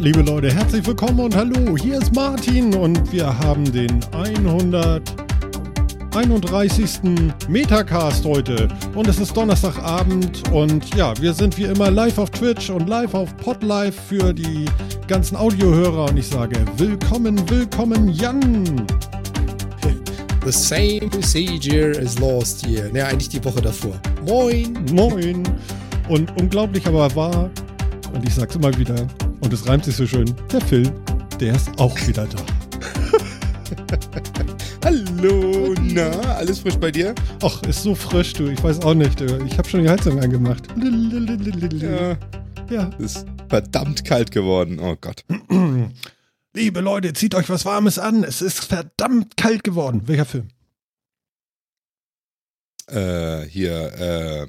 [0.00, 1.76] Liebe Leute, herzlich willkommen und hallo.
[1.76, 7.00] Hier ist Martin und wir haben den 131.
[7.50, 8.68] Metacast heute.
[8.94, 13.12] Und es ist Donnerstagabend und ja, wir sind wie immer live auf Twitch und live
[13.12, 14.64] auf Podlife für die
[15.06, 16.08] ganzen Audiohörer.
[16.08, 18.86] Und ich sage willkommen, willkommen, Jan.
[20.46, 22.90] The same procedure as last year.
[22.94, 24.00] Ja, eigentlich die Woche davor.
[24.26, 24.82] Moin.
[24.94, 25.42] Moin.
[26.08, 27.50] Und unglaublich aber wahr,
[28.14, 29.06] und ich sag's immer wieder,
[29.40, 30.92] und es reimt sich so schön, der Phil,
[31.40, 32.38] der ist auch wieder da.
[34.84, 37.14] Hallo, na, alles frisch bei dir?
[37.42, 38.48] Ach, ist so frisch, du.
[38.48, 39.20] Ich weiß auch nicht.
[39.20, 40.64] Ich habe schon die Heizung angemacht.
[41.80, 42.16] Ja.
[42.70, 42.90] Ja.
[42.98, 44.78] Es ist verdammt kalt geworden.
[44.80, 45.24] Oh Gott.
[46.54, 48.24] Liebe Leute, zieht euch was Warmes an.
[48.24, 50.02] Es ist verdammt kalt geworden.
[50.06, 50.48] Welcher Film?
[52.88, 54.46] Äh, hier, äh,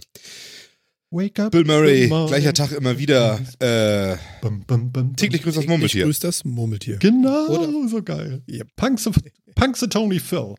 [1.12, 1.52] Wake up.
[1.52, 3.40] Bill Murray, gleicher Tag immer wieder.
[3.60, 6.06] Äh, Bum, bum, bum, täglich grüßt das Murmeltier.
[6.06, 6.98] grüß das Murmeltier.
[6.98, 8.42] Genau, Oder- so geil.
[8.50, 8.68] Yep.
[8.78, 9.10] Punk's
[9.56, 10.56] Punk's Tony Phil.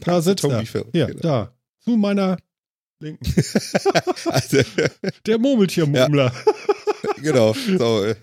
[0.00, 0.66] Da sitzt Tony er.
[0.66, 1.20] Phil, Ja, genau.
[1.20, 1.54] da.
[1.84, 2.38] Zu meiner
[3.00, 3.24] Linken.
[4.26, 4.62] Also,
[5.26, 6.32] Der Murmeltiermummler.
[7.22, 7.52] genau.
[7.54, 8.14] So,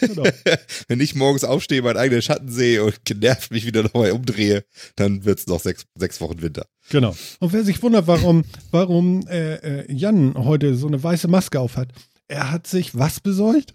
[0.00, 0.24] Genau.
[0.88, 4.64] wenn ich morgens aufstehe, meinen eigenen Schatten sehe und genervt mich wieder nochmal umdrehe,
[4.96, 6.66] dann wird's noch sechs, sechs Wochen Winter.
[6.90, 7.16] Genau.
[7.38, 11.76] Und wer sich wundert, warum, warum äh, äh, Jan heute so eine weiße Maske auf
[11.76, 11.88] hat,
[12.28, 13.74] er hat sich was besorgt?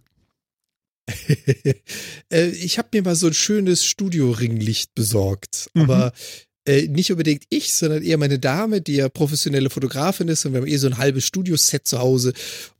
[2.29, 5.69] äh, ich habe mir mal so ein schönes Studioringlicht besorgt.
[5.73, 5.81] Mhm.
[5.83, 6.11] Aber
[6.65, 10.61] äh, nicht unbedingt ich, sondern eher meine Dame, die ja professionelle Fotografin ist und wir
[10.61, 12.33] haben eh so ein halbes Studioset zu Hause.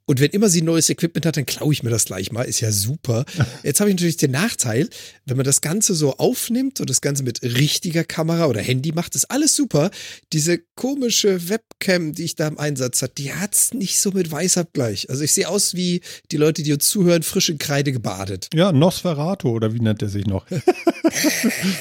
[0.07, 2.44] Und wenn immer sie neues Equipment hat, dann klaue ich mir das gleich mal.
[2.44, 3.25] Ist ja super.
[3.63, 4.88] Jetzt habe ich natürlich den Nachteil,
[5.25, 9.16] wenn man das Ganze so aufnimmt und das Ganze mit richtiger Kamera oder Handy macht,
[9.16, 9.90] ist alles super.
[10.31, 15.09] Diese komische Webcam, die ich da im Einsatz hat, die hat's nicht so mit Weißabgleich.
[15.09, 18.50] Also ich sehe aus wie die Leute, die uns zuhören, frisch in Kreide gebadet.
[18.53, 20.46] Ja, Nosferatu oder wie nennt er sich noch?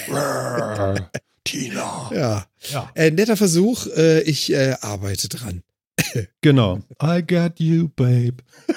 [1.44, 2.10] Tina.
[2.12, 2.46] Ja.
[2.70, 2.90] Ja.
[2.94, 5.62] Äh, netter Versuch, äh, ich äh, arbeite dran.
[6.40, 6.80] Genau.
[7.02, 8.36] I got you, babe.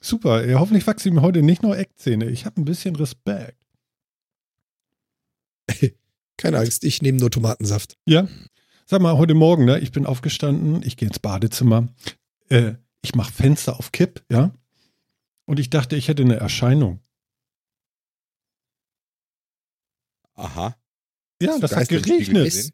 [0.00, 0.46] Super.
[0.46, 2.28] Ja, hoffentlich wachsen ihm heute nicht nur Eckzähne.
[2.30, 3.56] Ich habe ein bisschen Respekt.
[6.36, 7.96] Keine Angst, ich nehme nur Tomatensaft.
[8.06, 8.26] Ja.
[8.86, 11.88] Sag mal, heute Morgen, ne, ich bin aufgestanden, ich gehe ins Badezimmer,
[12.48, 12.72] äh,
[13.02, 14.52] ich mache Fenster auf Kipp, ja.
[15.46, 17.00] Und ich dachte, ich hätte eine Erscheinung.
[20.40, 20.76] Aha.
[21.42, 22.72] Ja, das hat geregnet.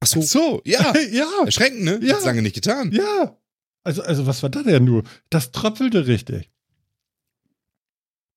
[0.00, 0.92] Ach Ach so, ja.
[1.12, 1.98] ja, Erschreckend, ne?
[2.02, 2.14] Ja.
[2.14, 2.92] Hat's lange nicht getan.
[2.92, 3.36] ja.
[3.86, 5.02] Also, also was war da denn nur?
[5.28, 6.50] Das tröpfelte richtig.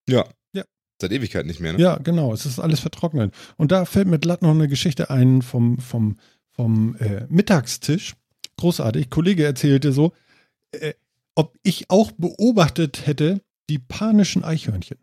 [0.10, 0.26] Ja.
[0.52, 0.66] Ja.
[1.02, 1.80] Seit Ewigkeit nicht mehr, ne?
[1.80, 2.34] Ja, genau.
[2.34, 3.34] Es ist alles vertrocknet.
[3.56, 6.18] Und da fällt mir glatt noch eine Geschichte ein vom, vom,
[6.52, 8.16] vom äh, Mittagstisch.
[8.58, 9.10] Großartig.
[9.10, 10.12] Kollege erzählte so,
[10.72, 10.94] äh,
[11.36, 14.98] ob ich auch beobachtet hätte, die panischen Eichhörnchen.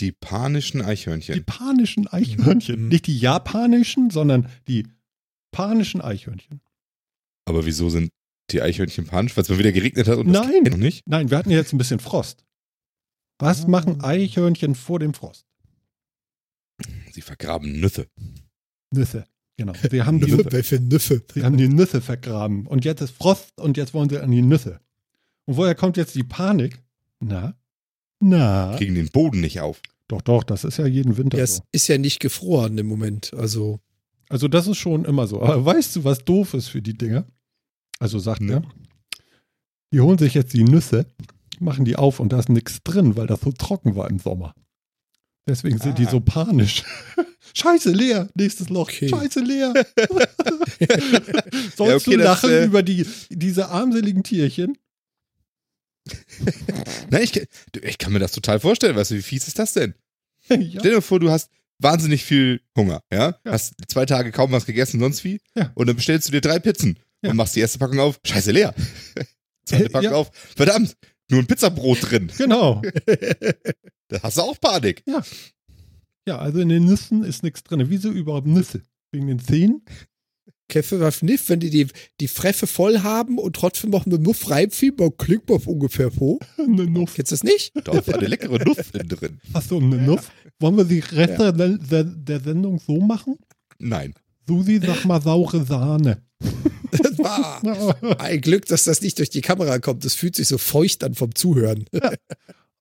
[0.00, 1.44] Die panischen Die Eichhörnchen.
[1.44, 2.82] panischen Eichhörnchen.
[2.84, 2.88] Mhm.
[2.88, 4.86] Nicht die japanischen, sondern die
[5.52, 6.60] panischen Eichhörnchen.
[7.46, 8.10] Aber wieso sind
[8.50, 9.36] die Eichhörnchen panisch?
[9.36, 10.64] Weil es mal wieder geregnet hat und Nein.
[10.64, 11.06] geht noch nicht?
[11.06, 12.44] Nein, wir hatten jetzt ein bisschen Frost.
[13.38, 13.68] Was Ah.
[13.68, 15.46] machen Eichhörnchen vor dem Frost?
[17.12, 18.08] Sie vergraben Nüsse.
[18.90, 19.24] Nüsse.
[19.56, 19.72] Genau.
[19.88, 21.24] Sie haben die, Welche Nüffe.
[21.32, 22.66] sie haben die Nüsse vergraben.
[22.66, 24.80] Und jetzt ist Frost und jetzt wollen sie an die Nüsse.
[25.46, 26.82] Und woher kommt jetzt die Panik?
[27.20, 27.56] Na?
[28.20, 28.74] Na?
[28.76, 29.80] Kriegen den Boden nicht auf.
[30.08, 31.62] Doch, doch, das ist ja jeden Winter Ja, so.
[31.72, 33.32] es ist ja nicht gefroren im Moment.
[33.34, 33.80] Also,
[34.28, 35.42] Also das ist schon immer so.
[35.42, 37.26] Aber weißt du, was doof ist für die Dinger?
[37.98, 38.54] Also sagt Ne.
[38.54, 38.62] er,
[39.92, 41.06] die holen sich jetzt die Nüsse,
[41.60, 44.54] machen die auf und da ist nichts drin, weil das so trocken war im Sommer.
[45.46, 46.10] Deswegen sind die Ah.
[46.10, 46.82] so panisch.
[47.54, 48.28] Scheiße, leer.
[48.34, 48.88] Nächstes Loch.
[48.88, 49.08] Okay.
[49.08, 49.72] Scheiße, leer.
[51.76, 54.76] Sollst Ja, okay, du das, lachen äh, über die, diese armseligen Tierchen?
[57.10, 57.48] Nein, ich,
[57.82, 58.96] ich kann mir das total vorstellen.
[58.96, 59.94] Weißt du, wie fies ist das denn?
[60.48, 60.80] ja.
[60.80, 63.38] Stell dir vor, du hast wahnsinnig viel Hunger, ja?
[63.44, 63.52] Ja.
[63.52, 65.40] Hast zwei Tage kaum was gegessen, sonst wie?
[65.56, 65.72] Ja.
[65.74, 67.30] Und dann bestellst du dir drei Pizzen Ja.
[67.30, 68.20] und machst die erste Packung auf.
[68.24, 68.74] Scheiße, leer.
[69.64, 70.16] Zweite Packung ja.
[70.16, 70.30] auf.
[70.34, 70.96] Verdammt,
[71.30, 72.30] nur ein Pizzabrot drin.
[72.36, 72.82] Genau.
[74.08, 75.02] Da hast du auch Panik.
[76.28, 77.88] Ja, also in den Nüssen ist nichts drin.
[77.88, 78.82] Wieso überhaupt Nüsse?
[79.12, 79.82] Wegen den Zähnen?
[80.68, 81.86] Käffe war Fniff, wenn die, die
[82.20, 86.38] die Freffe voll haben und trotzdem noch eine Nuff reinziehen, dann klingt man ungefähr so.
[86.58, 87.14] Eine Nuss.
[87.14, 87.72] Kennst du das nicht?
[87.84, 89.40] Da ist eine leckere Nuss innen drin.
[89.52, 90.22] Hast du eine Nuss?
[90.60, 93.36] Wollen wir die Reste der, der, der Sendung so machen?
[93.78, 94.14] Nein.
[94.46, 96.22] Susi, sag mal saure Sahne.
[96.96, 100.04] Das war ein Glück, dass das nicht durch die Kamera kommt.
[100.04, 101.86] Das fühlt sich so feucht an vom Zuhören.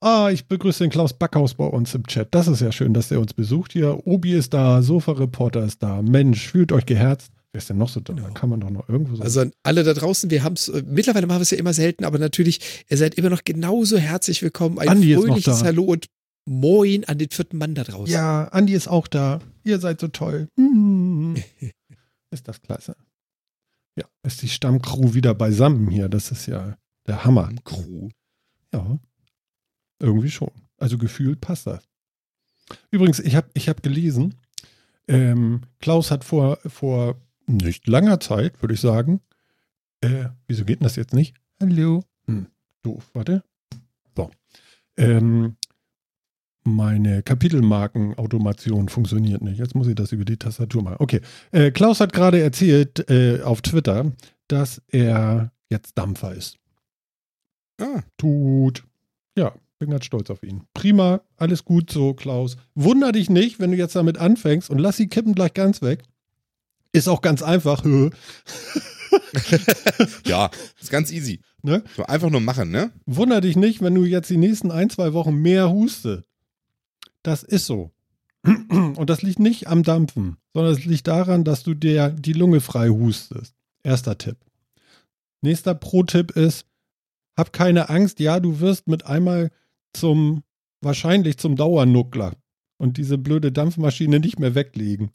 [0.02, 2.28] Ah, ich begrüße den Klaus Backhaus bei uns im Chat.
[2.36, 4.06] Das ist ja schön, dass er uns besucht hier.
[4.06, 6.02] Obi ist da, Sofa-Reporter ist da.
[6.02, 7.32] Mensch, fühlt euch geherzt.
[7.54, 8.14] Wer ist denn noch so da?
[8.14, 9.22] Da kann man doch noch irgendwo so.
[9.22, 12.18] Also alle da draußen, wir haben es, mittlerweile machen wir es ja immer selten, aber
[12.18, 14.80] natürlich, ihr seid immer noch genauso herzlich willkommen.
[14.80, 15.66] Ein Andi ist noch fröhliches da.
[15.66, 16.08] Hallo und
[16.46, 18.12] Moin an den vierten Mann da draußen.
[18.12, 19.40] ja, Andi ist auch da.
[19.64, 20.50] Ihr seid so toll.
[20.58, 21.36] Hm.
[22.32, 22.96] ist das klasse.
[23.96, 26.10] Ja, ist die Stammcrew wieder beisammen hier.
[26.10, 27.52] Das ist ja der Hammer.
[27.64, 28.10] Crew.
[28.74, 28.98] Ja,
[30.00, 30.52] irgendwie schon.
[30.78, 31.88] Also gefühlt passt das.
[32.90, 34.34] Übrigens, ich habe ich hab gelesen,
[35.08, 39.22] ähm, Klaus hat vor, vor nicht langer Zeit, würde ich sagen,
[40.02, 41.36] äh, wieso geht denn das jetzt nicht?
[41.62, 42.04] Hallo.
[42.26, 42.48] Hm,
[42.82, 43.44] doof, warte.
[44.16, 44.32] So.
[44.98, 45.56] Ähm,
[46.64, 49.60] meine Kapitelmarkenautomation funktioniert nicht.
[49.60, 50.98] Jetzt muss ich das über die Tastatur machen.
[51.00, 51.22] Okay.
[51.52, 54.12] Äh, Klaus hat gerade erzählt äh, auf Twitter,
[54.48, 56.58] dass er jetzt Dampfer ist.
[57.82, 58.84] Ah, Tut.
[59.38, 60.64] Ja, bin ganz stolz auf ihn.
[60.74, 62.56] Prima, alles gut so, Klaus.
[62.76, 66.04] Wunder dich nicht, wenn du jetzt damit anfängst und lass die Kippen gleich ganz weg.
[66.94, 67.84] Ist auch ganz einfach.
[70.26, 70.50] ja,
[70.80, 71.42] ist ganz easy.
[71.64, 71.84] Ne?
[71.96, 72.92] So einfach nur machen, ne?
[73.06, 76.26] Wunder dich nicht, wenn du jetzt die nächsten ein, zwei Wochen mehr huste.
[77.24, 77.92] Das ist so.
[78.44, 82.62] Und das liegt nicht am Dampfen, sondern es liegt daran, dass du dir die Lunge
[82.62, 83.56] frei hustest.
[83.84, 84.38] Erster Tipp.
[85.42, 86.66] Nächster Pro-Tipp ist,
[87.38, 89.52] hab keine Angst, ja, du wirst mit einmal
[89.94, 90.44] zum,
[90.82, 92.34] wahrscheinlich zum Dauernuckler
[92.78, 95.12] und diese blöde Dampfmaschine nicht mehr weglegen.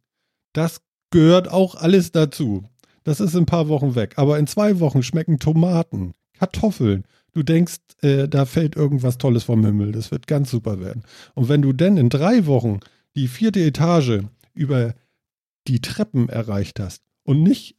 [0.52, 2.64] Das gehört auch alles dazu.
[3.04, 4.14] Das ist in ein paar Wochen weg.
[4.16, 7.04] Aber in zwei Wochen schmecken Tomaten, Kartoffeln.
[7.32, 9.92] Du denkst, äh, da fällt irgendwas Tolles vom Himmel.
[9.92, 11.04] Das wird ganz super werden.
[11.34, 12.80] Und wenn du dann in drei Wochen
[13.14, 14.20] die vierte Etage
[14.54, 14.94] über
[15.66, 17.76] die Treppen erreicht hast und nicht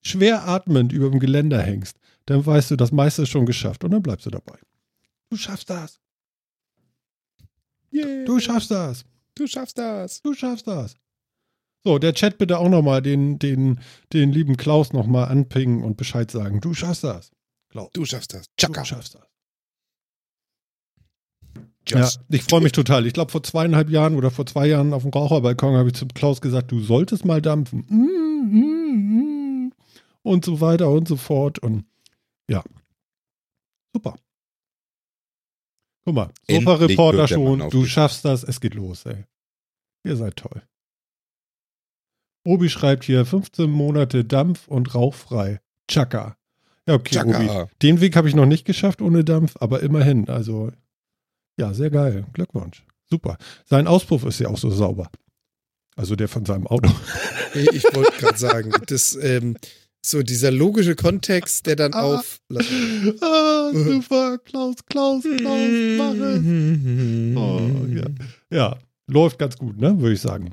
[0.00, 3.90] schwer atmend über dem Geländer hängst, dann weißt du, das meiste ist schon geschafft und
[3.90, 4.58] dann bleibst du dabei.
[5.30, 6.00] Du schaffst das.
[7.92, 8.24] Yeah.
[8.24, 9.04] Du schaffst das.
[9.34, 10.20] du schaffst das.
[10.22, 10.96] Du schaffst das.
[11.84, 13.78] So, der Chat bitte auch nochmal den, den,
[14.12, 16.60] den lieben Klaus nochmal anpingen und Bescheid sagen.
[16.62, 17.30] Du schaffst das.
[17.68, 17.90] Klaus.
[17.92, 18.46] Du schaffst das.
[18.46, 18.84] Du Chaka.
[18.84, 19.28] schaffst das.
[21.86, 23.06] Just ja, ich freue mich total.
[23.06, 26.08] Ich glaube, vor zweieinhalb Jahren oder vor zwei Jahren auf dem Raucherbalkon habe ich zum
[26.08, 27.84] Klaus gesagt, du solltest mal dampfen.
[27.90, 29.72] Mm, mm, mm.
[30.22, 31.58] Und so weiter und so fort.
[31.58, 31.84] Und
[32.48, 32.64] ja,
[33.92, 34.16] super.
[36.06, 37.68] Guck mal, Sofa-Reporter schon.
[37.68, 38.44] Du schaffst das.
[38.44, 39.24] Es geht los, ey.
[40.04, 40.62] Ihr seid toll.
[42.44, 45.60] Obi schreibt hier 15 Monate Dampf und rauchfrei.
[45.90, 46.36] Chaka.
[46.86, 47.32] Ja, okay, Obi.
[47.32, 47.68] Chaka.
[47.82, 50.28] Den Weg habe ich noch nicht geschafft ohne Dampf, aber immerhin.
[50.28, 50.70] Also,
[51.58, 52.26] ja, sehr geil.
[52.32, 52.84] Glückwunsch.
[53.10, 53.36] Super.
[53.64, 55.08] Sein Auspuff ist ja auch so sauber.
[55.96, 56.90] Also der von seinem Auto.
[57.54, 59.56] Ich wollte gerade sagen, das, ähm,
[60.04, 62.02] so dieser logische Kontext, der dann Ah.
[62.16, 62.40] auf.
[62.50, 64.38] ah, super.
[64.38, 65.24] Klaus, Klaus, Klaus,
[65.96, 66.42] mach es.
[67.36, 67.60] Oh,
[67.94, 68.04] ja.
[68.50, 70.50] ja, läuft ganz gut, ne, würde ich sagen.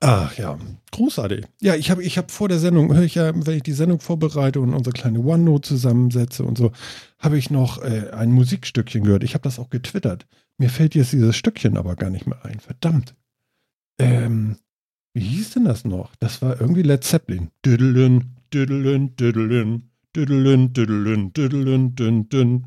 [0.00, 0.58] Ach ja,
[0.92, 1.46] großartig.
[1.60, 3.98] Ja, ich habe ich hab vor der Sendung, höre ich ja, wenn ich die Sendung
[3.98, 6.70] vorbereite und unsere kleine OneNote zusammensetze und so,
[7.18, 9.24] habe ich noch äh, ein Musikstückchen gehört.
[9.24, 10.26] Ich habe das auch getwittert.
[10.56, 12.60] Mir fällt jetzt dieses Stückchen aber gar nicht mehr ein.
[12.60, 13.16] Verdammt.
[13.98, 14.56] Ähm,
[15.14, 16.14] wie hieß denn das noch?
[16.16, 17.50] Das war irgendwie Led Zeppelin.
[17.64, 22.66] Düdelün, düdelün, düdelün, düdelün, düdelün, düdelün, dün, dün.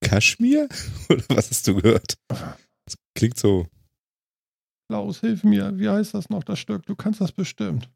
[0.00, 0.68] Kaschmir?
[1.08, 2.16] Oder was hast du gehört?
[2.28, 3.66] Das klingt so.
[4.88, 5.78] Klaus, hilf mir.
[5.78, 6.86] Wie heißt das noch, das Stück?
[6.86, 7.90] Du kannst das bestimmt.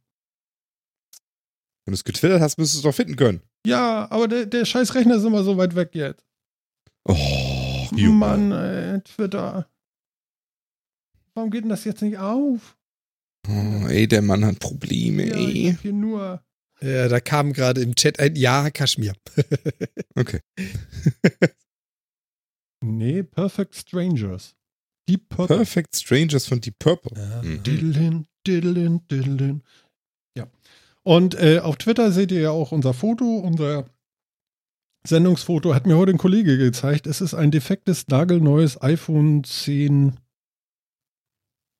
[1.85, 3.43] Wenn du es getwittert hast, müsstest du es doch finden können.
[3.67, 6.25] Ja, aber der, der scheiß Rechner ist immer so weit weg jetzt.
[7.05, 8.15] Oh, Junge.
[8.17, 9.69] Mann, ey, Twitter.
[11.35, 12.77] Warum geht denn das jetzt nicht auf?
[13.49, 15.73] Oh, ey, der Mann hat Probleme, Ja, ich ey.
[15.73, 16.45] hab hier nur.
[16.83, 19.15] Ja, da kam gerade im Chat ein Ja, Kaschmir.
[20.15, 20.41] Okay.
[22.85, 24.57] Nee, Perfect Strangers.
[25.09, 25.57] Deep Purple.
[25.57, 27.13] Perfect Strangers von Deep Purple.
[27.17, 27.43] Ja.
[27.43, 27.63] Mhm.
[27.63, 29.63] Diddlin, diddlin, diddlin.
[30.37, 30.47] Ja.
[31.03, 33.87] Und äh, auf Twitter seht ihr ja auch unser Foto, unser
[35.05, 37.07] Sendungsfoto hat mir heute ein Kollege gezeigt.
[37.07, 40.17] Es ist ein defektes, nagelneues iPhone 10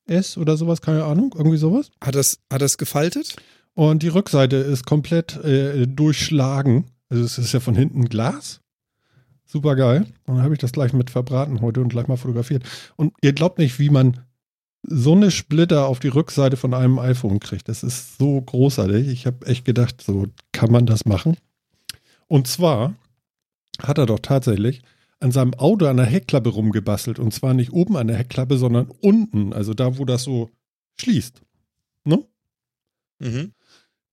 [0.05, 1.89] S oder sowas, keine Ahnung, irgendwie sowas.
[2.03, 3.37] Hat das, hat das gefaltet?
[3.73, 6.91] Und die Rückseite ist komplett äh, durchschlagen.
[7.09, 8.59] Also es ist ja von hinten Glas.
[9.53, 10.07] Super geil.
[10.25, 12.63] Und dann habe ich das gleich mit verbraten heute und gleich mal fotografiert.
[12.95, 14.19] Und ihr glaubt nicht, wie man
[14.81, 17.69] so eine Splitter auf die Rückseite von einem iPhone kriegt.
[17.69, 19.07] Das ist so großartig.
[19.09, 21.37] Ich habe echt gedacht, so kann man das machen.
[22.25, 22.95] Und zwar
[23.79, 24.81] hat er doch tatsächlich
[25.19, 27.19] an seinem Auto an der Heckklappe rumgebastelt.
[27.19, 29.53] Und zwar nicht oben an der Heckklappe, sondern unten.
[29.53, 30.49] Also da, wo das so
[30.99, 31.43] schließt.
[32.05, 32.25] Ne?
[33.19, 33.53] Mhm.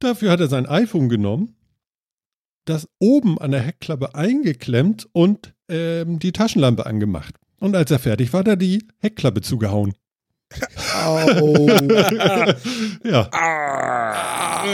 [0.01, 1.57] Dafür hat er sein iPhone genommen,
[2.65, 7.35] das oben an der Heckklappe eingeklemmt und ähm, die Taschenlampe angemacht.
[7.59, 9.95] Und als er fertig war, hat er die Heckklappe zugehauen.
[11.05, 11.69] Au.
[13.05, 13.29] ja.
[13.33, 14.65] Ah.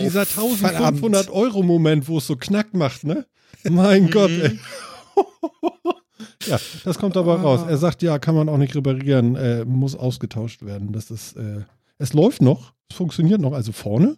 [0.00, 3.26] Dieser 1500 Euro Moment, wo es so knack macht, ne?
[3.64, 4.58] Mein Gott, ey.
[6.46, 7.62] ja, das kommt aber raus.
[7.68, 10.92] Er sagt, ja, kann man auch nicht reparieren, äh, muss ausgetauscht werden.
[10.92, 11.62] Das ist, äh,
[11.98, 14.16] es läuft noch, es funktioniert noch, also vorne.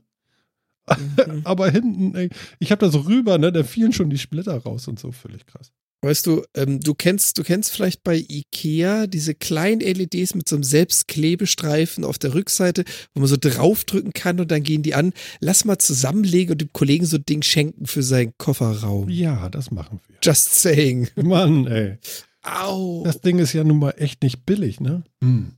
[0.97, 1.43] Mhm.
[1.45, 4.89] aber hinten, ey, ich habe da so rüber, ne, da fielen schon die Splitter raus
[4.89, 5.73] und so, völlig krass.
[6.01, 10.55] Weißt du, ähm, du kennst, du kennst vielleicht bei Ikea diese kleinen LEDs mit so
[10.55, 15.13] einem Selbstklebestreifen auf der Rückseite, wo man so draufdrücken kann und dann gehen die an.
[15.41, 19.09] Lass mal zusammenlegen und dem Kollegen so ein Ding schenken für seinen Kofferraum.
[19.09, 20.17] Ja, das machen wir.
[20.23, 21.09] Just saying.
[21.17, 21.99] Mann, ey.
[22.43, 23.03] Au.
[23.05, 25.03] Das Ding ist ja nun mal echt nicht billig, ne?
[25.21, 25.53] Hm.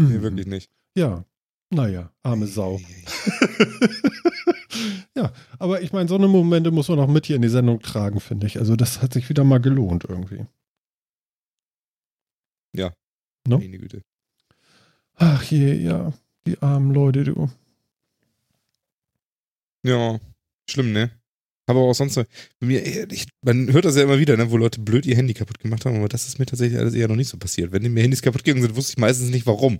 [0.00, 0.08] Hm.
[0.08, 0.70] Nee, wirklich nicht.
[0.96, 1.26] Ja,
[1.72, 2.80] naja, arme Sau.
[5.16, 7.80] ja, aber ich meine, so eine Momente muss man auch mit hier in die Sendung
[7.80, 8.58] tragen, finde ich.
[8.58, 10.46] Also das hat sich wieder mal gelohnt irgendwie.
[12.74, 12.92] Ja.
[13.46, 13.58] No?
[13.58, 14.02] Meine Güte.
[15.14, 16.12] Ach je, ja,
[16.46, 17.50] die armen Leute, du.
[19.84, 20.20] Ja,
[20.68, 21.10] schlimm, ne?
[21.66, 22.26] Aber auch sonst, bei
[22.60, 25.58] mir, ich, man hört das ja immer wieder, ne, wo Leute blöd ihr Handy kaputt
[25.60, 27.72] gemacht haben, aber das ist mir tatsächlich alles eher noch nicht so passiert.
[27.72, 29.78] Wenn mir Handys kaputt gegangen sind, wusste ich meistens nicht warum.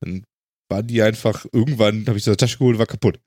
[0.00, 0.22] Dann
[0.68, 3.18] waren die einfach, irgendwann habe ich so eine Tasche geholt, war kaputt.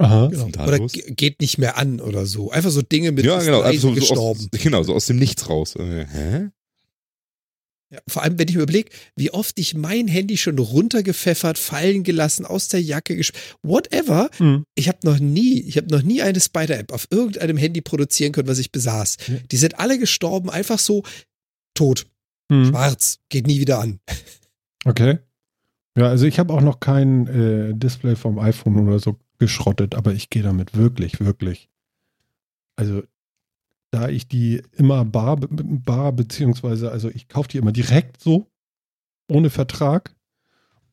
[0.00, 0.28] Aha.
[0.52, 0.92] Da Oder los?
[0.92, 2.50] geht nicht mehr an oder so.
[2.52, 4.48] Einfach so Dinge mit Ja, genau, also so, gestorben.
[4.52, 5.74] aus, genau, so aus dem Nichts raus.
[5.74, 6.48] Äh, hä?
[7.90, 12.04] Ja, vor allem, wenn ich mir überlege, wie oft ich mein Handy schon runtergepfeffert, fallen
[12.04, 13.32] gelassen, aus der Jacke gesch...
[13.62, 14.28] Whatever.
[14.36, 14.64] Hm.
[14.74, 18.46] Ich habe noch nie, ich habe noch nie eine Spider-App auf irgendeinem Handy produzieren können,
[18.46, 19.16] was ich besaß.
[19.26, 19.34] Ja.
[19.50, 21.02] Die sind alle gestorben, einfach so
[21.74, 22.06] tot,
[22.52, 22.66] Hm.
[22.66, 24.00] schwarz, geht nie wieder an.
[24.84, 25.18] Okay.
[25.96, 30.12] Ja, also ich habe auch noch kein äh, Display vom iPhone oder so geschrottet, aber
[30.12, 31.68] ich gehe damit wirklich, wirklich.
[32.76, 33.02] Also
[33.90, 38.50] da ich die immer bar, bar beziehungsweise, also ich kaufe die immer direkt so,
[39.28, 40.14] ohne Vertrag.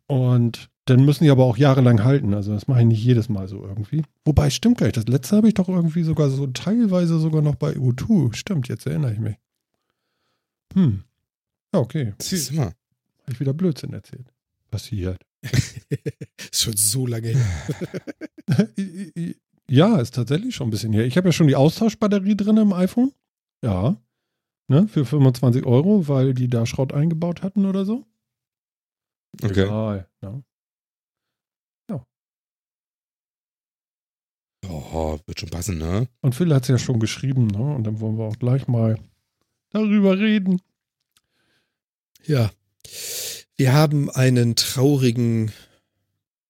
[0.08, 2.34] Und dann müssen die aber auch jahrelang halten.
[2.34, 4.04] Also das mache ich nicht jedes Mal so irgendwie.
[4.24, 4.94] Wobei, stimmt gleich.
[4.94, 8.34] Das letzte habe ich doch irgendwie sogar so teilweise sogar noch bei U2.
[8.34, 9.36] Stimmt, jetzt erinnere ich mich.
[10.74, 11.04] Hm.
[11.74, 12.14] Ja, okay.
[12.18, 12.66] Das ist immer.
[12.66, 14.32] Habe ich wieder Blödsinn erzählt.
[14.76, 15.22] Passiert.
[16.52, 18.70] Ist schon so lange her.
[19.70, 21.06] ja, ist tatsächlich schon ein bisschen her.
[21.06, 23.12] Ich habe ja schon die Austauschbatterie drin im iPhone.
[23.64, 23.96] Ja.
[24.68, 28.06] Ne, für 25 Euro, weil die da Schrott eingebaut hatten oder so.
[29.42, 29.64] Okay.
[29.64, 30.44] Egal, ne?
[34.70, 36.08] Oh, wird schon passen, ne?
[36.22, 37.76] Und Phil hat es ja schon geschrieben, ne?
[37.76, 38.98] Und dann wollen wir auch gleich mal
[39.70, 40.62] darüber reden.
[42.26, 42.50] Ja.
[43.58, 45.52] Wir haben einen traurigen.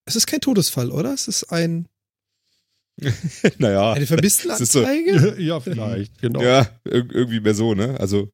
[0.05, 1.13] Es ist kein Todesfall, oder?
[1.13, 1.87] Es ist ein,
[3.57, 3.93] naja.
[3.93, 5.35] eine ist so- Vermisstenanzeige.
[5.41, 6.41] ja, vielleicht, genau.
[6.41, 7.99] Ja, ir irgendwie mehr so, ne?
[7.99, 8.29] Also,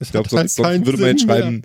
[0.00, 1.62] ich glaube, halt sonst, sonst würde man jetzt schreiben,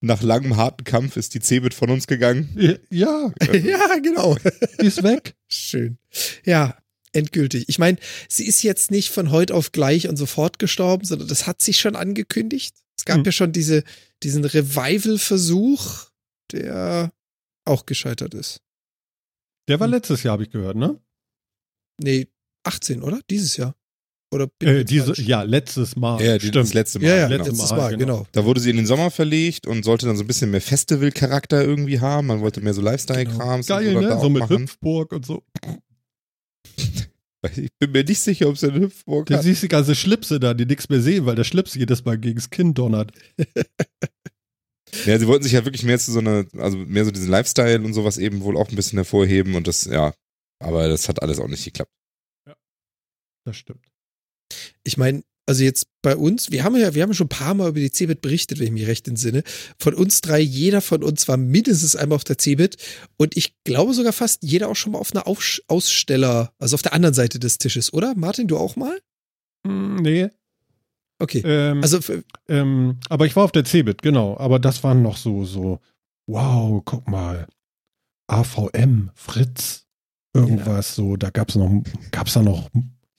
[0.00, 2.50] nach langem harten Kampf ist die Cebit von uns gegangen.
[2.90, 4.36] Ja, ja, genau.
[4.80, 5.34] die ist weg.
[5.48, 5.98] Schön.
[6.44, 6.76] Ja,
[7.14, 7.64] endgültig.
[7.68, 11.46] Ich meine, sie ist jetzt nicht von heute auf gleich und sofort gestorben, sondern das
[11.46, 12.74] hat sich schon angekündigt.
[12.98, 13.24] Es gab Hm.
[13.24, 13.84] ja schon diese,
[14.22, 16.08] diesen Revival-Versuch,
[16.52, 17.12] der
[17.66, 18.60] auch gescheitert ist.
[19.68, 19.94] Der war Hm.
[19.94, 21.00] letztes Jahr, habe ich gehört, ne?
[22.02, 22.28] Nee,
[22.64, 23.20] 18, oder?
[23.30, 23.74] Dieses Jahr.
[24.32, 26.20] Oder bin ich Äh, diese, ja, letztes Mal.
[26.20, 27.06] Ja, die- das letzte Mal.
[27.06, 27.44] ja, ja, genau.
[27.44, 27.98] letztes Mal, genau.
[28.18, 28.26] genau.
[28.32, 31.62] Da wurde sie in den Sommer verlegt und sollte dann so ein bisschen mehr Festival-Charakter
[31.64, 32.26] irgendwie haben.
[32.26, 33.70] Man wollte mehr so Lifestyle-Krams.
[33.70, 34.18] und Geil, so ne?
[34.20, 34.58] So mit machen.
[34.62, 35.44] Hüpfburg und so.
[37.56, 39.42] Ich bin mir nicht sicher, ob es eine Hüpfburg Da hat.
[39.44, 42.18] siehst du die ganze Schlipse da, die nichts mehr sehen, weil der Schlips jedes Mal
[42.18, 43.12] gegens Kinn donnert.
[45.06, 47.80] Ja, sie wollten sich ja wirklich mehr zu so einer, also mehr so diesen Lifestyle
[47.82, 50.14] und sowas eben wohl auch ein bisschen hervorheben und das, ja.
[50.62, 51.90] Aber das hat alles auch nicht geklappt.
[53.44, 53.84] Das stimmt.
[54.84, 57.54] Ich meine, also jetzt bei uns, wir haben ja, wir haben ja schon ein paar
[57.54, 59.42] Mal über die Cebit berichtet, wenn ich mich recht entsinne.
[59.78, 62.76] Von uns drei, jeder von uns war mindestens einmal auf der Cebit
[63.16, 66.82] und ich glaube sogar fast jeder auch schon mal auf einer Aufsch Aussteller, also auf
[66.82, 68.14] der anderen Seite des Tisches, oder?
[68.16, 68.98] Martin, du auch mal?
[69.66, 70.28] Hm, nee.
[71.18, 71.42] Okay.
[71.44, 72.00] Ähm, Also
[72.48, 74.36] ähm, aber ich war auf der Cebit, genau.
[74.38, 75.80] Aber das waren noch so, so,
[76.26, 77.46] wow, guck mal.
[78.26, 79.86] AVM, Fritz,
[80.34, 81.16] irgendwas so.
[81.16, 82.70] Da gab's noch, gab's da noch,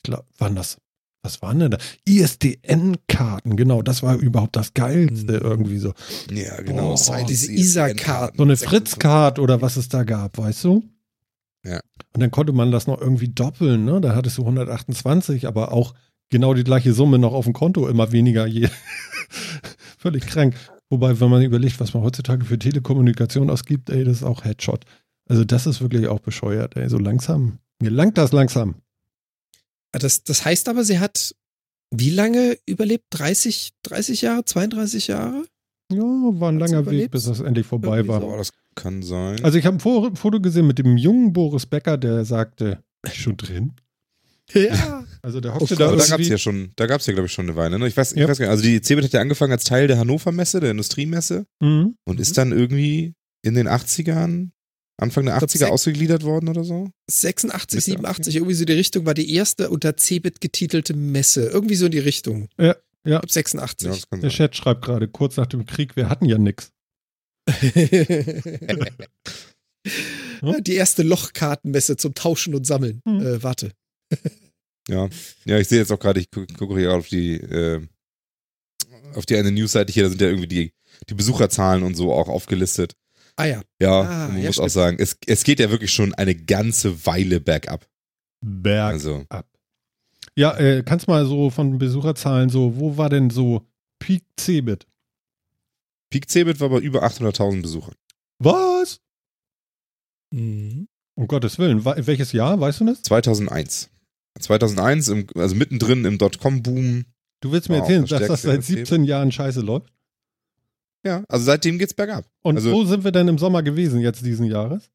[0.04, 0.78] glaub, waren das,
[1.26, 1.78] was waren denn da?
[2.08, 5.40] ISDN-Karten, genau, das war überhaupt das Geilste Mhm.
[5.42, 5.94] irgendwie so.
[6.32, 6.94] Ja, genau.
[6.94, 8.38] Oh, Side diese ISA-Karten.
[8.38, 10.84] So eine Fritz-Card oder was es da gab, weißt du?
[11.66, 11.80] Ja.
[12.14, 14.00] Und dann konnte man das noch irgendwie doppeln, ne?
[14.00, 15.96] Da hattest du 128, aber auch
[16.30, 18.70] genau die gleiche Summe noch auf dem Konto, immer weniger je.
[19.98, 20.56] Völlig krank.
[20.90, 24.86] Wobei, wenn man überlegt, was man heutzutage für Telekommunikation ausgibt, ey, das ist auch Headshot.
[25.28, 27.58] Also das ist wirklich auch bescheuert, ey, so langsam.
[27.82, 28.76] Mir langt das langsam.
[30.00, 31.36] Das, das heißt aber, sie hat
[31.92, 33.06] wie lange überlebt?
[33.12, 35.46] 30, 30 Jahre, 32 Jahre?
[35.92, 38.22] Ja, war ein Hat's langer Weg, bis das endlich vorbei Irgendwie war.
[38.22, 38.36] so.
[38.38, 39.44] Das kann sein.
[39.44, 43.18] Also ich habe ein Fo- Foto gesehen mit dem jungen Boris Becker, der sagte, "Ist
[43.18, 43.74] schon drin.
[44.54, 45.04] Ja.
[45.26, 47.08] Also der Oh hockte Gott, da aber da gab es ja schon, da gab es
[47.08, 47.80] ja, glaube ich, schon eine Weile.
[47.80, 47.88] Ne?
[47.88, 48.28] Ich weiß, ich Ja.
[48.28, 48.52] weiß gar nicht.
[48.52, 51.96] Also die CeBIT hat ja angefangen als Teil der Hannover Messe, der Industriemesse, Mhm.
[52.06, 52.22] und Mhm.
[52.22, 54.52] ist dann irgendwie in den 80ern,
[54.98, 56.90] Anfang der Ich glaub, 80er sech- ausgegliedert worden oder so.
[57.10, 61.46] 86, Mitte 87, irgendwie so die Richtung, war die erste unter Cebit getitelte Messe.
[61.48, 62.48] Irgendwie so in die Richtung.
[62.58, 62.74] Ja, ja.
[63.04, 63.88] Ich glaub 86.
[64.12, 64.30] Ja, Der.
[64.30, 66.72] Chat schreibt gerade, kurz nach dem Krieg, wir hatten ja nix.
[70.42, 73.02] Ja, die erste Lochkartenmesse zum Tauschen und Sammeln.
[73.08, 73.22] Hm.
[73.22, 73.72] Äh, warte.
[74.88, 75.10] Ja,
[75.46, 77.82] ja, ich sehe jetzt auch gerade, ich gucke guck hier auf die, äh,
[79.16, 80.74] auf die eine Newsseite hier, da sind ja irgendwie die,
[81.10, 82.94] die Besucherzahlen und so auch aufgelistet.
[83.38, 83.62] Ah ja.
[83.82, 84.72] Ja, Ah, man ja, muss auch stimmt.
[84.72, 87.88] sagen, es, es geht ja wirklich schon eine ganze Weile bergab.
[88.42, 89.48] Berg Also, ab.
[90.38, 93.66] Ja, äh, kannst mal so von Besucherzahlen so, wo war denn so
[94.00, 94.86] Peak Cebit?
[96.10, 97.96] Peak Cebit war bei über 800.000 Besuchern.
[98.40, 99.00] Was?
[100.34, 100.88] Mhm.
[101.18, 103.02] Um Gottes Willen, welches Jahr, weißt du das?
[103.04, 103.90] 2001.
[104.40, 107.06] 2001, im, also mittendrin im Dotcom-Boom.
[107.42, 108.78] Du willst mir erzählen, das dass das seit Erzählen.
[108.86, 109.94] 17 Jahren scheiße läuft?
[111.06, 112.26] Ja, also seitdem geht's bergab.
[112.42, 114.90] Und Also- wo sind wir denn im Sommer gewesen jetzt diesen Jahres?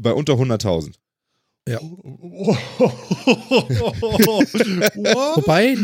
[0.00, 0.94] Bei unter 100.000.
[1.68, 1.80] Ja.
[5.36, 5.76] Wobei,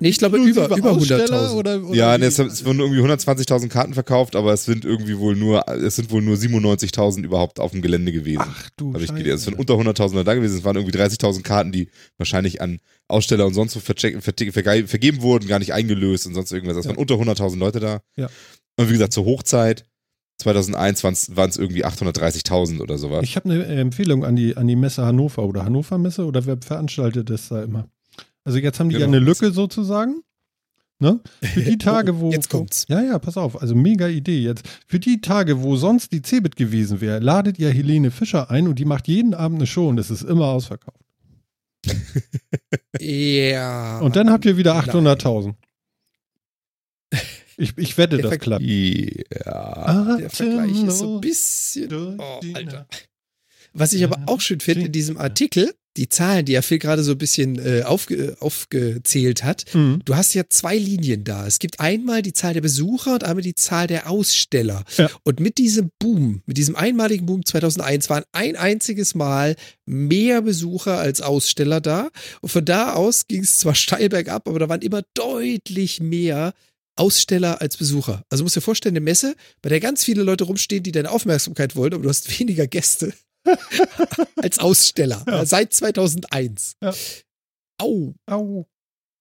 [0.00, 1.54] nee, ich glaube über, über Aussteller 100.000.
[1.56, 2.20] Oder, oder Ja, wie?
[2.20, 5.96] ne, es, es wurden irgendwie 120.000 Karten verkauft, aber es sind irgendwie wohl nur, es
[5.96, 8.42] sind wohl nur 97.000 überhaupt auf dem Gelände gewesen.
[8.44, 9.18] Ach du Habe ich Scheiße.
[9.22, 9.36] gelesen.
[9.36, 10.58] Es sind unter 100.000 da gewesen.
[10.58, 15.58] Es waren irgendwie 30.000 Karten, die wahrscheinlich an Aussteller und sonst wo vergeben wurden, gar
[15.58, 16.76] nicht eingelöst und sonst irgendwas.
[16.76, 16.90] Es Ja.
[16.90, 18.00] waren unter 100.000 Leute da.
[18.16, 18.28] Ja.
[18.76, 19.84] Und wie gesagt, zur Hochzeit
[20.38, 21.12] 2001 waren
[21.48, 23.22] es irgendwie 830.000 oder sowas.
[23.22, 26.56] Ich habe eine Empfehlung an die, an die Messe Hannover oder Hannover Messe oder wer
[26.60, 27.88] veranstaltet das da immer?
[28.44, 29.16] Also jetzt haben die ja Genau.
[29.16, 30.22] eine Lücke sozusagen.
[30.98, 31.20] Ne?
[31.42, 32.30] Für die Tage, wo.
[32.32, 32.86] jetzt kommt's.
[32.88, 33.60] Ja, ja, pass auf.
[33.60, 34.64] Also mega Idee jetzt.
[34.86, 38.78] Für die Tage, wo sonst die Cebit gewesen wäre, ladet ihr Helene Fischer ein und
[38.78, 40.98] die macht jeden Abend eine Show und es ist immer ausverkauft.
[43.00, 43.98] Ja.
[44.00, 44.84] Und dann habt ihr wieder Nein.
[44.84, 45.54] 800.000.
[47.62, 48.62] Ich, ich wette, Der das Ver- klappt.
[48.64, 50.16] Ja.
[50.18, 52.18] der Vergleich ist so ein bisschen.
[52.18, 52.86] Oh, Alter.
[53.72, 57.02] Was ich aber auch schön finde in diesem Artikel, die Zahlen, die ja Phil gerade
[57.02, 59.64] so ein bisschen äh, aufge, aufgezählt hat.
[59.74, 60.00] Mhm.
[60.04, 61.46] Du hast ja zwei Linien da.
[61.46, 64.84] Es gibt einmal die Zahl der Besucher und einmal die Zahl der Aussteller.
[64.96, 65.10] Ja.
[65.22, 69.54] Und mit diesem Boom, mit diesem einmaligen Boom 2001 waren ein einziges Mal
[69.86, 72.08] mehr Besucher als Aussteller da.
[72.40, 76.54] Und von da aus ging es zwar steil bergab, aber da waren immer deutlich mehr
[76.96, 78.22] Aussteller als Besucher.
[78.30, 81.76] Also musst dir vorstellen, eine Messe, bei der ganz viele Leute rumstehen, die deine Aufmerksamkeit
[81.76, 83.12] wollen, aber du hast weniger Gäste
[84.36, 85.24] als Aussteller.
[85.26, 85.44] Ja.
[85.46, 86.76] Seit 2001.
[86.82, 86.94] Ja.
[87.78, 88.14] Au.
[88.26, 88.66] Au.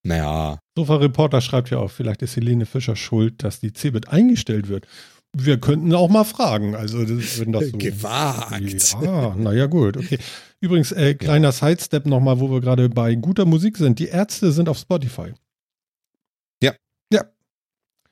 [0.03, 0.59] Naja.
[0.77, 4.87] Sofa-Reporter schreibt ja auch, vielleicht ist Helene Fischer schuld, dass die Cebit eingestellt wird.
[5.33, 6.75] Wir könnten auch mal fragen.
[6.75, 7.71] Also, wenn das so.
[7.77, 8.95] Gewagt.
[9.01, 9.95] Ja, naja, gut.
[9.95, 10.17] Okay.
[10.59, 13.99] Übrigens, äh, kleiner Sidestep nochmal, wo wir gerade bei guter Musik sind.
[13.99, 15.33] Die Ärzte sind auf Spotify.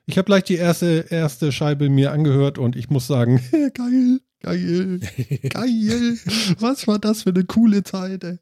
[0.10, 3.44] Ich habe gleich die erste, erste Scheibe mir angehört und ich muss sagen,
[3.76, 5.00] geil, geil,
[5.50, 6.18] geil.
[6.58, 8.40] Was war das für eine coole Zeit, ey.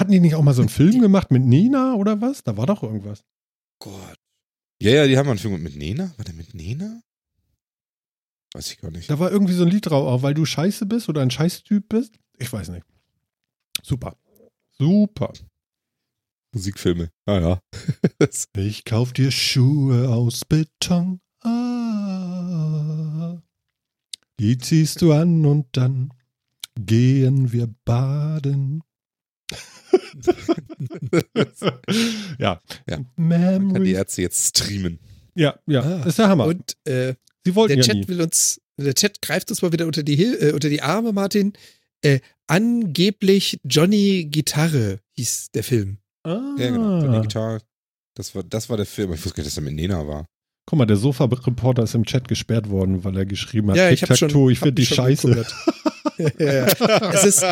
[0.00, 2.44] Hatten die nicht auch mal so einen Film gemacht mit Nena oder was?
[2.44, 3.24] Da war doch irgendwas.
[3.78, 4.16] Gott.
[4.80, 6.14] Ja, ja, die haben einen Film mit Nena.
[6.16, 7.02] War der mit Nena?
[8.54, 9.10] Weiß ich gar nicht.
[9.10, 11.90] Da war irgendwie so ein Lied drauf, auch weil du scheiße bist oder ein Scheißtyp
[11.90, 12.14] bist.
[12.38, 12.86] Ich weiß nicht.
[13.82, 14.16] Super.
[14.78, 15.34] Super.
[16.52, 17.10] Musikfilme.
[17.26, 17.60] Ah ja.
[18.56, 21.20] Ich kauf dir Schuhe aus Beton.
[21.40, 23.40] Ah,
[24.38, 26.12] die ziehst du an und dann
[26.78, 28.82] gehen wir baden.
[32.38, 32.60] ja.
[32.88, 32.98] Ja.
[33.16, 33.92] Kann die.
[33.92, 34.98] Ärzte jetzt streamen.
[35.34, 35.82] Ja, ja.
[35.82, 35.98] Ah.
[35.98, 36.46] Das ist der Hammer.
[36.46, 38.08] Und äh, Sie wollten der ja Chat nie.
[38.08, 41.12] will uns, der Chat greift uns mal wieder unter die, Hil äh, unter die Arme,
[41.12, 41.52] Martin.
[42.02, 45.98] Äh, angeblich Johnny Gitarre hieß der Film.
[46.24, 46.54] Ah.
[46.58, 47.00] Ja, genau.
[47.02, 47.60] Johnny Guitar.
[48.14, 49.12] Das war, das war der Film.
[49.12, 50.26] Ich wusste gar nicht, dass er mit Nena war.
[50.66, 54.00] Guck mal, der Sofa-Reporter ist im Chat gesperrt worden, weil er geschrieben hat, Ja, ich
[54.00, 54.08] schon.
[54.08, 55.44] Tic-Tac-Toe, ich hab finde die scheiße.
[56.38, 57.12] ja, ja.
[57.12, 57.44] Es ist,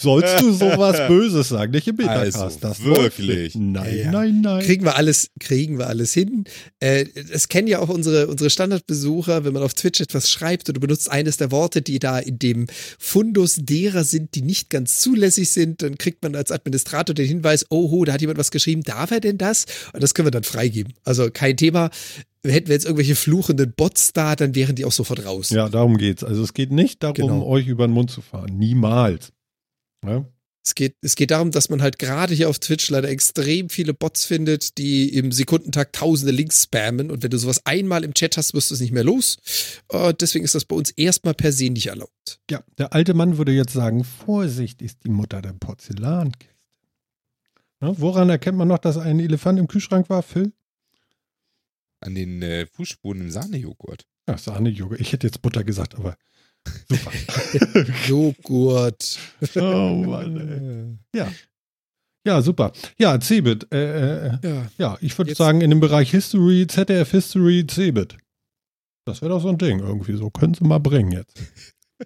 [0.00, 1.72] Sollst du sowas Böses sagen?
[1.72, 2.36] Nicht im Metacast.
[2.36, 3.54] Also, das wirklich?
[3.54, 4.10] Nein, Ja.
[4.10, 4.62] nein, nein.
[4.64, 6.44] kriegen wir alles, kriegen wir alles hin.
[6.80, 10.80] Äh, es kennen ja auch unsere, unsere Standardbesucher, wenn man auf Twitch etwas schreibt oder
[10.80, 12.66] benutzt eines der Worte, die da in dem
[12.98, 17.66] Fundus derer sind, die nicht ganz zulässig sind, dann kriegt man als Administrator den Hinweis,
[17.70, 19.66] oh, ho, da hat jemand was geschrieben, darf er denn das?
[19.92, 20.94] Und das können wir dann freigeben.
[21.04, 21.90] Also kein Thema.
[22.44, 25.50] Hätten wir jetzt irgendwelche fluchenden Bots da, dann wären die auch sofort raus.
[25.50, 26.24] Ja, darum geht's.
[26.24, 27.46] Also es geht nicht darum, Genau.
[27.46, 28.56] euch über den Mund zu fahren.
[28.58, 29.32] Niemals.
[30.04, 30.24] Ja?
[30.64, 33.94] Es geht, es geht darum, dass man halt gerade hier auf Twitch leider extrem viele
[33.94, 37.10] Bots findet, die im Sekundentakt tausende Links spammen.
[37.10, 39.38] Und wenn du sowas einmal im Chat hast, wirst du es nicht mehr los.
[39.88, 42.40] Äh, deswegen ist das bei uns erstmal per se nicht erlaubt.
[42.50, 46.46] Ja, der alte Mann würde jetzt sagen, Vorsicht ist die Mutter der Porzellankiste.
[47.80, 50.52] Na, woran erkennt man noch, dass ein Elefant im Kühlschrank war, Phil?
[52.02, 54.04] An den äh, Fußspuren im Sahnejoghurt.
[54.28, 55.00] Ja, Sahnejoghurt.
[55.00, 56.16] Ich hätte jetzt Butter gesagt, aber
[56.88, 57.12] super.
[58.06, 59.18] Joghurt.
[59.56, 61.18] oh Mann, ey.
[61.18, 61.32] Ja.
[62.24, 62.72] Ja, super.
[62.98, 63.66] Ja, Cebit.
[63.72, 64.70] Äh, äh, Ja.
[64.78, 68.16] ja, ich würde sagen, in dem Bereich History, ZDF History, Cebit.
[69.04, 70.16] Das wäre doch so ein Ding irgendwie.
[70.16, 71.36] So können sie mal bringen jetzt.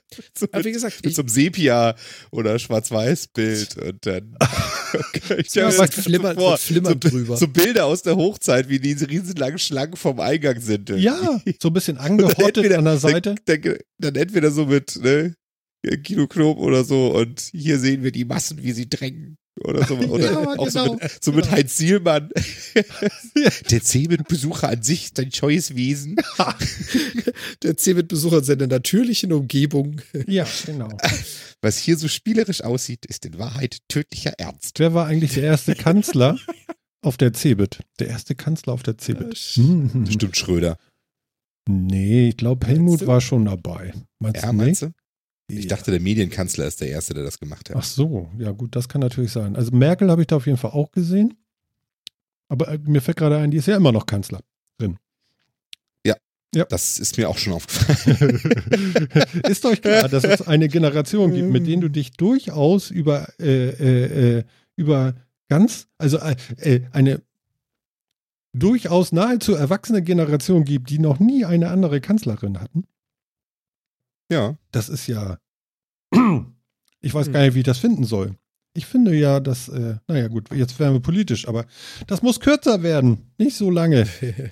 [0.38, 1.94] So Aber wie gesagt, mit ich, so einem Sepia-
[2.30, 4.36] oder Schwarz-Weiß-Bild und dann.
[4.92, 7.36] Okay, ich Ja, das flimmert- vor, was flimmert so, drüber.
[7.36, 10.88] So Bilder aus der Hochzeit, wie diese riesenlangen Schlangen vom Eingang sind.
[10.90, 13.34] Ja, so ein bisschen angehottet entweder- an der Seite.
[13.44, 15.34] Dann, dann, dann entweder so mit ne,
[16.04, 19.36] Knob oder so und hier sehen wir die Massen, wie sie drängen.
[19.64, 19.96] Oder so.
[19.96, 20.94] Oder Ja, auch so, genau.
[21.00, 22.28] mit, so mit Heinz Sielmann.
[23.70, 26.16] Der C-Mit-Besucher an sich ist ein scheues Wesen.
[27.62, 30.00] der C-Mit-Besucher in seiner natürlichen Umgebung.
[30.26, 30.88] Ja, genau.
[31.62, 34.78] Was hier so spielerisch aussieht, ist in Wahrheit tödlicher Ernst.
[34.78, 36.38] Wer war eigentlich der erste Kanzler
[37.02, 37.78] auf der Cebit?
[37.98, 39.54] Der erste Kanzler auf der Cebit.
[39.56, 40.04] Mhm.
[40.04, 40.76] Bestimmt Schröder.
[41.68, 43.92] Nee, ich glaube, Helmut war schon dabei.
[44.20, 44.90] Meinst Ja, du meinst du?
[45.48, 47.76] Ich dachte, der Medienkanzler ist der Erste, der das gemacht hat.
[47.76, 49.54] Ach so, ja gut, das kann natürlich sein.
[49.54, 51.34] Also Merkel habe ich da auf jeden Fall auch gesehen.
[52.48, 54.40] Aber äh, mir fällt gerade ein, die ist ja immer noch Kanzler.
[56.64, 58.40] Das ist mir auch schon aufgefallen.
[59.48, 63.68] ist euch klar, dass es eine Generation gibt, mit denen du dich durchaus über, äh,
[63.68, 65.14] äh, äh, über
[65.48, 67.20] ganz, also äh, äh, eine
[68.54, 72.84] durchaus nahezu erwachsene Generation gibt, die noch nie eine andere Kanzlerin hatten?
[74.30, 74.56] Ja.
[74.72, 75.38] Das ist ja,
[77.00, 78.36] ich weiß gar nicht, wie ich das finden soll.
[78.74, 81.66] Ich finde ja, dass, äh, naja gut, jetzt werden wir politisch, aber
[82.06, 84.06] das muss kürzer werden, nicht so lange.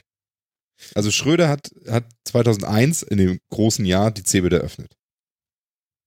[0.94, 4.96] Also Schröder hat, hat 2001 in dem großen Jahr die CeBIT eröffnet.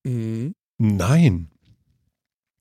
[0.05, 0.55] Mhm.
[0.77, 1.49] Nein.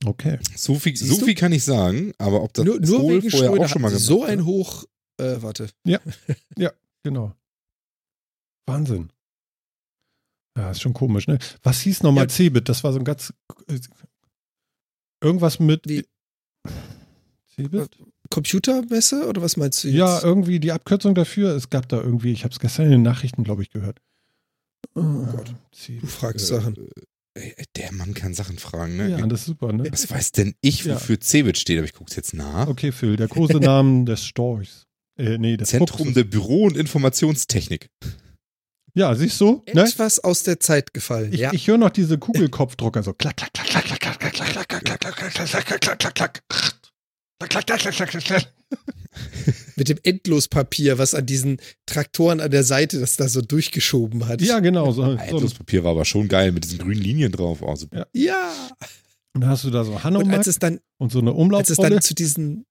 [0.04, 0.38] Okay.
[0.54, 1.24] So viel, Siehst so du?
[1.26, 3.90] viel kann ich sagen, aber ob das Nur, nur wegen vorher Schröder auch schon mal
[3.90, 4.84] so ein Hoch.
[5.18, 5.68] Äh, warte.
[7.02, 7.32] Genau.
[8.66, 9.12] Wahnsinn.
[10.56, 11.38] Ja, ist schon komisch, ne?
[11.62, 12.28] Was hieß nochmal Ja.
[12.30, 12.68] Cebit?
[12.68, 13.32] Das war so ein ganz.
[13.68, 13.78] äh,
[15.22, 15.88] Irgendwas mit.
[15.88, 16.04] Wie?
[17.54, 17.90] Cebit?
[18.30, 19.96] Computermesse oder was meinst du jetzt?
[19.96, 21.54] Ja, irgendwie die Abkürzung dafür.
[21.54, 24.00] Es gab da irgendwie, ich habe es gestern in den Nachrichten, glaube ich, gehört.
[24.94, 25.54] Oh Gott.
[25.72, 26.02] Cebit.
[26.02, 26.76] du fragst Äh, Sachen.
[27.34, 29.10] äh, Der Mann kann Sachen fragen, ne?
[29.10, 29.84] Ja, das ist super, ne?
[29.92, 30.94] Was weiß denn ich, Ja.
[30.96, 31.78] wofür CeBIT steht?
[31.78, 32.66] Aber ich gucke jetzt nach.
[32.68, 34.86] Okay, Phil, der Kosenamen des Storchs.
[35.18, 36.14] Äh, nee, Zentrum Fuchses.
[36.14, 37.88] der Büro- und Informationstechnik.
[38.96, 39.62] Ja, siehst du?
[39.74, 39.82] Ne?
[39.82, 41.30] Etwas aus der Zeit gefallen.
[41.30, 41.52] Ich, ja.
[41.52, 44.68] ich höre noch diese Kugelkopfdrucker so klack, klack, klack, klack, klack, klack, klack, klack, klack,
[44.68, 46.42] klack, klack, klack, klack, klack, klack, klack, klack.
[47.38, 48.52] Klack, klack, klack, klack, klack, klack.
[49.76, 54.40] Mit dem Endlospapier, was an diesen Traktoren an der Seite das da so durchgeschoben hat.
[54.40, 54.90] Ja, genau.
[54.92, 55.02] So.
[55.02, 57.58] Endlospapier war aber schon geil mit diesen grünen Linien drauf.
[57.60, 58.06] Oh, super.
[58.14, 58.50] Ja.
[59.34, 61.36] Und dann hast du da so Und Hanomag als es dann, und so eine als
[61.36, 61.42] es
[61.78, 61.90] Umlaufrolle.
[61.90, 62.64] dann zu diesen,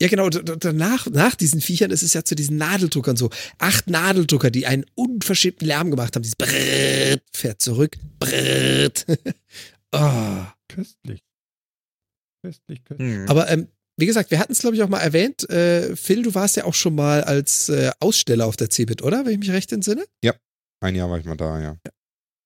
[0.00, 3.30] ja genau, danach, nach diesen Viechern ist es ja zu diesen Nadeldruckern so.
[3.58, 6.22] Acht Nadeldrucker, die einen unverschämten Lärm gemacht haben.
[6.22, 9.06] Dieses Brrrt, fährt zurück, Brrrt.
[9.92, 10.44] oh.
[10.68, 11.22] Köstlich.
[12.42, 13.28] Köstlich, köstlich.
[13.28, 15.48] Aber ähm, wie gesagt, wir hatten es, glaube ich, auch mal erwähnt.
[15.50, 19.26] Äh, Phil, du warst ja auch schon mal als äh, Aussteller auf der CeBIT, oder?
[19.26, 20.04] Wenn ich mich recht entsinne.
[20.80, 21.76] Ein Jahr war ich mal da, ja.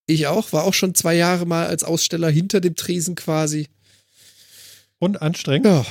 [0.07, 3.69] Ich auch, war auch schon zwei Jahre mal als Aussteller hinter dem Tresen quasi.
[4.99, 5.67] Und anstrengend.
[5.67, 5.87] Ja,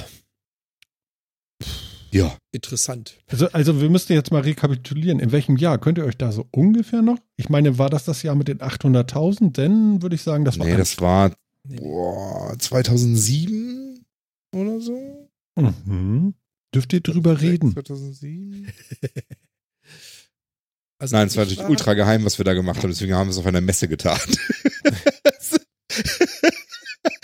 [2.14, 2.38] Ja.
[2.52, 3.18] interessant.
[3.28, 5.20] Also, also wir müssten jetzt mal rekapitulieren.
[5.20, 5.80] In welchem Jahr?
[5.80, 7.18] Könnt ihr euch da so ungefähr noch?
[7.38, 9.54] Ich meine, war das das Jahr mit den 800.000?
[9.54, 14.06] Denn würde ich sagen, das war nee, das war boah, 2007
[14.56, 15.30] oder so.
[15.56, 16.36] Mhm.
[16.74, 17.74] Dürft ihr drüber reden?
[17.74, 18.72] 2007?
[21.00, 22.90] Also Nein, es war ich natürlich ultra geheim, was wir da gemacht haben.
[22.90, 24.18] Deswegen haben wir es auf einer Messe getan.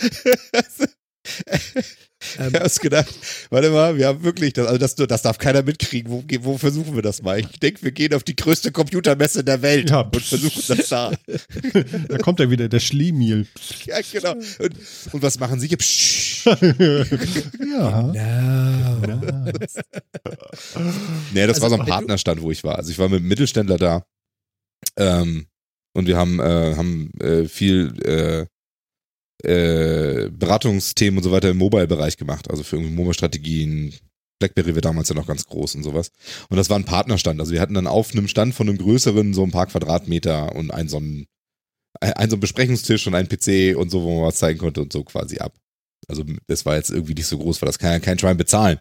[2.38, 3.14] Ähm, Ich hab's gedacht,
[3.50, 6.10] warte mal, wir haben wirklich, das, also das, das darf keiner mitkriegen.
[6.12, 7.38] Wo, wo versuchen wir das mal?
[7.40, 10.00] Ich denke, wir gehen auf die größte Computermesse der Welt Ja.
[10.02, 11.12] und versuchen das da.
[12.08, 13.46] Da kommt ja wieder der Schlemiel.
[13.86, 14.32] Ja, genau.
[14.32, 14.74] Und,
[15.12, 15.68] und was machen sie?
[15.76, 16.46] Psch.
[16.46, 18.02] ja.
[18.02, 18.12] No.
[18.14, 18.96] ja.
[21.32, 22.76] Nee, das Also, war so ein du- Partnerstand, wo ich war.
[22.76, 24.04] Also ich war mit einem Mittelständler da.
[24.96, 25.46] Ähm,
[25.92, 28.46] und wir haben, äh, haben äh, viel äh,
[29.44, 32.50] äh, Beratungsthemen und so weiter im Mobile-Bereich gemacht.
[32.50, 33.94] Also für irgendwie Mobile-Strategien.
[34.38, 36.10] BlackBerry war damals ja noch ganz groß und sowas.
[36.48, 37.40] Und das war ein Partnerstand.
[37.40, 40.70] Also wir hatten dann auf einem Stand von einem größeren so ein paar Quadratmeter und
[40.70, 41.26] einen so einen,
[42.00, 44.80] ein, ein so einen Besprechungstisch und einen PC und so, wo man was zeigen konnte
[44.80, 45.52] und so quasi ab.
[46.08, 48.78] Also das war jetzt irgendwie nicht so groß, weil das kann ja kein Schwein bezahlen.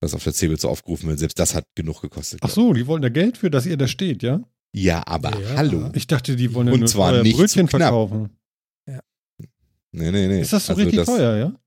[0.00, 1.18] Was auf der Zebel so aufgerufen wird.
[1.18, 2.38] Selbst das hat genug gekostet.
[2.42, 4.40] Ach so, die wollen da Geld für, dass ihr da steht, ja?
[4.72, 5.56] Ja, aber Ja.
[5.56, 5.90] hallo.
[5.94, 8.30] Ich dachte, die wollen ja Und nur zwar nicht Brötchen verkaufen.
[9.92, 10.40] Nee, nee, nee.
[10.40, 11.60] Ist das so Also richtig teuer, ja?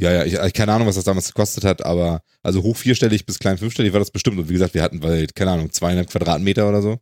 [0.00, 3.26] Ja, ja, ich, ich keine Ahnung, was das damals gekostet hat, aber also hoch vierstellig
[3.26, 4.38] bis klein fünfstellig war das bestimmt.
[4.38, 6.98] Und wie gesagt, wir hatten, weil, keine Ahnung, zweieinhalb Quadratmeter oder so.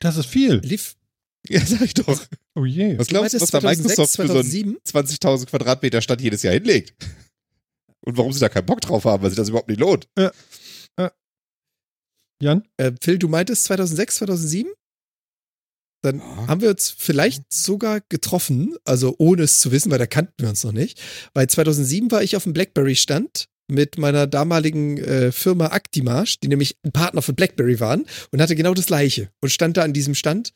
[0.00, 0.56] Das ist viel.
[0.56, 0.96] Lief,
[1.48, 2.20] Ja, sag ich doch.
[2.54, 2.98] Oh je.
[2.98, 5.46] Was glaubst du, was da 2006, Microsoft für so ein 2007?
[5.46, 6.94] 20.000 Quadratmeter Stadt jedes Jahr hinlegt?
[8.04, 10.08] Und warum sie da keinen Bock drauf haben, weil sich das überhaupt nicht lohnt.
[12.40, 12.64] Jan?
[12.76, 14.72] Äh, Phil, du meintest 2006, 2007?
[16.02, 16.46] Dann Ja.
[16.48, 20.48] haben wir uns vielleicht sogar getroffen, also ohne es zu wissen, weil da kannten wir
[20.48, 21.00] uns noch nicht.
[21.34, 26.76] Weil 2007 war ich auf dem BlackBerry-Stand mit meiner damaligen äh, Firma Actimarsch, die nämlich
[26.84, 30.14] ein Partner von BlackBerry waren und hatte genau das gleiche und stand da an diesem
[30.14, 30.52] Stand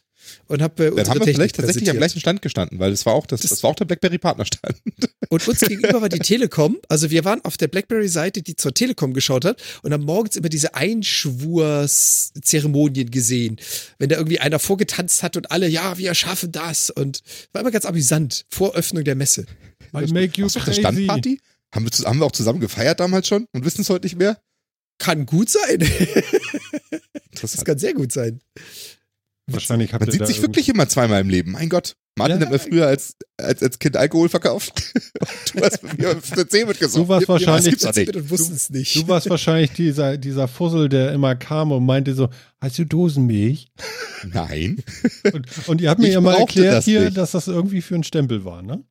[0.48, 3.06] und habe äh, Dann unsere haben wir vielleicht tatsächlich am gleichen Stand gestanden, weil das
[3.06, 4.76] war auch das, das, Das- war auch der BlackBerry Partnerstand.
[5.28, 6.76] Und uns gegenüber war die Telekom.
[6.88, 10.48] Also wir waren auf der BlackBerry-Seite, die zur Telekom geschaut hat und haben morgens immer
[10.48, 13.56] diese Einschwurzeremonien gesehen.
[13.98, 16.90] Wenn da irgendwie einer vorgetanzt hat und alle, ja, wir schaffen das.
[16.90, 18.44] Und war immer ganz amüsant.
[18.50, 19.46] Vor Öffnung der Messe.
[19.94, 20.74] I make you crazy.
[20.80, 21.40] Standparty?
[21.74, 24.38] Haben wir, haben wir auch zusammen gefeiert damals schon und wissen es heute nicht mehr?
[24.98, 25.78] Kann gut sein.
[27.40, 28.40] das kann sehr gut sein.
[29.48, 31.52] Wahrscheinlich habt Man sieht sich wirklich immer zweimal im Leben.
[31.52, 31.94] Mein Gott.
[32.18, 32.46] Martin Ja.
[32.46, 34.92] hat mir früher als, als, als Kind Alkohol verkauft.
[35.54, 37.02] du hast mir auf der C mitgesoffen.
[37.04, 38.96] Du warst wahrscheinlich- waren 17 und es nicht.
[38.96, 42.28] Du warst wahrscheinlich dieser, dieser Fussel, der immer kam und meinte so,
[42.60, 43.68] hast du Dosenmilch?
[44.32, 44.82] Nein.
[45.32, 47.16] Und, und ihr habt mir Ich ja mal erklärt das hier, nicht.
[47.16, 48.82] dass das irgendwie für ein Stempel war, ne?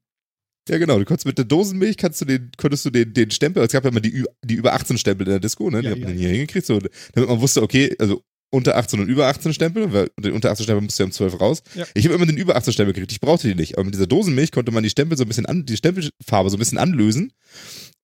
[0.69, 0.97] Ja, genau.
[0.97, 3.83] Du konntest mit der Dosenmilch, kannst du den, konntest du den, den Stempel, es gab
[3.83, 5.81] ja immer die, die über 18 Stempel in der Disco, ne?
[5.81, 6.79] Die Ja, hat man ja, hier hingekriegt, so,
[7.13, 10.63] damit man wusste, okay, also unter 18 und über 18 Stempel, weil den unter 18
[10.63, 11.61] Stempel musst du ja um 12 raus.
[11.75, 11.85] Ja.
[11.93, 13.75] Ich habe immer den über 18 Stempel gekriegt, ich brauchte die nicht.
[13.77, 16.55] Aber mit dieser Dosenmilch konnte man die Stempel so ein bisschen an, die Stempelfarbe so
[16.55, 17.33] ein bisschen anlösen.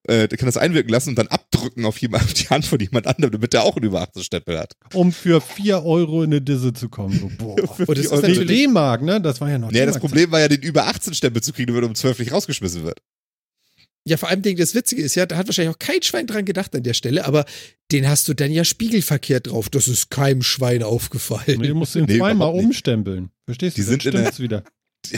[0.08, 3.06] Äh, kann das einwirken lassen und dann abdrücken auf, jemand, auf die Hand von jemand
[3.06, 4.74] anderem, damit der auch einen über 18 Stempel hat.
[4.94, 7.18] Um für 4 Euro in eine Disse zu kommen.
[7.20, 7.56] So, boah.
[7.88, 8.22] Und das ist Euro.
[8.22, 9.22] natürlich- D-Mark, ne?
[9.22, 10.00] Das war ja noch Nee, das.
[10.00, 12.84] Problem war ja, den über 18 Stempel zu kriegen, damit er um 12 nicht rausgeschmissen
[12.84, 13.00] wird.
[14.08, 16.76] Ja, vor allem, das Witzige ist ja, da hat wahrscheinlich auch kein Schwein dran gedacht
[16.76, 17.46] an der Stelle, aber
[17.92, 19.70] den hast du dann ja spiegelverkehrt drauf.
[19.70, 21.60] Das ist keinem Schwein aufgefallen.
[21.62, 23.30] Nee, du musst den Nee, zweimal umstempeln.
[23.46, 23.82] Verstehst du?
[23.82, 24.64] Die sind Dann in der- wieder.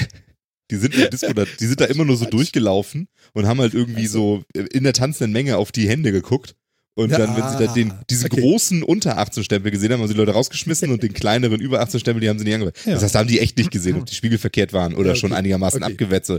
[0.72, 3.60] Die sind in der Disco, da, die sind da immer nur so durchgelaufen und haben
[3.60, 6.56] halt irgendwie so in der tanzenden Menge auf die Hände geguckt.
[6.96, 8.40] Und Ja, dann, wenn sie da den, diese okay.
[8.42, 11.82] großen unter 18 Stempel gesehen haben, haben sie die Leute rausgeschmissen und den kleineren über
[11.82, 12.82] 18 Stempel, die haben sie nicht angewendet.
[12.86, 12.94] Ja.
[12.94, 15.12] Das heißt, da haben die echt nicht gesehen, ob die Spiegel verkehrt waren oder Ja,
[15.12, 15.20] okay.
[15.20, 15.92] schon einigermaßen Okay.
[15.92, 16.32] abgewetzt.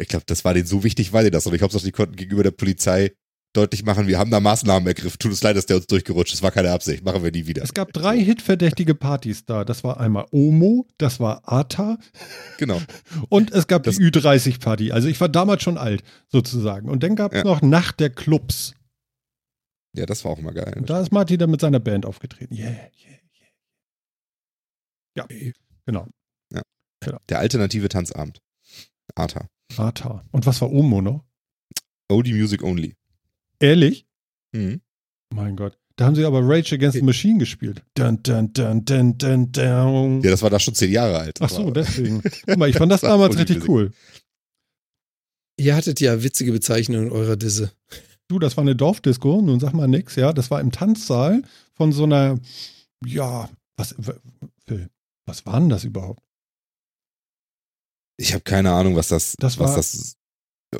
[0.00, 1.46] Ich glaube, das war denen so wichtig, weil die das.
[1.46, 3.12] Und ich hoffe, die konnten gegenüber der Polizei
[3.54, 5.18] deutlich machen, wir haben da Maßnahmen ergriffen.
[5.18, 6.42] Tut uns leid, dass der uns durchgerutscht ist.
[6.42, 7.02] War keine Absicht.
[7.04, 7.62] Machen wir nie wieder.
[7.64, 9.64] Es gab drei hitverdächtige Partys da.
[9.64, 11.98] Das war einmal Omo, das war ATA
[12.58, 12.80] Genau.
[13.30, 14.92] und es gab Das- die Ü30-Party.
[14.92, 16.88] Also ich war damals schon alt, sozusagen.
[16.88, 17.44] Und dann gab es Ja.
[17.44, 18.74] noch Nacht der Clubs.
[19.96, 20.74] Ja, das war auch immer geil.
[20.76, 22.54] Und da ist Martin dann mit seiner Band aufgetreten.
[22.54, 22.90] Yeah, yeah,
[25.16, 25.26] yeah.
[25.30, 25.52] Ja,
[25.86, 26.06] genau.
[27.30, 28.40] Der alternative Tanzabend.
[29.14, 29.48] ATA.
[29.76, 30.24] ATA.
[30.30, 31.24] Und was war Omo noch?
[32.08, 32.96] Oldie Music Only.
[33.60, 34.06] Ehrlich?
[34.52, 34.80] Mhm.
[35.34, 35.78] Mein Gott.
[35.96, 37.82] Da haben sie aber Rage Against the Machine gespielt.
[37.94, 40.22] Dun, dun, dun, dun, dun, dun.
[40.22, 41.38] Ja, das war da schon zehn Jahre alt.
[41.40, 42.22] Ach so, deswegen.
[42.46, 43.90] Guck mal, ich fand das Das damals richtig cool.
[45.58, 47.72] Ihr hattet ja witzige Bezeichnungen in eurer Disse.
[48.28, 50.32] Du, das war eine Dorfdisco, nun sag mal nix, ja.
[50.32, 51.42] Das war im Tanzsaal
[51.74, 52.38] von so einer,
[53.04, 53.96] ja, was,
[54.66, 54.88] Phil,
[55.26, 56.22] was war denn das überhaupt?
[58.18, 60.16] Ich habe keine Ahnung, was das, Das was das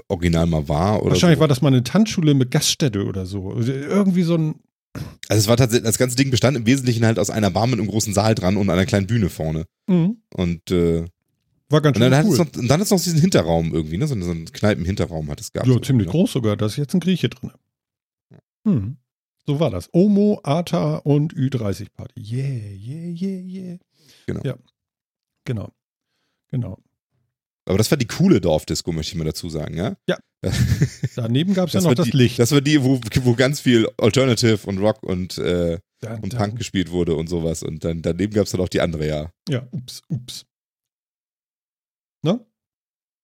[0.08, 1.02] Original mal war.
[1.04, 1.40] Wahrscheinlich so.
[1.40, 3.54] war das mal eine Tanzschule mit Gaststätte oder so.
[3.56, 4.56] Irgendwie so ein,
[5.28, 7.78] Also es war tatsächlich, das ganze Ding bestand im Wesentlichen halt aus einer Bar mit
[7.78, 9.64] einem großen Saal dran und einer kleinen Bühne vorne.
[9.86, 11.04] mhm, Und, äh,
[11.70, 12.46] war ganz und schön dann, hat es cool.
[12.46, 14.06] noch, und dann ist noch diesen Hinterraum irgendwie, ne?
[14.06, 15.66] So, so einen Kneipen-Hinterraum hat es gehabt.
[15.68, 16.12] Ja, so, ziemlich ne?
[16.12, 17.52] groß sogar, da ist jetzt ein Grieche drin.
[18.66, 18.96] Hm.
[19.46, 19.88] So war das.
[19.92, 22.20] Omo, ATA und Ü30-Party.
[22.20, 23.78] Yeah, yeah, yeah, yeah.
[24.26, 24.40] Genau.
[24.44, 24.56] Ja,
[25.44, 25.70] genau.
[26.50, 26.78] Genau.
[27.68, 29.94] Aber das war die coole Dorfdisco, möchte ich mal dazu sagen, ja?
[30.08, 30.16] Ja.
[31.16, 32.38] Daneben gab es ja noch das die, Licht.
[32.38, 36.38] Das war die, wo, wo ganz viel Alternative und Rock und, äh, Dun, und dun.
[36.38, 37.62] Punk gespielt wurde und sowas.
[37.62, 39.32] Und dann daneben gab es dann auch die andere, ja.
[39.50, 40.46] Ja, ups, ups.
[42.22, 42.46] Ne?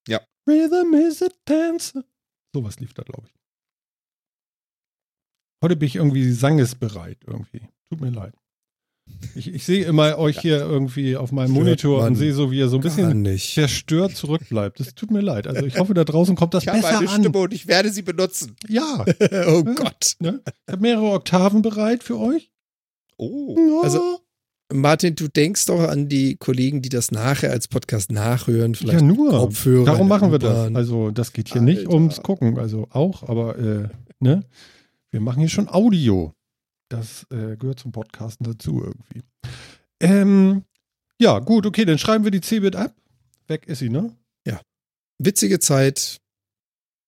[0.09, 0.20] Ja.
[0.46, 2.04] Rhythm is a dancer.
[2.52, 3.35] Sowas lief da, glaube ich.
[5.62, 7.66] Heute bin ich irgendwie sangesbereit irgendwie.
[7.88, 8.35] Tut mir leid.
[9.34, 12.58] Ich, ich sehe immer euch hier irgendwie auf meinem Stört Monitor und sehe so, wie
[12.58, 13.54] ihr so ein bisschen nicht.
[13.54, 14.80] verstört zurückbleibt.
[14.80, 15.46] Das tut mir leid.
[15.46, 17.20] Also ich hoffe, da draußen kommt das Ich besser eine an.
[17.20, 18.56] Stimme und ich werde sie benutzen.
[18.68, 19.04] Ja.
[19.48, 20.14] oh Gott.
[20.20, 20.40] Ne?
[20.66, 22.50] Ich habe mehrere Oktaven bereit für euch.
[23.16, 23.80] Oh.
[23.82, 24.20] Also-
[24.72, 29.06] Martin, du denkst doch an die Kollegen, die das nachher als Podcast nachhören, vielleicht ja,
[29.06, 29.30] nur.
[29.30, 29.84] Kopfhörer.
[29.84, 30.74] Darum machen wir das.
[30.74, 31.90] Also, das geht hier nicht Alter.
[31.92, 32.58] ums Gucken.
[32.58, 33.88] Also auch, aber äh,
[34.20, 34.42] ne?
[35.10, 36.32] Wir machen hier schon Audio.
[36.88, 39.23] Das äh, gehört zum Podcasten dazu irgendwie.
[40.01, 40.64] Ähm,
[41.20, 42.94] ja, gut, okay, dann schreiben wir die Cebit ab.
[43.47, 44.16] Weg ist sie, ne?
[45.18, 46.20] Witzige Zeit.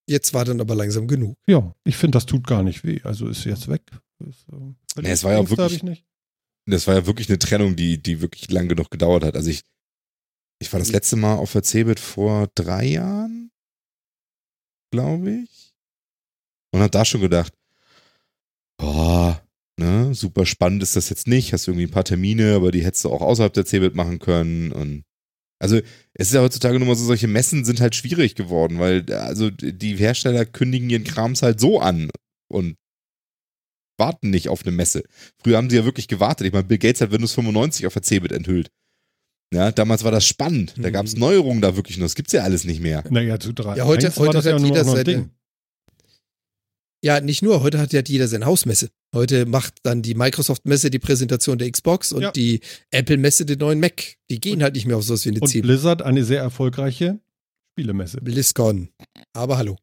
[0.09, 1.37] Jetzt war dann aber langsam genug.
[1.49, 3.01] Ja, ich finde, das tut gar nicht weh.
[3.03, 3.83] Also ist jetzt weg.
[4.21, 6.05] Ist, äh, Nee, es war ja wirklich-.
[6.69, 9.37] Das war ja wirklich eine Trennung, die, die wirklich lang genug gedauert hat.
[9.37, 9.63] Also ich,
[10.61, 13.51] ich war das letzte Mal auf der Cebit vor drei Jahren,
[14.91, 15.75] glaube ich.
[16.73, 17.53] Und hab da schon gedacht,
[18.79, 19.46] boah,
[19.79, 21.53] ne, super spannend ist das jetzt nicht.
[21.53, 24.73] Hast irgendwie ein paar Termine, aber die hättest du auch außerhalb der Cebit machen können.
[24.73, 25.03] Und
[25.59, 25.77] also
[26.15, 29.51] es ist ja heutzutage nur mal so, solche Messen sind halt schwierig geworden, weil also
[29.51, 32.11] die Hersteller kündigen ihren Krams halt so an
[32.51, 32.77] und
[33.99, 35.05] warten nicht auf eine Messe.
[35.43, 36.47] Früher haben sie ja wirklich gewartet.
[36.47, 38.69] Ich meine, Bill Gates hat Windows 95 auf der Cebit enthüllt.
[39.55, 40.75] Ja, damals war das spannend.
[40.77, 40.93] Da Mhm.
[40.93, 42.05] gab es Neuerungen da wirklich noch.
[42.05, 43.05] Das gibt's ja alles nicht mehr.
[43.09, 43.77] Naja, zu drei.
[43.77, 45.31] Ja, heute- heute das ja hat nur jeder noch ein seine- Ding.
[47.07, 47.63] Ja, nicht nur.
[47.63, 48.89] Heute hat ja jeder seine Hausmesse.
[49.15, 52.33] Heute macht dann die Microsoft-Messe die Präsentation der Xbox und Ja.
[52.33, 52.59] die
[52.91, 54.17] Apple-Messe den neuen Mac.
[54.29, 55.63] Die gehen halt nicht mehr auf sowas wie eine Und Ziel.
[55.63, 57.21] Blizzard eine sehr erfolgreiche
[57.75, 58.21] Spielemesse.
[58.21, 58.89] BlizzCon.
[59.33, 59.77] Aber hallo.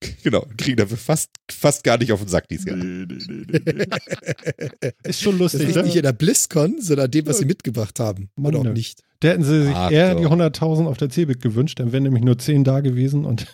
[0.22, 2.78] Genau, kriegen dafür fast, fast gar nicht auf den Sack dieses Jahr.
[5.04, 5.82] Ist schon Das lustig, liegt ne?
[5.82, 8.30] nicht in der BlizzCon, sondern an dem, was sie mitgebracht haben.
[8.36, 9.02] Mann, Oder auch nicht.
[9.20, 10.20] Da hätten sie sich Ach eher doch.
[10.20, 13.48] die 100.000 auf der CeBIT gewünscht, dann wären nämlich nur 10 da gewesen und das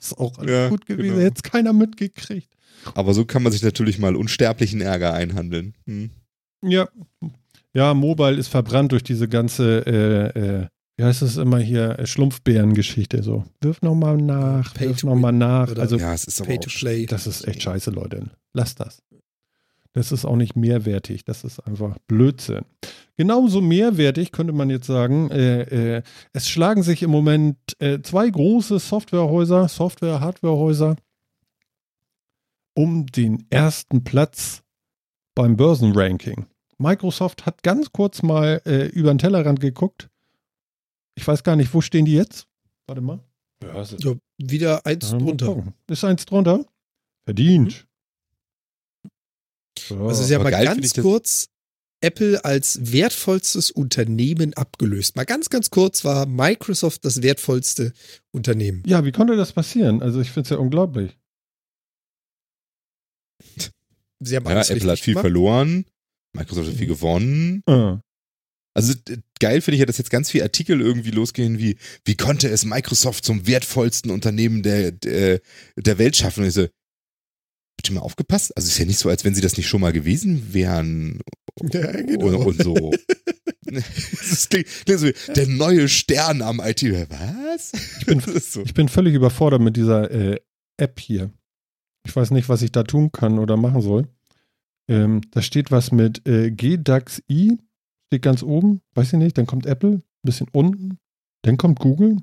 [0.00, 1.10] ist auch alles Ja, gut gewesen.
[1.14, 1.20] genau.
[1.24, 2.48] Hätte es keiner mitgekriegt.
[2.94, 5.74] Aber so kann man sich natürlich mal unsterblichen Ärger einhandeln.
[5.86, 6.10] Hm.
[6.64, 6.88] Ja.
[7.74, 12.06] Ja, Mobile ist verbrannt durch diese ganze, äh, äh, wie heißt es immer hier, äh,
[12.06, 13.22] Schlumpfbären-Geschichte.
[13.22, 15.74] So, wirf nochmal nach, Pay wirf to nochmal nach.
[15.76, 17.06] Also, Ja, es ist aber Pay auch to play.
[17.06, 18.30] das ist echt scheiße, Leute.
[18.54, 19.02] Lasst das.
[19.92, 21.24] Das ist auch nicht mehrwertig.
[21.24, 22.64] Das ist einfach Blödsinn.
[23.16, 28.30] Genauso mehrwertig könnte man jetzt sagen, äh, äh, es schlagen sich im Moment äh, zwei
[28.30, 30.96] große Softwarehäuser, Software-Hardwarehäuser
[32.74, 34.62] um den ersten Platz
[35.34, 36.46] beim Börsenranking.
[36.78, 40.08] Microsoft hat ganz kurz mal äh, über den Tellerrand geguckt.
[41.14, 42.46] Ich weiß gar nicht, wo stehen die jetzt?
[42.86, 43.20] Warte mal.
[43.58, 43.96] Börse.
[44.00, 45.62] Ja, wieder eins drunter.
[45.88, 46.64] Ist eins drunter?
[47.24, 47.86] Verdient.
[49.88, 50.08] So.
[50.08, 51.48] Also sie haben aber mal ganz kurz
[52.02, 55.16] Apple als wertvollstes Unternehmen abgelöst.
[55.16, 57.92] Mal ganz, ganz kurz war Microsoft das wertvollste
[58.30, 58.82] Unternehmen.
[58.86, 60.02] ja, wie konnte das passieren?
[60.02, 61.16] Also ich finde es ja unglaublich.
[64.20, 65.22] Sie haben Ja, alles Apple hat viel gemacht.
[65.24, 65.84] verloren,
[66.34, 66.90] Microsoft hat viel Mhm.
[66.90, 67.62] gewonnen.
[67.66, 68.00] Ah.
[68.74, 68.94] Also
[69.40, 72.64] geil finde ich ja, dass jetzt ganz viele Artikel irgendwie losgehen wie, wie konnte es
[72.64, 75.40] Microsoft zum wertvollsten Unternehmen der, der,
[75.76, 76.42] der Welt schaffen?
[76.42, 76.68] Und ich so,
[77.80, 78.54] habt ihr mal aufgepasst?
[78.56, 81.20] Also es ist ja nicht so, als wenn sie das nicht schon mal gewesen wären
[81.72, 82.26] Ja, genau.
[82.26, 82.92] und, und so.
[83.72, 86.82] Das klingt, klingt so wie, der neue Stern am IT.
[86.82, 87.72] Was?
[88.00, 88.62] Ich bin- so.
[88.62, 90.40] Ich bin völlig überfordert mit dieser äh,
[90.76, 91.30] App hier.
[92.04, 94.08] Ich weiß nicht, was ich da tun kann oder machen soll.
[94.90, 97.58] Ähm, da steht was mit äh, GDAX-I,
[98.08, 99.38] steht ganz oben, weiß ich nicht.
[99.38, 100.98] Dann kommt Apple, ein bisschen unten.
[101.42, 102.16] Dann kommt Google,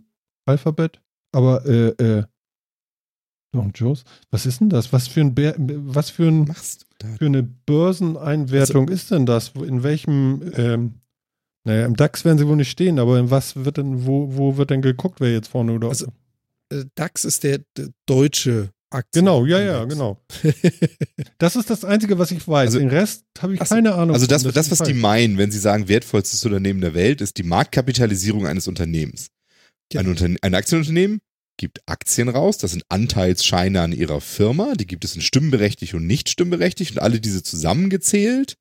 [0.46, 1.02] Alphabet.
[1.34, 2.24] Aber, äh, äh,
[3.54, 4.92] Don Joes, was ist denn das?
[4.94, 6.54] Was für ein, Bär, was für ein
[7.18, 9.50] für eine Börseneinwertung ist denn das?
[9.56, 10.94] In welchem, ähm,
[11.64, 14.58] naja, im DAX werden sie wohl nicht stehen, aber in was wird denn, wo, wo
[14.58, 16.08] wird denn geguckt, wer jetzt vorne oder Also,
[16.72, 19.26] Äh, DAX ist der, der deutsche Aktien.
[19.26, 20.18] Genau, ja, ja, genau.
[21.40, 22.68] Das ist das Einzige, was ich weiß.
[22.68, 23.76] Also- Den Rest habe ich Ach so.
[23.76, 24.14] keine Ahnung.
[24.16, 25.02] Also das, das, ist was die falsch.
[25.02, 29.28] meinen, wenn sie sagen wertvollstes Unternehmen der Welt, ist die Marktkapitalisierung eines Unternehmens.
[29.94, 30.10] Ein, Genau.
[30.10, 31.20] Unterne ein Aktienunternehmen
[31.58, 36.06] gibt Aktien raus, das sind Anteilsscheine an ihrer Firma, die gibt es in stimmberechtigt und
[36.06, 38.58] nicht stimmberechtigt und alle diese zusammengezählt.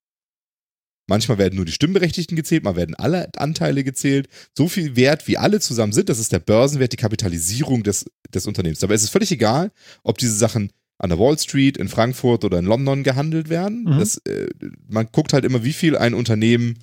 [1.08, 4.28] Manchmal werden nur die Stimmberechtigten gezählt, mal werden alle Anteile gezählt.
[4.56, 8.46] So viel Wert, wie alle zusammen sind, das ist der Börsenwert, die Kapitalisierung des, des
[8.46, 8.80] Unternehmens.
[8.80, 9.70] Dabei ist es völlig egal,
[10.02, 13.84] ob diese Sachen an der Wall Street, in Frankfurt oder in London gehandelt werden.
[13.84, 13.98] Mhm.
[13.98, 14.48] Das, äh,
[14.88, 16.78] man guckt halt immer, wie viel ein Unternehmen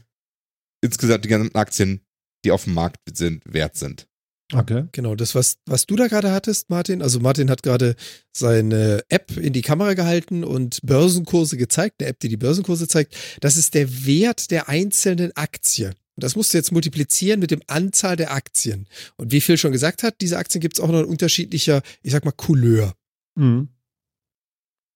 [0.81, 2.01] insgesamt die ganzen Aktien,
[2.45, 4.07] die auf dem Markt sind, wert sind.
[4.51, 4.85] Okay.
[4.91, 7.01] Genau, das, was, was du da gerade hattest, Martin.
[7.01, 7.95] Also Martin hat gerade
[8.35, 13.15] seine App in die Kamera gehalten und Börsenkurse gezeigt, eine App, die die Börsenkurse zeigt.
[13.41, 15.87] Das ist der Wert der einzelnen Aktie.
[16.15, 18.87] Und das musst du jetzt multiplizieren mit dem Anzahl der Aktien.
[19.17, 22.11] Und wie Phil schon gesagt hat, diese Aktien gibt es auch noch in unterschiedlicher, ich
[22.11, 22.93] sag mal, Couleur.
[23.35, 23.69] Mhm.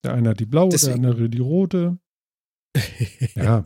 [0.04, 1.98] Der eine hat die blaue, Deswegen- der andere die rote.
[3.34, 3.64] Ja,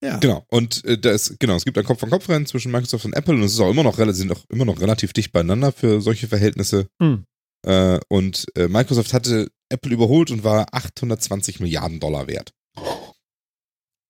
[0.00, 0.18] Ja.
[0.18, 0.44] Genau.
[0.48, 3.60] Und äh, das, genau, es gibt ein Kopf-an-Kopf-Rennen zwischen Microsoft und Apple und es ist
[3.60, 6.86] auch immer noch, sind auch immer noch relativ dicht beieinander für solche Verhältnisse.
[7.02, 7.24] Hm.
[7.66, 12.54] Äh, und äh, Microsoft hatte Apple überholt und war 820 Milliarden Dollar wert.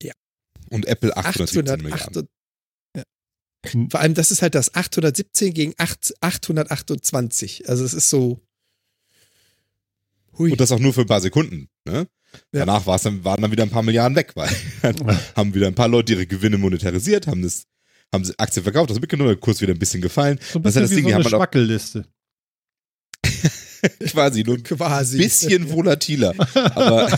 [0.02, 0.12] Ja.
[0.70, 1.92] Und Apple 817 Milliarden.
[1.92, 2.28] 800,
[2.96, 3.02] ja.
[3.90, 7.68] Vor allem, das ist halt das 817 gegen 8, 828.
[7.68, 8.40] Also es ist so.
[10.36, 10.52] Hui.
[10.52, 11.68] Und das auch nur für ein paar Sekunden.
[11.86, 12.06] Ne?
[12.52, 12.60] Ja.
[12.60, 14.50] Danach war's dann, waren dann wieder ein paar Milliarden weg, weil
[15.36, 17.64] haben wieder ein paar Leute ihre Gewinne monetarisiert, haben das,
[18.12, 20.38] haben sie Aktien verkauft, das mitgenommen, der Kurs wieder ein bisschen gefallen.
[20.40, 22.04] So ein bisschen das ist ja das wie Ding, so eine Schwackelliste.
[24.10, 25.18] Quasi, nur ein Quasi.
[25.18, 26.34] bisschen volatiler.
[26.54, 27.10] Aber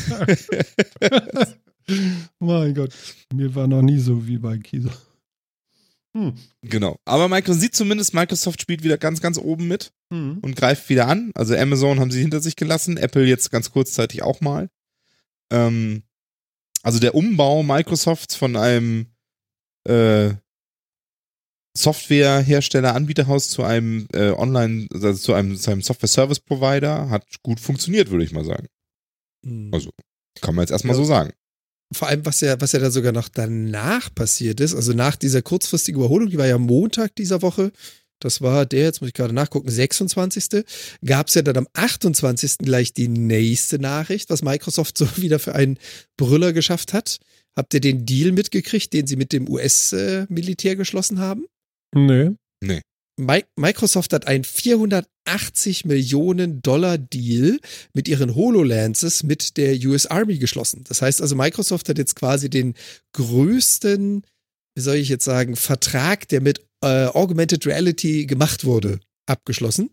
[2.39, 2.93] mein Gott,
[3.33, 4.93] mir war noch nie so wie bei Kieser.
[6.17, 6.35] Hm.
[6.63, 6.99] Genau.
[7.05, 10.39] Aber Microsoft sieht zumindest, Microsoft spielt wieder ganz, ganz oben mit hm.
[10.43, 11.31] und greift wieder an.
[11.35, 14.69] Also Amazon haben sie hinter sich gelassen, Apple jetzt ganz kurzzeitig auch mal.
[15.51, 16.03] Ähm,
[16.83, 19.07] also der Umbau Microsofts von einem
[19.85, 20.35] äh,
[21.77, 28.11] Softwarehersteller, Anbieterhaus zu einem äh, Online, also zu einem, zu einem Software-Service-Provider hat gut funktioniert,
[28.11, 28.67] würde ich mal sagen.
[29.43, 29.73] Mhm.
[29.73, 29.91] Also
[30.41, 31.03] kann man jetzt erstmal ja.
[31.03, 31.33] so sagen.
[31.93, 35.43] Vor allem, was ja, was ja da sogar noch danach passiert ist, also nach dieser
[35.43, 37.73] kurzfristigen Überholung, die war ja Montag dieser Woche,
[38.21, 40.65] das war der, jetzt muss ich gerade nachgucken, 26.
[41.05, 42.59] Gab es ja dann am 28.
[42.59, 45.79] gleich die nächste Nachricht, was Microsoft so wieder für einen
[46.17, 47.19] Brüller geschafft hat.
[47.57, 51.47] Habt ihr den Deal mitgekriegt, den sie mit dem US-Militär geschlossen haben?
[51.95, 52.35] Nö.
[52.63, 52.81] Nee.
[53.57, 57.59] Microsoft hat einen 480 Millionen Dollar Deal
[57.93, 60.85] mit ihren HoloLenses mit der US Army geschlossen.
[60.89, 62.75] Das heißt also, Microsoft hat jetzt quasi den
[63.13, 64.25] größten,
[64.75, 69.91] wie soll ich jetzt sagen, Vertrag, der mit äh, Augmented Reality gemacht wurde, abgeschlossen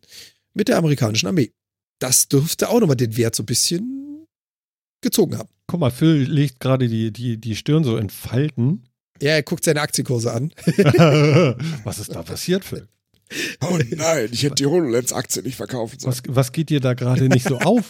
[0.54, 1.52] mit der amerikanischen Armee.
[2.00, 4.28] Das dürfte auch nochmal den Wert so ein bisschen
[5.02, 5.50] gezogen haben.
[5.68, 8.84] Guck mal, Phil legt gerade die, die, die Stirn so in Falten.
[9.22, 10.54] Ja, er guckt seine Aktienkurse an.
[11.84, 12.88] Was ist da passiert, Phil?
[13.62, 16.14] Oh nein, ich hätte die HoloLens-Aktie nicht verkaufen sollen.
[16.14, 17.90] Was, was geht dir da gerade nicht so auf?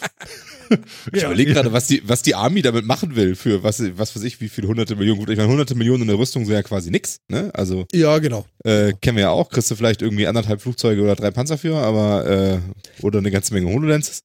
[1.12, 4.14] ich ja, überlege gerade, was die, was die Army damit machen will, für was, was
[4.14, 5.20] weiß ich, wie viele hunderte Millionen.
[5.20, 7.50] Gut, ich meine, hunderte Millionen in der Rüstung sind ja quasi nix, ne?
[7.54, 7.86] Also.
[7.92, 8.46] Ja, genau.
[8.64, 9.48] Äh, kennen wir ja auch.
[9.50, 12.58] Kriegst du vielleicht irgendwie anderthalb Flugzeuge oder drei Panzer für, aber, äh,
[13.02, 14.22] oder eine ganze Menge HoloLenses.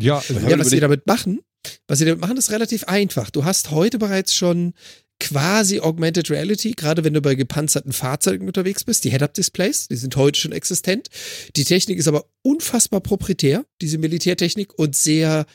[0.00, 1.40] Ja, ja was sie damit machen,
[1.86, 3.30] was sie damit machen, ist relativ einfach.
[3.30, 4.74] Du hast heute bereits schon
[5.22, 9.04] quasi Augmented Reality, gerade wenn du bei gepanzerten Fahrzeugen unterwegs bist.
[9.04, 11.08] Die Head-Up-Displays, die sind heute schon existent.
[11.54, 15.46] Die Technik ist aber unfassbar proprietär, diese Militärtechnik, und sehr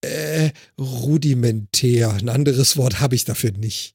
[0.00, 2.12] äh, rudimentär.
[2.12, 3.94] Ein anderes Wort habe ich dafür nicht.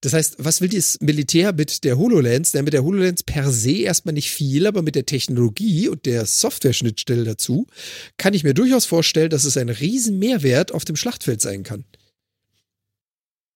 [0.00, 2.50] Das heißt, was will das Militär mit der HoloLens?
[2.50, 6.26] Denn mit der HoloLens per se erstmal nicht viel, aber mit der Technologie und der
[6.26, 7.68] Software-Schnittstelle dazu
[8.16, 11.84] kann ich mir durchaus vorstellen, dass es ein riesen Mehrwert auf dem Schlachtfeld sein kann.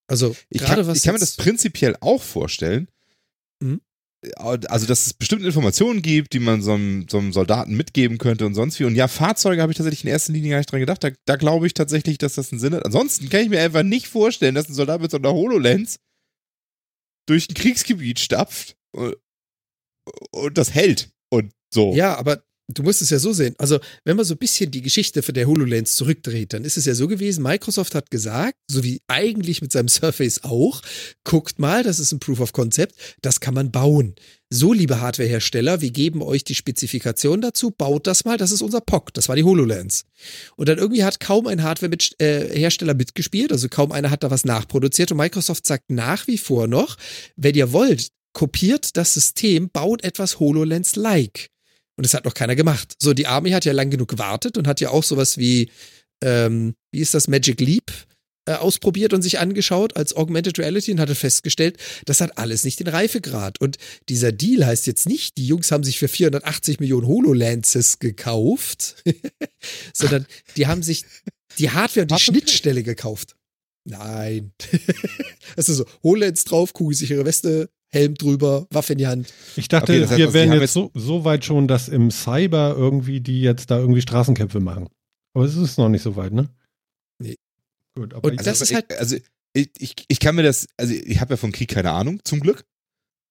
[0.06, 2.88] Also, ich kann, was ich kann mir das prinzipiell auch vorstellen.
[3.60, 3.80] Mhm.
[4.36, 8.46] Also, dass es bestimmte Informationen gibt, die man so einem, so einem, Soldaten mitgeben könnte
[8.46, 8.84] und sonst wie.
[8.84, 11.04] Und ja, Fahrzeuge habe ich tatsächlich in erster Linie gar nicht dran gedacht.
[11.04, 12.86] Da, da glaube ich tatsächlich, dass das einen Sinn hat.
[12.86, 15.98] Ansonsten kann ich mir einfach nicht vorstellen, dass ein Soldat mit so einer HoloLens
[17.26, 19.16] durch ein Kriegsgebiet stapft und,
[20.30, 21.10] und das hält.
[21.30, 21.94] Und so.
[21.94, 23.54] Ja, aber du musst es ja so sehen.
[23.58, 26.86] Also, wenn man so ein bisschen die Geschichte für der HoloLens zurückdreht, dann ist es
[26.86, 30.80] ja so gewesen, Microsoft hat gesagt, so wie eigentlich mit seinem Surface auch,
[31.24, 34.14] guckt mal, das ist ein Proof of Concept, das kann man bauen.
[34.50, 38.80] So, liebe Hardwarehersteller, wir geben euch die Spezifikation dazu, baut das mal, das ist unser
[38.80, 40.04] POC, das war die HoloLens.
[40.56, 44.44] Und dann irgendwie hat kaum ein Hardwarehersteller äh, mitgespielt, also kaum einer hat da was
[44.44, 46.96] nachproduziert und Microsoft sagt nach wie vor noch,
[47.36, 51.50] wenn ihr wollt, kopiert das System, baut etwas HoloLens-like.
[51.96, 52.94] Und das hat noch keiner gemacht.
[53.00, 55.70] So, die Army hat ja lang genug gewartet und hat ja auch sowas wie,
[56.22, 57.92] ähm, wie ist das, Magic Leap
[58.46, 62.80] äh, ausprobiert und sich angeschaut als Augmented Reality und hatte festgestellt, das hat alles nicht
[62.80, 63.60] den Reifegrad.
[63.60, 63.78] Und
[64.08, 69.02] dieser Deal heißt jetzt nicht, die Jungs haben sich für 480 Millionen HoloLenses gekauft,
[69.94, 70.26] sondern
[70.56, 71.04] die haben sich
[71.58, 73.36] die Hardware und die Schnittstelle gekauft.
[73.84, 74.52] Nein.
[75.56, 79.32] also so, HoloLens drauf, kugelsichere Weste, Helm drüber, Waffe in die Hand.
[79.56, 81.88] Ich dachte, okay, das heißt, wir also, wären jetzt, jetzt so, so, weit schon, dass
[81.88, 84.88] im Cyber irgendwie die jetzt da irgendwie Straßenkämpfe machen.
[85.34, 86.48] Aber es ist noch nicht so weit, ne?
[87.22, 87.36] Nee.
[87.96, 88.98] Gut, aber Und ich, das also, ist halt.
[88.98, 89.16] Also
[89.56, 92.40] ich, ich, ich kann mir das, also ich habe ja von Krieg keine Ahnung, zum
[92.40, 92.64] Glück.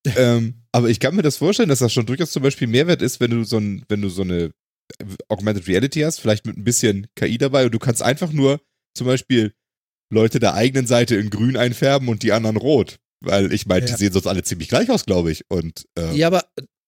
[0.18, 3.20] ähm, aber ich kann mir das vorstellen, dass das schon durchaus zum Beispiel Mehrwert ist,
[3.20, 4.52] wenn du so ein, wenn du so eine
[5.30, 8.62] Augmented Reality hast, vielleicht mit ein bisschen KI dabei und du kannst einfach nur
[8.96, 9.54] zum Beispiel
[10.12, 13.00] Leute der eigenen Seite in grün einfärben und die anderen rot.
[13.24, 13.92] Weil ich meine, ja.
[13.92, 15.50] die sehen sonst alle ziemlich gleich aus, glaube ich.
[15.50, 16.46] Und, äh, ja, aber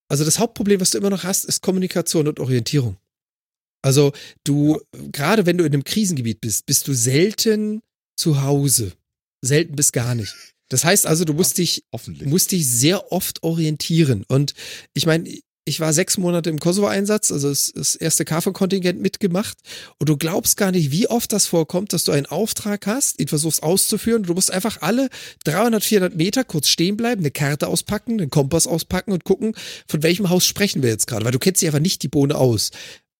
[0.09, 2.97] also das Hauptproblem, was du immer noch hast, ist Kommunikation und Orientierung.
[3.81, 4.13] Also
[4.43, 4.81] du,
[5.11, 7.81] gerade wenn du in einem Krisengebiet bist, bist du selten
[8.17, 8.93] zu Hause.
[9.41, 10.33] Selten bis gar nicht.
[10.69, 11.85] Das heißt also, du musst dich,
[12.23, 14.25] musst dich sehr oft orientieren.
[14.27, 14.53] Und
[14.93, 15.29] ich meine,
[15.65, 19.57] ich war sechs Monate im Kosovo-Einsatz, also das, das erste KFOR-Kontingent mitgemacht.
[19.97, 23.27] Und du glaubst gar nicht, wie oft das vorkommt, dass du einen Auftrag hast, ihn
[23.27, 24.23] versuchst auszuführen.
[24.23, 25.09] Du musst einfach alle
[25.45, 29.55] 300, 400 Meter kurz stehen bleiben, eine Karte auspacken, einen Kompass auspacken und gucken,
[29.87, 32.35] von welchem Haus sprechen wir jetzt gerade, weil du kennst dich einfach nicht die Bohne
[32.35, 32.69] aus.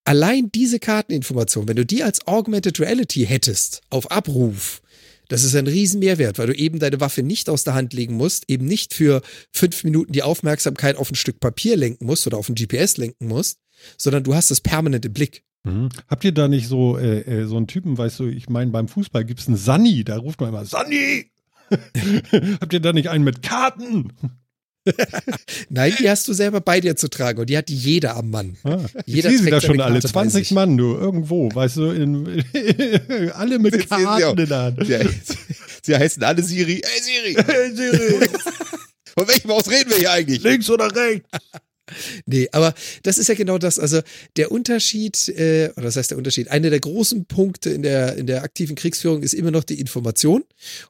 [0.04, 4.84] Allein diese Karteninformation, wenn du die als Augmented Reality hättest, auf Abruf,
[5.30, 8.16] das ist ein riesen Mehrwert, weil du eben deine Waffe nicht aus der Hand legen
[8.16, 9.22] musst, eben nicht für
[9.52, 13.28] fünf Minuten die Aufmerksamkeit auf ein Stück Papier lenken musst oder auf ein GPS lenken
[13.28, 13.60] musst,
[13.98, 15.44] sondern du hast es permanent im Blick.
[15.64, 15.90] Mhm.
[16.08, 18.88] Habt ihr da nicht so, äh, äh, so einen Typen, weißt du, ich meine, beim
[18.88, 21.32] Fußball gibt es einen Sanni, da ruft man immer Sanni!
[22.62, 24.14] Habt ihr da nicht einen mit Karten?
[25.70, 28.58] Nein, die hast du selber bei dir zu tragen und die hat jeder am Mann.
[28.64, 30.52] Ah, Jeder ich sehe sie da schon alle, Karte bei 20 sich.
[30.52, 32.44] Mann, du, irgendwo, weißt du, in,
[33.34, 34.88] alle mit Jetzt Karten in der Hand.
[34.88, 35.00] Ja,
[35.82, 36.82] sie heißen alle Siri.
[36.84, 38.28] Ey Siri, Hey, Siri,
[39.18, 40.44] von welchem Haus reden wir hier eigentlich?
[40.44, 41.28] links oder rechts?
[42.26, 42.74] Nee, aber
[43.04, 43.78] das ist ja genau das.
[43.80, 44.02] Also
[44.38, 48.28] der Unterschied, äh, oder das heißt der Unterschied, einer der großen Punkte in der, in
[48.28, 50.44] der aktiven Kriegsführung ist immer noch die Information.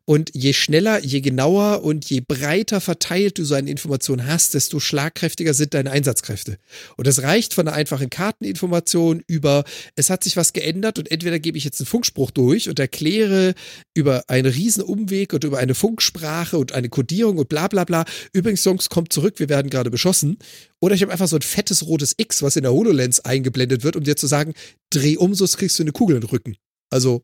[0.06, 4.80] Und je schneller, je genauer und je breiter verteilt du so eine Information hast, desto
[4.80, 6.58] schlagkräftiger sind deine Einsatzkräfte.
[6.96, 9.64] Und das reicht von einer einfachen Karteninformation über,
[9.96, 13.54] es hat sich was geändert und entweder gebe ich jetzt einen Funkspruch durch und erkläre
[13.94, 18.06] über einen riesen Umweg und über eine Funksprache und eine Kodierung und bla bla bla.
[18.34, 20.38] Übrigens, Jungs, kommt zurück, wir werden gerade beschossen.
[20.82, 23.96] Oder ich habe einfach so ein fettes rotes X, was in der HoloLens eingeblendet wird,
[23.96, 24.54] um dir zu sagen,
[24.90, 26.58] dreh um, sonst kriegst du eine Kugel in den Rücken.
[26.90, 27.24] Also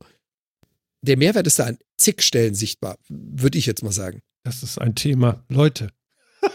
[1.02, 4.22] der Mehrwert ist da an zig Stellen sichtbar, würde ich jetzt mal sagen.
[4.44, 5.44] Das ist ein Thema.
[5.50, 5.90] Leute.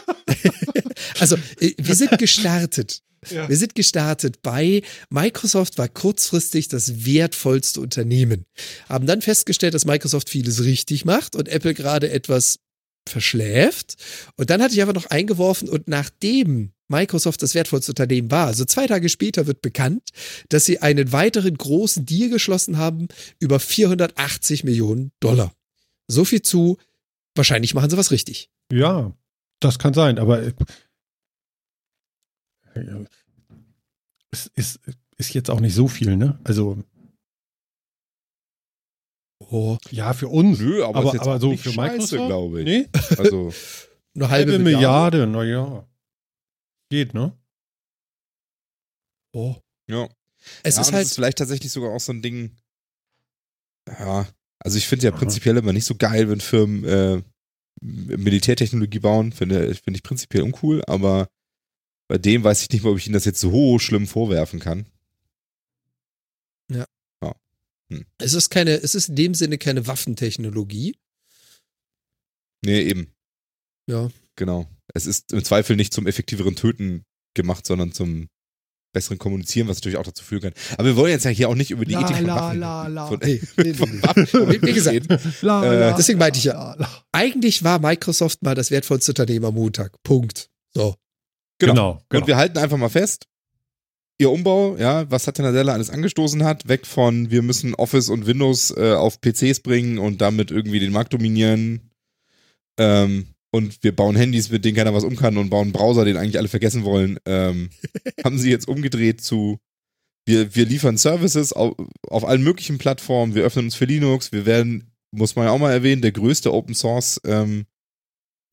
[1.19, 3.03] Also äh, wir sind gestartet.
[3.31, 3.49] Ja.
[3.49, 8.45] Wir sind gestartet bei Microsoft war kurzfristig das wertvollste Unternehmen.
[8.89, 12.61] Haben dann festgestellt, dass Microsoft vieles richtig macht und Apple gerade etwas
[13.09, 13.97] verschläft.
[14.37, 18.65] Und dann hatte ich aber noch eingeworfen und nachdem Microsoft das wertvollste Unternehmen war, also
[18.65, 20.11] zwei Tage später wird bekannt,
[20.49, 23.09] dass sie einen weiteren großen Deal geschlossen haben
[23.39, 25.53] über 480 Millionen Dollar.
[26.09, 26.79] So viel zu,
[27.35, 28.51] wahrscheinlich machen sie was richtig.
[28.73, 29.13] Ja,
[29.61, 30.53] das kann sein, aber äh,
[34.31, 34.81] es ist,
[35.17, 36.39] ist jetzt auch nicht so viel, ne?
[36.45, 36.79] Also,
[39.51, 40.59] Oh, ja, für uns.
[40.59, 42.65] Nö, aber, aber, ist jetzt aber auch so nicht für Microsoft, glaube ich.
[42.67, 43.53] Nee, Also,
[44.15, 45.27] eine halbe, halbe Milliarde.
[45.27, 45.87] Milliarde, naja.
[46.91, 47.37] Geht, ne?
[49.33, 49.57] Oh.
[49.89, 50.09] ja.
[50.63, 52.57] Es ja, ist und halt, das ist vielleicht tatsächlich sogar auch so ein Ding.
[53.89, 54.29] Ja,
[54.61, 57.23] also ich finde ja prinzipiell immer nicht so geil, wenn Firmen äh,
[57.81, 59.33] Militärtechnologie bauen.
[59.33, 61.29] Finde finde ich prinzipiell uncool, aber
[62.09, 64.87] bei dem weiß ich nicht mal, ob ich ihnen das jetzt so schlimm vorwerfen kann.
[68.19, 70.97] es ist keine, es ist in dem Sinne keine Waffentechnologie.
[72.65, 73.13] Nee, eben.
[73.89, 74.11] Ja.
[74.37, 74.67] Genau.
[74.95, 78.29] Es ist im Zweifel nicht zum effektiveren Töten gemacht, sondern zum
[78.93, 80.53] besseren Kommunizieren, was natürlich auch dazu führen kann.
[80.79, 82.59] Aber wir wollen jetzt ja hier auch nicht über die La, Ethik von la, Waffen,
[82.61, 83.07] la, la.
[83.09, 83.39] Von, nee,
[83.75, 84.03] von.
[84.03, 84.27] Waffen
[84.63, 85.07] Wie- gesagt.
[85.43, 86.77] La, Äh, la, deswegen meinte ich ja.
[87.13, 90.03] Eigentlich war Microsoft mal das wertvollste Unternehmen am Montag.
[90.03, 90.49] Punkt.
[90.75, 90.95] So.
[91.59, 91.73] Genau.
[91.75, 92.21] Genau, genau.
[92.23, 93.27] Und wir halten einfach mal fest,
[94.19, 98.27] ihr Umbau, ja, was Satya Nadella alles angestoßen hat, weg von wir müssen Office und
[98.27, 101.91] Windows äh, auf PCs bringen und damit irgendwie den Markt dominieren.
[102.79, 106.05] Ähm, und wir bauen Handys, mit denen keiner was um kann und bauen einen Browser,
[106.05, 107.19] den eigentlich alle vergessen wollen.
[107.27, 107.71] Ähm,
[108.25, 109.59] haben sie jetzt umgedreht zu
[110.27, 111.75] wir, wir liefern Services auf,
[112.09, 115.59] auf allen möglichen Plattformen, wir öffnen uns für Linux, wir werden, muss man ja auch
[115.59, 117.67] mal erwähnen, der größte Open Source ähm,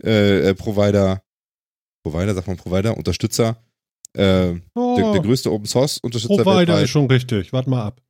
[0.04, 1.24] äh, äh, Provider,
[2.06, 3.58] Provider, sagt man Provider, Unterstützer,
[4.16, 6.84] äh, Oh, der, der größte Open Source Unterstützer Provider weltweit.
[6.84, 7.52] ist schon richtig.
[7.52, 8.02] Warte mal ab.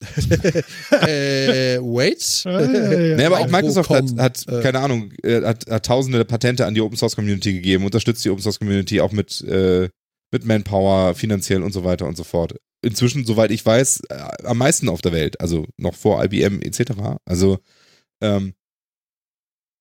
[1.02, 2.44] äh, wait.
[2.50, 3.16] Ja, ja, ja.
[3.16, 6.74] Nee, aber auch Microsoft hat, hat äh, keine Ahnung, äh, hat, hat tausende Patente an
[6.74, 9.88] die Open Source Community gegeben, unterstützt die Open Source Community auch mit, äh,
[10.32, 12.54] mit Manpower, finanziell und so weiter und so fort.
[12.82, 16.92] Inzwischen, soweit ich weiß, äh, am meisten auf der Welt, also noch vor IBM etc.
[17.26, 17.58] Also,
[18.22, 18.54] ähm,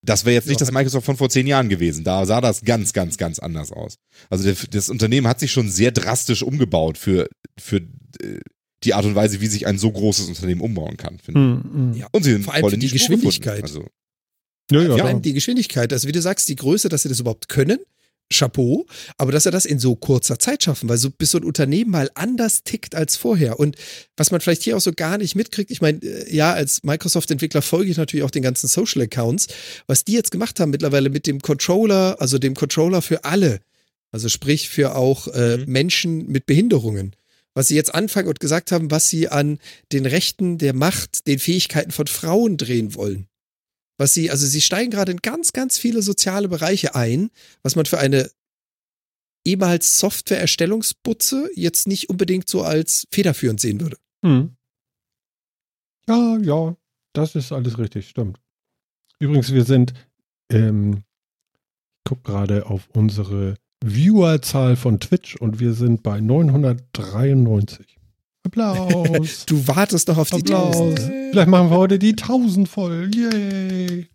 [0.01, 2.03] das wäre jetzt nicht das Microsoft von vor zehn Jahren gewesen.
[2.03, 3.95] Da sah das ganz, ganz, ganz anders aus.
[4.29, 7.27] Also der, das Unternehmen hat sich schon sehr drastisch umgebaut für,
[7.59, 7.77] für
[8.21, 8.39] äh,
[8.83, 11.19] die Art und Weise, wie sich ein so großes Unternehmen umbauen kann.
[11.19, 11.45] Finde ich.
[11.45, 11.93] Hm, hm.
[11.93, 12.07] Ja.
[12.11, 13.21] Und sie sind Vor allem voll für in die, die gefunden.
[13.21, 13.63] Geschwindigkeit.
[13.63, 13.85] Also,
[14.71, 15.05] Ja, ja, Vor ja.
[15.05, 15.91] allem die Geschwindigkeit.
[15.93, 17.79] Also wie du sagst, die Größe, dass sie das überhaupt können.
[18.31, 18.85] Chapeau,
[19.17, 21.89] aber dass er das in so kurzer Zeit schaffen, weil so bis so ein Unternehmen
[21.89, 23.59] mal anders tickt als vorher.
[23.59, 23.75] Und
[24.17, 27.63] was man vielleicht hier auch so gar nicht mitkriegt, ich meine, äh, ja, als Microsoft-Entwickler
[27.63, 29.47] folge ich natürlich auch den ganzen Social-Accounts,
[29.87, 33.61] was die jetzt gemacht haben mittlerweile mit dem Controller, also dem Controller für alle,
[34.11, 35.65] also sprich für auch äh, Mhm.
[35.71, 37.15] Menschen mit Behinderungen.
[37.59, 39.59] Was sie jetzt anfangen und gesagt haben, was sie an
[39.91, 43.27] den Rechten der Macht, den Fähigkeiten von Frauen drehen wollen
[43.99, 47.29] was sie, also sie steigen gerade in ganz, ganz viele soziale Bereiche ein,
[47.61, 48.31] was man für eine
[49.45, 53.97] ehemals Software-Erstellungsbutze jetzt nicht unbedingt so als federführend sehen würde.
[54.25, 54.55] Hm.
[56.07, 56.77] Ja, ja,
[57.13, 58.39] das ist alles richtig, stimmt.
[59.19, 59.93] Übrigens, wir sind,
[60.49, 61.03] ähm,
[61.97, 67.97] ich gucke gerade auf unsere Viewerzahl von Twitch und wir sind bei 993.
[68.45, 69.45] Applaus.
[69.45, 70.75] Du wartest noch auf die Applaus.
[70.75, 70.99] 1000.
[71.31, 73.09] Vielleicht machen wir heute die 1000 voll.
[73.13, 74.07] Yay.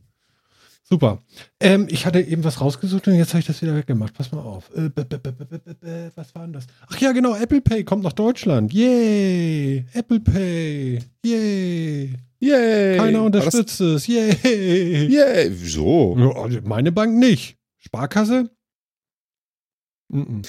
[0.87, 1.23] Super.
[1.61, 4.13] Ähm, ich hatte eben was rausgesucht und jetzt habe ich das wieder weggemacht.
[4.13, 4.71] Pass mal auf.
[4.77, 6.67] Äh, b- b- b- was war denn das?
[6.89, 7.35] Ach ja, genau.
[7.35, 8.73] Apple Pay kommt nach Deutschland.
[8.73, 9.87] Yay.
[9.95, 10.99] Apple Pay.
[11.25, 12.15] Yay.
[12.41, 12.99] Yay!
[12.99, 14.07] Keiner unterstützt es.
[14.07, 15.07] Yay.
[15.09, 15.51] Yay!
[15.53, 16.15] Wieso?
[16.19, 17.57] Ja, Meine Bank nicht.
[17.79, 18.51] Sparkasse?
[20.15, 20.43] Mhm.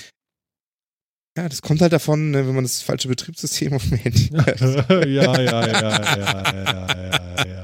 [1.37, 4.45] Ja, das kommt halt davon, ne, wenn man das falsche Betriebssystem auf dem Handy ja,
[4.45, 4.59] hat.
[4.61, 7.61] ja, ja, ja, ja, ja, ja, ja.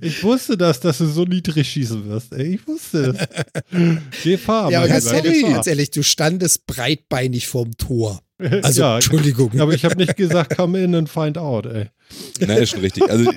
[0.00, 2.32] Ich wusste das, dass du so niedrig schießen wirst.
[2.32, 3.98] Ey, ich wusste es.
[4.24, 8.22] Gefahr, Ja, aber ganz ehrlich, ganz ehrlich, du standest breitbeinig vorm Tor.
[8.62, 9.60] Also, ja, Entschuldigung.
[9.60, 11.90] aber ich habe nicht gesagt, come in and find out, ey.
[12.40, 13.08] Nein, ist schon richtig.
[13.08, 13.30] Also,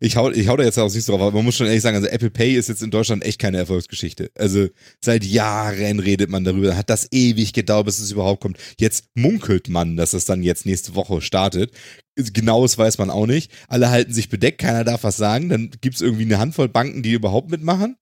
[0.00, 1.96] ich hau, ich hau da jetzt auch nicht drauf, aber man muss schon ehrlich sagen,
[1.96, 4.30] also Apple Pay ist jetzt in Deutschland echt keine Erfolgsgeschichte.
[4.36, 4.68] Also,
[5.00, 8.58] seit Jahren redet man darüber, hat das ewig gedauert, bis es überhaupt kommt.
[8.78, 11.72] Jetzt munkelt man, dass es dann jetzt nächste Woche startet.
[12.16, 13.50] Genaues weiß man auch nicht.
[13.68, 15.48] Alle halten sich bedeckt, keiner darf was sagen.
[15.48, 17.96] Dann gibt's irgendwie eine Handvoll Banken, die überhaupt mitmachen.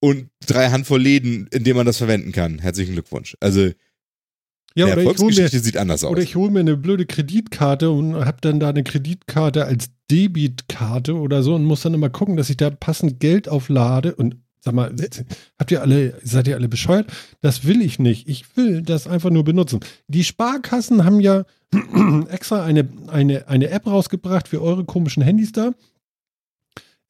[0.00, 2.60] Und drei Handvoll Läden, in denen man das verwenden kann.
[2.60, 3.36] Herzlichen Glückwunsch.
[3.40, 3.70] Also,
[4.78, 6.12] Ja, ich hole mir, Erfolgsgeschichte sieht anders aus.
[6.12, 11.14] oder ich hol mir eine blöde Kreditkarte und habe dann da eine Kreditkarte als Debitkarte
[11.14, 14.74] oder so und muss dann immer gucken, dass ich da passend Geld auflade und sag
[14.74, 14.94] mal,
[15.58, 17.10] habt ihr alle, seid ihr alle bescheuert?
[17.40, 18.28] Das will ich nicht.
[18.28, 19.80] Ich will das einfach nur benutzen.
[20.08, 21.44] Die Sparkassen haben ja
[22.30, 25.72] extra eine, eine, eine App rausgebracht für eure komischen Handys da.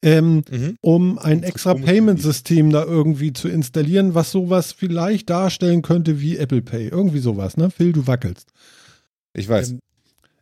[0.01, 0.77] Ähm, Mhm.
[0.81, 6.61] um ein extra Payment-System da irgendwie zu installieren, was sowas vielleicht darstellen könnte wie Apple
[6.61, 6.87] Pay.
[6.87, 7.69] Irgendwie sowas, ne?
[7.69, 8.47] Phil, du wackelst.
[9.33, 9.75] Ich weiß.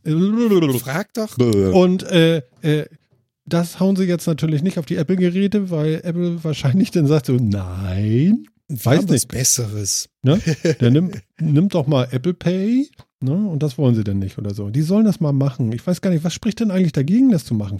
[0.06, 1.38] Ähm, frag doch.
[1.74, 2.86] Und äh, äh,
[3.46, 7.34] das hauen sie jetzt natürlich nicht auf die Apple-Geräte, weil Apple wahrscheinlich dann sagt so,
[7.34, 9.28] nein, Wir weiß haben was nicht.
[9.30, 10.10] Besseres.
[10.24, 12.90] der nimmt, nimmt doch mal Apple Pay,
[13.22, 13.32] ne?
[13.32, 14.70] Und das wollen sie denn nicht oder so.
[14.70, 15.72] Die sollen das mal machen.
[15.72, 17.80] Ich weiß gar nicht, was spricht denn eigentlich dagegen, das zu machen?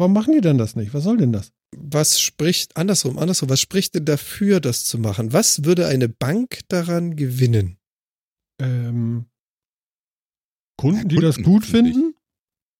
[0.00, 0.94] Warum machen die denn das nicht?
[0.94, 1.52] Was soll denn das?
[1.76, 5.32] Was spricht, andersrum, andersrum, was spricht denn dafür, das zu machen?
[5.34, 7.76] Was würde eine Bank daran gewinnen?
[8.60, 9.26] Ähm,
[10.78, 11.92] Kunden, Ja, die das Kunden gut natürlich.
[11.94, 12.14] finden?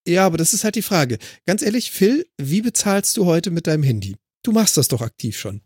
[0.07, 1.19] Ja, aber das ist halt die Frage.
[1.45, 4.17] Ganz ehrlich, Phil, wie bezahlst du heute mit deinem Handy?
[4.43, 5.61] Du machst das doch aktiv schon.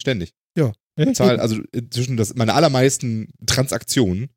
[0.00, 0.32] Ständig.
[0.96, 4.30] Äh, Zahl, also zwischen das, meine allermeisten Transaktionen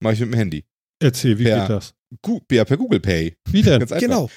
[0.00, 0.64] mache ich mit dem Handy.
[1.00, 1.94] Erzähl, wie per- geht das?
[2.22, 3.36] Gu ja, per Google Pay.
[3.48, 3.78] Wie denn?
[3.80, 4.00] Ganz einfach.
[4.06, 4.30] Genau.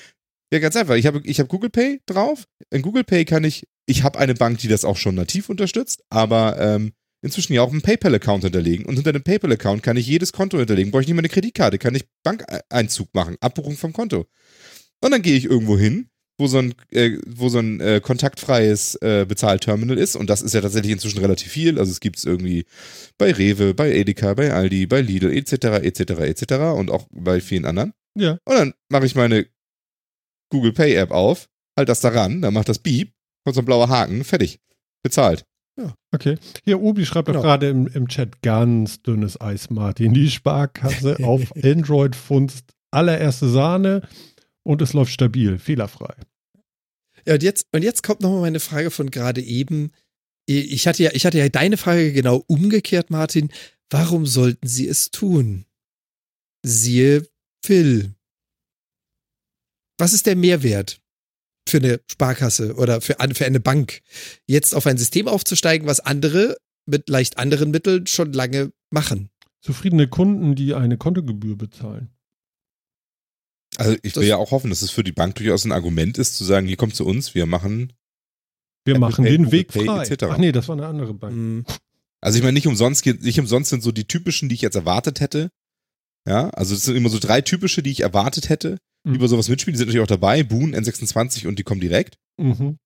[0.55, 0.95] Ja, ganz einfach.
[0.95, 2.45] Ich habe ich hab Google Pay drauf.
[2.69, 6.01] In Google Pay kann ich, ich habe eine Bank, die das auch schon nativ unterstützt,
[6.09, 8.85] aber ähm, inzwischen ja auch einen PayPal-Account hinterlegen.
[8.85, 10.91] Und hinter dem PayPal-Account kann ich jedes Konto hinterlegen.
[10.91, 14.27] Brauche ich nicht mehr eine Kreditkarte, kann ich Bankeinzug machen, Abbuchung vom Konto.
[15.01, 18.95] Und dann gehe ich irgendwo hin, wo so ein, äh, wo so ein äh, kontaktfreies
[19.01, 20.15] äh, Bezahlterminal ist.
[20.15, 21.79] Und das ist ja tatsächlich inzwischen relativ viel.
[21.79, 22.63] Also es gibt es irgendwie
[23.17, 26.53] bei Rewe, bei Edeka, bei Aldi, bei Lidl, etc., etc., etc.
[26.77, 27.91] und auch bei vielen anderen.
[28.17, 28.37] Ja.
[28.45, 29.47] Und dann mache ich meine
[30.49, 33.89] Google Pay App auf, halt das daran, dann macht das Beep, kommt so ein blauer
[33.89, 34.59] Haken, fertig.
[35.03, 35.45] Bezahlt.
[36.13, 36.37] Okay.
[36.63, 37.41] Hier, Obi schreibt Genau.
[37.41, 40.13] gerade im, im Chat ganz dünnes Eis, Martin.
[40.13, 44.07] Die Sparkasse auf Android funzt allererste Sahne
[44.63, 46.15] und es läuft stabil, fehlerfrei.
[47.25, 49.91] Ja, und jetzt, und jetzt kommt nochmal meine Frage von gerade eben.
[50.47, 53.51] Ich hatte ja, ich hatte ja deine Frage genau umgekehrt, Martin.
[53.89, 55.65] Warum sollten sie es tun?
[56.65, 57.27] Siehe
[57.63, 58.13] Phil.
[59.97, 60.99] Was ist der Mehrwert
[61.67, 64.01] für eine Sparkasse oder für, für eine Bank,
[64.47, 69.29] jetzt auf ein System aufzusteigen, was andere mit leicht anderen Mitteln schon lange machen?
[69.61, 72.09] Zufriedene Kunden, die eine Kontogebühr bezahlen.
[73.77, 76.17] Also ich will Das- ja auch hoffen, dass es für die Bank durchaus ein Argument
[76.17, 77.93] ist, zu sagen, hier kommt zu uns, wir machen.
[78.85, 80.03] Wir Apple machen Pay, den Google Weg Pay, frei.
[80.05, 80.23] etc.
[80.29, 81.33] Ach nee, das war eine andere Bank.
[81.33, 81.65] Hm,
[82.21, 85.19] Also ich meine, nicht umsonst, nicht umsonst sind so die typischen, die ich jetzt erwartet
[85.19, 85.49] hätte.
[86.27, 89.15] Ja, also es sind immer so drei typische, die ich erwartet hätte, Mhm.
[89.15, 89.73] über sowas mitspielen.
[89.73, 92.17] Die sind natürlich auch dabei, Boon, N26 und die kommen direkt.
[92.37, 92.77] Mhm.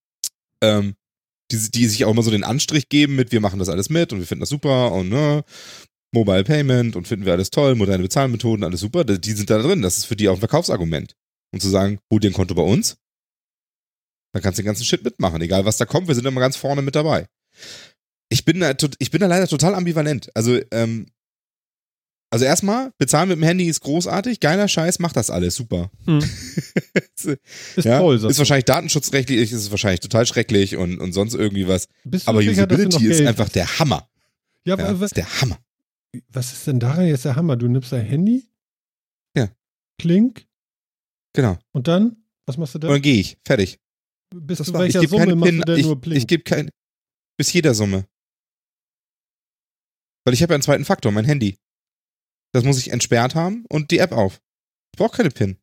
[0.64, 0.96] ähm,
[1.52, 4.14] die, die sich auch immer so den Anstrich geben mit, wir machen das alles mit
[4.14, 5.44] und wir finden das super und ne,
[6.14, 9.82] Mobile Payment und finden wir alles toll, moderne Bezahlmethoden, alles super, die sind da drin.
[9.82, 11.16] Das ist für die auch ein Verkaufsargument.
[11.52, 12.98] Und zu sagen, hol dir ein Konto bei uns,
[14.34, 15.42] dann kannst du den ganzen Shit mitmachen.
[15.42, 17.28] Egal was da kommt, wir sind immer ganz vorne mit dabei.
[18.30, 20.30] Ich bin da, ich bin da leider total ambivalent.
[20.36, 21.08] Also, ähm,
[22.32, 25.90] also erstmal, bezahlen mit dem Handy ist großartig, geiler Scheiß, macht das alles, super.
[26.06, 26.20] Hm.
[27.76, 28.16] Ist ja, toll.
[28.16, 31.90] ist wahrscheinlich datenschutzrechtlich, ist es wahrscheinlich total schrecklich und, und sonst irgendwie was.
[32.26, 34.10] Aber sicher, Usability ist einfach der Hammer.
[34.66, 35.60] Ja, Ja, aber was, ist der Hammer.
[36.30, 37.58] was ist denn daran jetzt der Hammer?
[37.58, 38.48] Du nimmst dein Handy?
[39.36, 39.50] Ja.
[40.00, 40.46] Klink
[41.34, 41.58] Genau.
[41.74, 42.24] und dann?
[42.46, 43.02] Was machst du Und dann?
[43.02, 43.38] gehe ich.
[43.46, 43.80] Fertig.
[44.34, 46.18] Bis das zu Ich welcher Summe keine machst du denn Ich, nur Blink?
[46.20, 46.70] ich gebe kein.
[47.38, 48.06] Bis jeder Summe.
[50.26, 51.58] Weil ich habe ja einen zweiten Faktor, mein Handy.
[52.52, 54.42] Das muss ich entsperrt haben und die App auf.
[54.94, 55.58] Ich brauche keine PIN.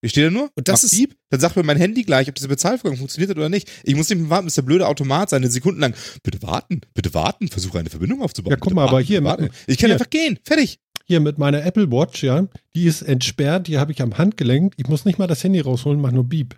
[0.00, 2.34] Ich stehe da nur, Und das ist- Piep, dann sagt mir mein Handy gleich, ob
[2.34, 3.70] dieser Bezahlvorgang funktioniert hat oder nicht.
[3.84, 7.14] Ich muss nicht mehr warten, bis der blöde Automat seine Sekunden lang, bitte warten, bitte
[7.14, 8.50] warten, versuche eine Verbindung aufzubauen.
[8.50, 9.50] Ja, guck mal, aber warten, hier, bitte warten.
[9.66, 9.94] Ich kann hier.
[9.94, 10.78] einfach gehen, fertig.
[11.06, 14.74] Hier mit meiner Apple Watch, ja, die ist entsperrt, die habe ich am Handgelenk.
[14.76, 16.54] Ich muss nicht mal das Handy rausholen, mach nur Beep.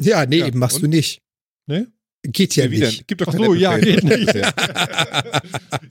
[0.00, 0.82] Ja, nee, Ja, eben machst und?
[0.82, 1.22] du nicht.
[1.66, 1.90] Ne?
[2.24, 2.80] Geht ja denn?
[2.80, 3.06] nicht.
[3.06, 3.80] Gibt doch Ach so, Apple ja, Pay.
[3.80, 4.34] geht nicht.
[4.34, 4.52] Ja.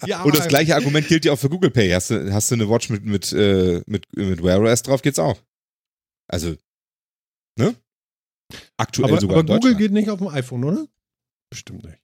[0.05, 1.89] Ja, Und das gleiche Argument gilt ja auch für Google Pay.
[1.91, 5.19] Hast du, hast du eine Watch mit, mit, äh, mit, mit Wear OS drauf, geht's
[5.19, 5.37] auch.
[6.27, 6.55] Also,
[7.57, 7.75] ne?
[8.77, 10.87] Aktuell aber, sogar aber in Google geht nicht auf dem iPhone, oder?
[11.49, 11.97] Bestimmt nicht.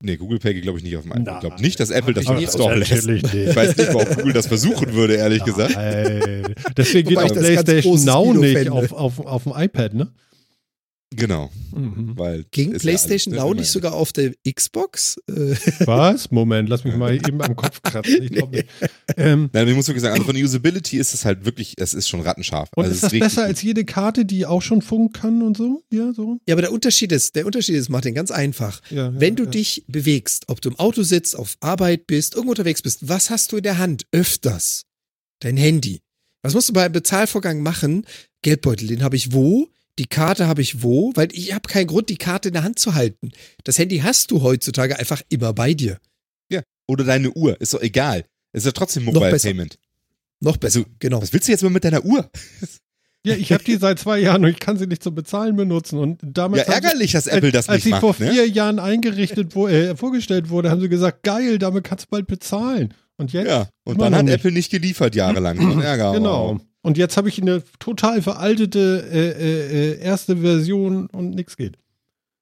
[0.00, 1.34] Nee, Google Pay geht, glaube ich, nicht auf dem iPhone.
[1.34, 3.06] Ich glaube nicht, dass Apple das dem Store lässt.
[3.06, 3.34] Nicht.
[3.34, 5.74] Ich weiß nicht, warum Google das versuchen würde, ehrlich gesagt.
[5.74, 6.54] Nein.
[6.76, 10.12] Deswegen geht auch PlayStation Now nicht auf, auf, auf dem iPad, ne?
[11.10, 12.12] Genau, Mhm.
[12.18, 15.16] weil Ging ja PlayStation alles- Now nicht sogar auf der Xbox?
[15.26, 15.54] Äh,
[15.86, 16.30] Was?
[16.30, 18.22] Moment, lass mich mal eben am Kopf kratzen.
[18.22, 18.68] Ich glaube nicht.
[19.16, 21.94] Ähm, Nein, ich muss wirklich sagen, also von der Usability ist es halt wirklich, es
[21.94, 22.68] ist schon rattenscharf.
[22.76, 23.48] und also ist es das besser gut.
[23.48, 25.82] als jede Karte, die auch schon Funk kann und so?
[25.90, 26.38] Ja, so?
[26.46, 28.82] ja, aber der Unterschied ist, der Unterschied ist, Martin, ganz einfach.
[28.90, 29.50] Ja, ja, Wenn du ja.
[29.50, 33.52] dich bewegst, ob du im Auto sitzt, auf Arbeit bist, irgendwo unterwegs bist, was hast
[33.52, 34.04] du in der Hand?
[34.12, 34.84] Öfters.
[35.40, 36.00] Dein Handy.
[36.42, 38.04] Was musst du beim Bezahlvorgang machen?
[38.42, 39.68] Geldbeutel, den habe ich wo?
[39.98, 41.12] Die Karte habe ich wo?
[41.14, 43.32] Weil ich habe keinen Grund, die Karte in der Hand zu halten.
[43.64, 45.98] Das Handy hast du heutzutage einfach immer bei dir.
[46.88, 48.24] Oder deine Uhr, ist doch egal.
[48.52, 49.50] Ist ja trotzdem Noch Mobile besser.
[49.50, 49.78] Payment.
[50.40, 51.20] Noch besser, Also, genau.
[51.20, 52.28] Was willst du jetzt mal mit deiner Uhr?
[53.26, 55.98] Ja, ich habe die seit zwei Jahren und ich kann sie nicht zum Bezahlen benutzen.
[55.98, 58.30] Und damals Ja, ärgerlich, dass Apple das als nicht sie vor macht, ne?
[58.30, 62.28] vier Jahren eingerichtet wo, äh, vorgestellt wurde, haben sie gesagt, geil, damit kannst du bald
[62.28, 62.94] bezahlen.
[63.16, 63.48] Und jetzt?
[63.48, 64.34] Ja, und dann noch hat nicht.
[64.34, 65.80] Apple nicht geliefert jahrelang.
[65.82, 66.12] Ärger.
[66.12, 66.60] Genau.
[66.82, 71.76] Und jetzt habe ich eine total veraltete äh, äh, äh, erste Version und nichts geht.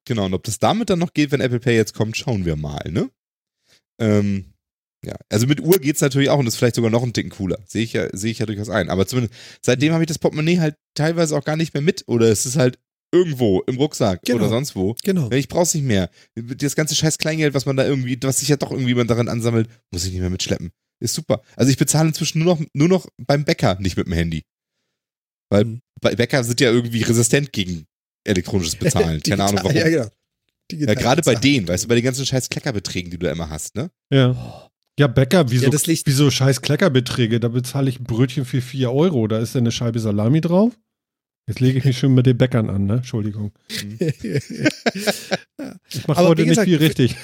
[0.04, 2.56] Genau, und ob das damit dann noch geht, wenn Apple Pay jetzt kommt, schauen wir
[2.56, 3.10] mal, ne?
[3.98, 4.52] Ähm,
[5.04, 7.58] ja, also mit Uhr geht's natürlich auch und ist vielleicht sogar noch ein Ticken cooler.
[7.66, 8.90] Sehe ich ja, sehe ich ja durchaus ein.
[8.90, 12.28] Aber zumindest seitdem habe ich das Portemonnaie halt teilweise auch gar nicht mehr mit oder
[12.28, 12.78] es ist halt
[13.12, 14.40] irgendwo im Rucksack Genau.
[14.40, 14.94] oder sonst wo.
[15.04, 15.30] Genau.
[15.30, 16.10] Ich brauch's nicht mehr.
[16.34, 19.28] Das ganze scheiß Kleingeld, was man da irgendwie, was sich ja doch irgendwie man daran
[19.28, 20.70] ansammelt, muss ich nicht mehr mitschleppen.
[21.00, 21.42] Ist super.
[21.56, 24.42] Also ich bezahle inzwischen nur noch, nur noch beim Bäcker, nicht mit dem Handy.
[25.50, 25.80] Weil Mhm.
[26.00, 27.84] bei Bäcker sind ja irgendwie resistent gegen
[28.24, 29.22] elektronisches Bezahlen.
[29.22, 29.76] Keine Ahnung warum.
[29.76, 30.08] Ja, genau.
[30.72, 33.76] Ja, gerade bei denen, weißt du, bei den ganzen scheiß Kleckerbeträgen, die du immer hast,
[33.76, 33.90] ne?
[34.12, 34.68] Ja.
[34.98, 37.38] Ja, Bäcker, wieso, Ja, das liegt- wieso scheiß Kleckerbeträge?
[37.38, 39.28] Da bezahle ich ein Brötchen für 4 Euro.
[39.28, 40.72] Da ist ja eine Scheibe Salami drauf.
[41.48, 42.94] Jetzt lege ich mich schon mit den Bäckern an, ne?
[42.94, 43.52] Entschuldigung.
[45.88, 47.16] Ich mache Aber heute wie nicht gesagt, viel richtig.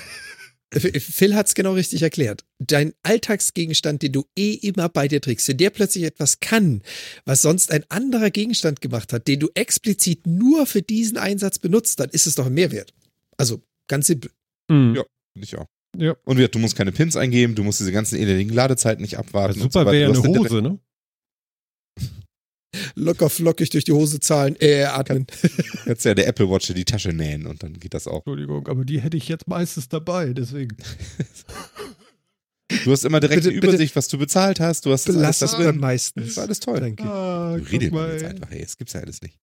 [0.73, 2.45] Phil hat es genau richtig erklärt.
[2.59, 6.83] Dein Alltagsgegenstand, den du eh immer bei dir trägst, wenn der plötzlich etwas kann,
[7.25, 12.01] was sonst ein anderer Gegenstand gemacht hat, den du explizit nur für diesen Einsatz benutzt,
[12.01, 12.95] dann ist es doch ein Mehrwert.
[13.37, 14.31] Also ganz simpel.
[14.69, 14.95] Mhm.
[14.97, 15.05] Ja.
[15.33, 15.67] Finde ich auch.
[15.97, 16.17] Ja.
[16.25, 19.61] Und du musst keine Pins eingeben, du musst diese ganzen elendigen Ladezeiten nicht abwarten.
[19.61, 20.79] und Super so wäre ja eine Hose, ne?
[22.95, 25.27] Locker flockig durch die Hose zahlen, äh, atmen.
[25.85, 28.17] Kannst ja der Apple Watch in die Tasche nähen und dann geht das auch.
[28.27, 30.77] Entschuldigung, aber die hätte ich jetzt meistens dabei, deswegen.
[32.85, 34.87] Du hast immer direkt Bitte- eine bitte- Übersicht, was du bezahlt hast.
[34.87, 35.81] Du hast das alles Belass da es dann drin.
[35.81, 36.27] meistens.
[36.29, 36.81] Das war alles toll.
[36.81, 37.03] Danke.
[37.05, 38.29] Ah, Du mal, jetzt ey.
[38.31, 38.63] einfach, ey.
[38.63, 39.39] Das gibt's ja alles nicht.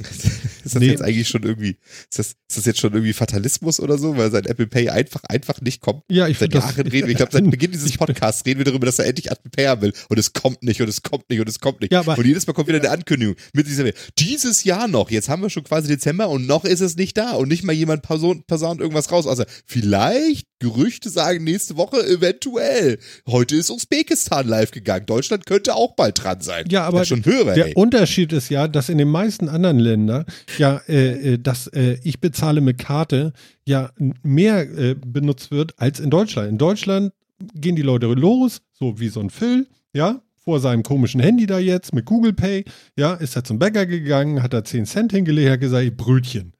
[0.00, 0.30] Ist
[0.64, 0.86] das Nee.
[0.88, 1.76] jetzt eigentlich schon irgendwie,
[2.10, 5.22] ist das, ist das jetzt schon irgendwie Fatalismus oder so, weil sein Apple Pay einfach,
[5.28, 6.02] einfach nicht kommt?
[6.10, 6.76] Ja, ich Seit finde das.
[6.76, 9.30] Jahren reden wir, ich glaube, seit Beginn dieses Podcasts reden wir darüber, dass er endlich
[9.30, 9.92] Apple Pay haben will.
[10.08, 11.92] Und es kommt nicht und es kommt nicht und es kommt nicht.
[11.92, 13.84] Ja, aber- und jedes Mal kommt wieder eine Ankündigung mit dieser
[14.18, 17.32] Dieses Jahr noch, jetzt haben wir schon quasi Dezember und noch ist es nicht da
[17.32, 22.98] und nicht mal jemand person, persaunt irgendwas raus, außer vielleicht, Gerüchte sagen nächste Woche eventuell.
[23.28, 25.04] Heute ist Usbekistan live gegangen.
[25.04, 26.64] Deutschland könnte auch bald dran sein.
[26.70, 27.74] Ja, aber schon höher, Der ey.
[27.74, 30.24] Unterschied ist ja, dass in den meisten anderen Ländern
[30.58, 33.32] ja, äh, äh, dass äh, ich bezahle mit Karte
[33.66, 33.90] ja
[34.22, 36.48] mehr äh, benutzt wird als in Deutschland.
[36.48, 37.12] In Deutschland
[37.54, 41.58] gehen die Leute los, so wie so ein Phil, ja, vor seinem komischen Handy da
[41.58, 42.64] jetzt mit Google Pay,
[42.96, 46.52] ja, ist er zum Bäcker gegangen, hat da 10 Cent hingelegt, hat gesagt, ich Brötchen.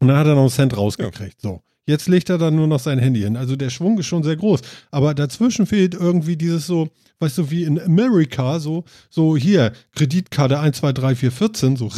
[0.00, 1.40] Und dann hat er noch einen Cent rausgekriegt.
[1.40, 1.62] So.
[1.86, 3.36] Jetzt legt er dann nur noch sein Handy hin.
[3.36, 4.60] Also der Schwung ist schon sehr groß.
[4.90, 6.88] Aber dazwischen fehlt irgendwie dieses so,
[7.20, 11.90] weißt du, wie in Amerika, so, so hier, Kreditkarte 1, 2, 3, 4, 14, so,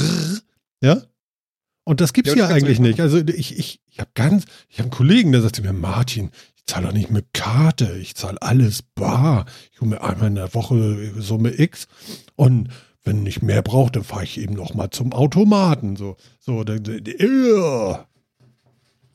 [0.82, 1.03] ja?
[1.84, 3.01] Und das gibt's Ja, du eigentlich nicht.
[3.01, 6.30] Also ich, ich, ich habe ganz, ich habe einen Kollegen, der sagt zu mir, Martin,
[6.57, 9.47] ich zahle doch nicht mit Karte, ich zahle alles bar.
[9.72, 11.87] Ich hole mir einmal in der Woche Summe X
[12.34, 12.68] und
[13.05, 15.95] wenn ich mehr brauche, dann fahre ich eben noch mal zum Automaten.
[15.95, 18.07] So, so, da- da- da- ja.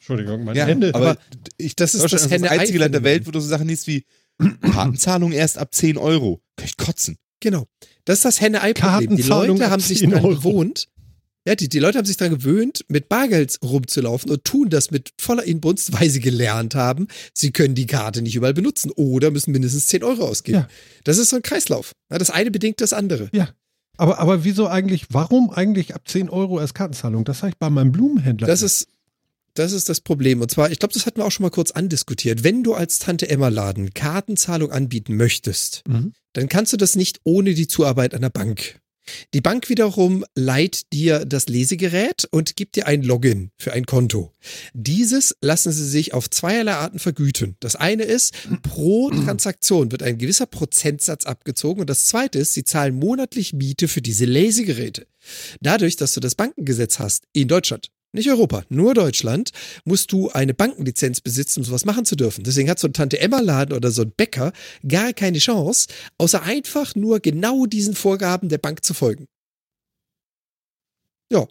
[0.01, 0.95] Entschuldigung, meine Ja, Hände.
[0.95, 1.19] aber aber
[1.57, 3.03] ich, das ist das ist das einzige Land der.
[3.03, 4.03] Welt, wo du so Sachen liest wie
[4.73, 6.41] Kartenzahlung erst ab 10 Euro.
[6.55, 7.17] Kann ich kotzen.
[7.39, 7.67] Genau.
[8.05, 9.15] Das ist das Henne-Ei-Problem.
[9.15, 10.35] Die Kartenzahlung Leute ab haben sich 10 daran Euro.
[10.37, 10.87] gewohnt,
[11.47, 15.11] ja, die, die Leute haben sich daran gewöhnt, mit Bargeld rumzulaufen und tun das mit
[15.19, 19.51] voller Inbrunst, weil sie gelernt haben, sie können die Karte nicht überall benutzen oder müssen
[19.51, 20.59] mindestens 10 Euro ausgeben.
[20.59, 20.67] Ja.
[21.03, 21.93] Das ist so ein Kreislauf.
[22.11, 23.29] Ja, das eine bedingt das andere.
[23.97, 27.23] aber, aber wieso eigentlich, warum eigentlich ab 10 Euro als Kartenzahlung?
[27.23, 28.45] Das sage ich bei meinem Blumenhändler.
[28.47, 28.87] Das ist,
[29.55, 30.41] das ist das Problem.
[30.41, 32.43] Und zwar, ich glaube, das hatten wir auch schon mal kurz andiskutiert.
[32.43, 36.13] Wenn du als Tante Emma Laden Kartenzahlung anbieten möchtest, Mhm.
[36.33, 38.79] dann kannst du das nicht ohne die Zuarbeit einer Bank.
[39.33, 44.31] Die Bank wiederum leiht dir das Lesegerät und gibt dir ein Login für ein Konto.
[44.73, 47.57] Dieses lassen sie sich auf zweierlei Arten vergüten.
[47.59, 52.63] Das eine ist, pro Transaktion wird ein gewisser Prozentsatz abgezogen und das zweite ist, sie
[52.63, 55.07] zahlen monatlich Miete für diese Lesegeräte.
[55.61, 59.51] Dadurch, dass du das Bankengesetz hast in Deutschland, nicht Europa, nur Deutschland,
[59.85, 62.43] musst du eine Bankenlizenz besitzen, um sowas machen zu dürfen.
[62.43, 64.51] Deswegen hat so ein Tante-Emma-Laden oder so ein Bäcker
[64.87, 65.87] gar keine Chance,
[66.17, 69.27] außer einfach nur genau diesen Vorgaben der Bank zu folgen.
[71.31, 71.47] Ja.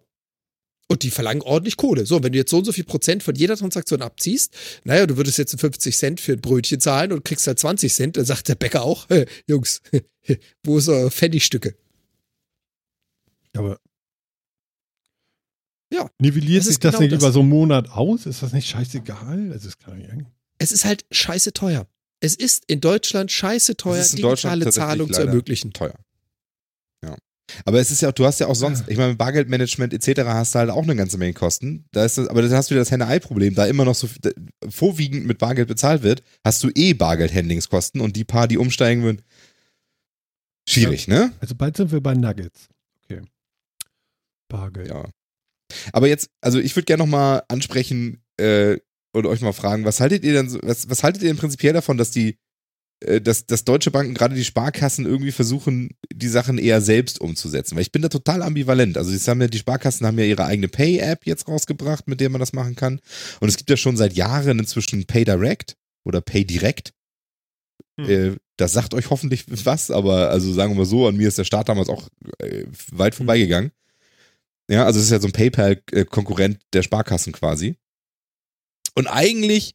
[0.88, 2.04] Und die verlangen ordentlich Kohle.
[2.04, 4.52] So, wenn du jetzt so und so viel Prozent von jeder Transaktion abziehst,
[4.84, 8.16] naja, du würdest jetzt 50 Cent für ein Brötchen zahlen und kriegst halt 20 Cent,
[8.16, 9.82] dann sagt der Bäcker auch, "Hä, Jungs,
[10.64, 11.76] wo ist eure Pfennigstücke?
[13.56, 13.80] aber
[15.92, 17.22] Ja, nivelliert das sich ist das genau nicht das.
[17.22, 18.26] über so einen Monat aus?
[18.26, 19.50] Ist das nicht scheißegal?
[19.52, 20.28] Also, das kann ich eigentlich.
[20.58, 21.86] Es ist halt scheiße teuer.
[22.20, 25.72] Es ist in Deutschland scheiße teuer, Es ist in Deutschland digitale Zahlung zu ermöglichen.
[25.72, 25.94] Teuer.
[27.02, 27.16] Ja.
[27.64, 30.20] Aber es ist ja auch, du hast ja auch sonst, ich meine, Bargeldmanagement etc.
[30.26, 31.86] hast du halt auch eine ganze Menge Kosten.
[31.92, 34.30] Da ist das, aber da hast du wieder das Henne-Ei-Problem, da immer noch so da,
[34.68, 39.22] vorwiegend mit Bargeld bezahlt wird, hast du eh Bargeld-Handlingskosten und die paar, die umsteigen würden,
[40.68, 41.32] schwierig, ne?
[41.40, 42.68] Also, bald sind wir bei Nuggets.
[43.04, 43.22] Okay.
[44.48, 44.88] Bargeld.
[44.88, 45.08] Ja.
[45.92, 48.78] Aber jetzt, also ich würde gerne nochmal ansprechen äh,
[49.12, 51.98] und euch mal fragen, was haltet ihr denn, was, was haltet ihr denn prinzipiell davon,
[51.98, 52.36] dass die,
[53.04, 57.76] äh, dass, dass deutsche Banken, gerade die Sparkassen, irgendwie versuchen, die Sachen eher selbst umzusetzen?
[57.76, 58.96] Weil ich bin da total ambivalent.
[58.96, 62.30] Also das haben ja, die Sparkassen haben ja ihre eigene Pay-App jetzt rausgebracht, mit der
[62.30, 63.00] man das machen kann.
[63.40, 66.92] Und es gibt ja schon seit Jahren inzwischen Pay Direct oder Pay Direct.
[68.00, 68.10] Hm.
[68.10, 71.38] Äh, das sagt euch hoffentlich was, aber also sagen wir mal so, an mir ist
[71.38, 72.08] der Start damals auch
[72.38, 73.72] äh, weit vorbeigegangen.
[74.70, 77.76] Ja, also es ist ja so ein PayPal-Konkurrent der Sparkassen quasi.
[78.94, 79.74] Und eigentlich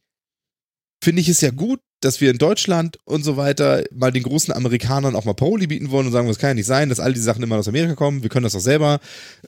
[1.04, 4.54] finde ich es ja gut, dass wir in Deutschland und so weiter mal den großen
[4.54, 7.12] Amerikanern auch mal Paroli bieten wollen und sagen, das kann ja nicht sein, dass all
[7.12, 9.00] die Sachen immer aus Amerika kommen, wir können das doch selber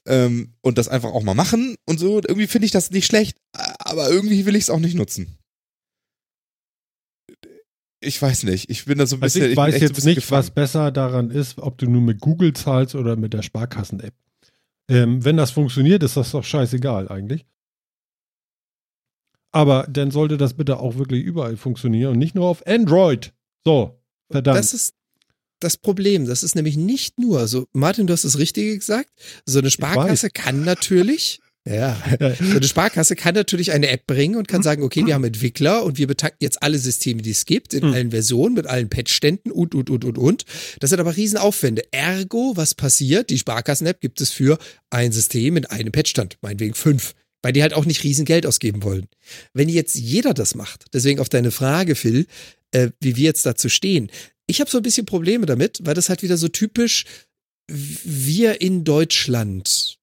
[0.07, 2.17] ähm, und das einfach auch mal machen und so.
[2.19, 5.39] Irgendwie finde ich das nicht schlecht, aber irgendwie will ich es auch nicht nutzen.
[8.01, 9.53] Ich weiß nicht, ich bin da so ein Also bisschen.
[9.53, 10.55] ich weiß so ein jetzt bisschen nicht, was gefangen.
[10.55, 14.15] besser daran ist, ob du nur mit Google zahlst oder mit der Sparkassen-App.
[14.89, 17.47] Ähm, wenn das funktioniert, ist das doch scheißegal eigentlich.
[19.51, 23.33] Aber dann sollte das bitte auch wirklich überall funktionieren und nicht nur auf Android.
[23.65, 24.59] So, verdammt.
[24.59, 24.95] Das ist
[25.61, 26.27] das Problem.
[26.27, 29.11] Das ist nämlich nicht nur, also Martin, du hast das Richtige gesagt,
[29.45, 31.41] so eine Sparkasse kann natürlich,
[31.75, 35.25] ja, so eine Sparkasse kann natürlich eine App bringen und kann sagen, okay, wir haben
[35.25, 37.93] Entwickler und wir betanken jetzt alle Systeme, die es gibt, in Hm.
[37.93, 40.45] allen Versionen, mit allen Patchständen und, und, und, und, und.
[40.81, 41.83] Das sind aber Riesenaufwände.
[41.91, 43.31] Ergo, was passiert?
[43.31, 44.59] Die Sparkassen-App gibt es für
[44.91, 47.15] ein System in einem Patchstand, meinetwegen fünf.
[47.43, 49.07] Weil die halt auch nicht riesen Geld ausgeben wollen.
[49.53, 52.27] Wenn jetzt jeder das macht, deswegen auf deine Frage, Phil,
[52.73, 54.11] äh, wie wir jetzt dazu stehen.
[54.47, 57.05] Ich habe so ein bisschen Probleme damit, weil das halt wieder so typisch
[57.69, 59.98] wir in Deutschland.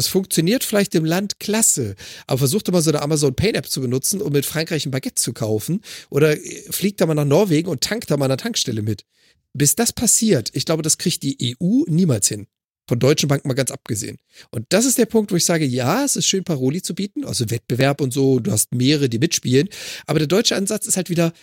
[0.00, 1.94] Das funktioniert vielleicht im Land klasse,
[2.26, 4.90] aber versucht doch mal so eine Amazon Pay App zu benutzen, um mit Frankreich ein
[4.90, 8.30] Baguette zu kaufen oder äh, fliegt da mal nach Norwegen und tankt da mal an
[8.30, 9.04] der Tankstelle mit.
[9.52, 12.46] Bis das passiert, ich glaube, das kriegt die EU niemals hin.
[12.88, 14.16] Von deutschen Banken mal ganz abgesehen.
[14.50, 17.26] Und das ist der Punkt, wo ich sage, ja, es ist schön, Paroli zu bieten,
[17.26, 19.68] also Wettbewerb und so, du hast mehrere, die mitspielen,
[20.06, 21.34] aber der deutsche Ansatz ist halt wieder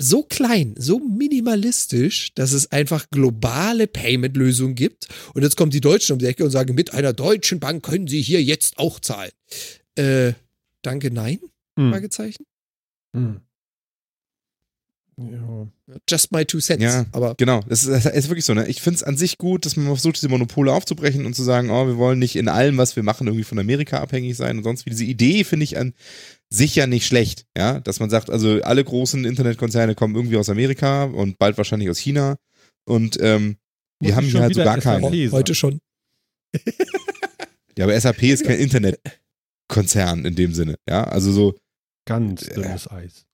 [0.00, 5.08] so klein, so minimalistisch, dass es einfach globale Payment-Lösungen gibt.
[5.34, 8.06] Und jetzt kommen die Deutschen um die Ecke und sagen, mit einer deutschen Bank können
[8.06, 9.32] Sie hier jetzt auch zahlen.
[9.96, 10.32] Äh,
[10.82, 11.38] danke, nein?
[11.78, 11.90] Hm.
[11.90, 12.44] Fragezeichen.
[13.14, 13.40] Hm.
[15.28, 15.68] Ja.
[16.08, 16.82] Just my two cents.
[16.82, 17.04] Ja.
[17.12, 18.54] Aber Genau, es ist, ist wirklich so.
[18.54, 18.66] Ne?
[18.68, 21.70] Ich finde es an sich gut, dass man versucht, diese Monopole aufzubrechen und zu sagen,
[21.70, 24.64] oh, wir wollen nicht in allem, was wir machen, irgendwie von Amerika abhängig sein und
[24.64, 24.90] sonst wie.
[24.90, 25.92] Diese Idee finde ich an
[26.52, 30.48] sich ja nicht schlecht, ja, dass man sagt, also alle großen Internetkonzerne kommen irgendwie aus
[30.50, 32.36] Amerika und bald wahrscheinlich aus China
[32.84, 33.56] und ähm,
[34.00, 35.30] wir Muss haben hier schon halt so wieder gar keine.
[35.32, 35.80] Heute schon.
[37.78, 41.54] Ja, aber SAP ist kein Internetkonzern in dem Sinne, ja, also so,
[42.04, 42.54] Ganz Äh.
[42.54, 43.26] dünnes Eis.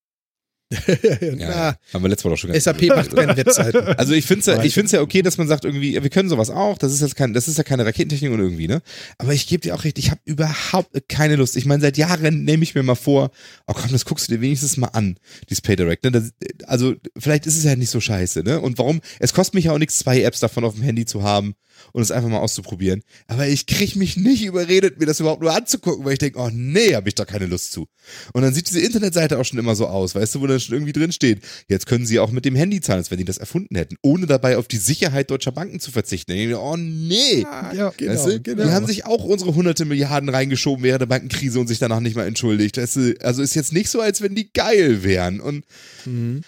[0.71, 3.87] Na, Haben wir letztes Mal doch schon SAP macht keine Webseiten.
[3.97, 6.11] Also ich finde es ja, ich find's ja okay, dass man sagt irgendwie, ja, wir
[6.11, 8.83] können sowas auch, das ist jetzt kein, das ist ja keine Raketentechnik und irgendwie, ne?
[9.19, 11.57] Aber ich gebe dir auch recht, ich habe überhaupt keine Lust.
[11.57, 13.31] Ich meine, seit Jahren nehme ich mir mal vor,
[13.67, 16.11] oh komm, das guckst du dir wenigstens mal an, dieses PayDirect, ne?
[16.11, 16.33] Das,
[16.67, 18.61] also vielleicht ist es ja nicht so scheiße, ne?
[18.61, 19.01] Und warum?
[19.21, 21.55] Es kostet mich ja auch nichts, zwei Apps davon auf dem Handy zu haben
[21.93, 23.03] und es einfach mal auszuprobieren.
[23.27, 26.51] Aber ich krieg mich nicht überredet, mir das überhaupt nur anzugucken, weil ich denke, oh
[26.53, 27.87] nee, habe ich da keine Lust zu.
[28.33, 30.75] Und dann sieht diese Internetseite auch schon immer so aus, weißt du, wo dann schon
[30.75, 33.39] irgendwie drin steht, jetzt können sie auch mit dem Handy zahlen, als wenn die das
[33.39, 36.33] erfunden hätten, ohne dabei auf die Sicherheit deutscher Banken zu verzichten.
[36.33, 37.41] Denke ich mir, oh nee.
[37.75, 38.41] Ja, genau, weißt du?
[38.41, 38.65] genau.
[38.65, 42.17] Die haben sich auch unsere hunderte Milliarden reingeschoben während der Bankenkrise und sich danach nicht
[42.17, 42.77] mal entschuldigt.
[42.77, 43.15] Weißt du?
[43.23, 45.41] Also ist jetzt nicht so, als wenn die geil wären.
[45.41, 45.65] Und
[46.07, 46.43] Mhm.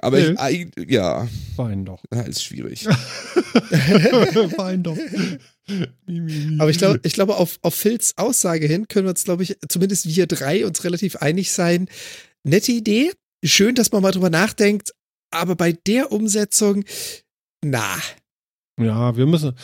[0.00, 0.34] Aber ich, Nö.
[0.36, 1.26] eig- ja,
[1.56, 2.02] Wein doch.
[2.26, 2.86] ist schwierig.
[4.56, 4.96] Wein doch.
[6.60, 9.56] Aber ich glaube, ich glaube, auf, auf Phils Aussage hin können wir uns, glaube ich,
[9.68, 11.88] zumindest wir drei uns relativ einig sein.
[12.44, 13.10] Nette Idee.
[13.44, 14.92] Schön, dass man mal drüber nachdenkt.
[15.32, 16.84] Aber bei der Umsetzung,
[17.64, 17.96] na,
[18.80, 19.54] Ja, wir müssen,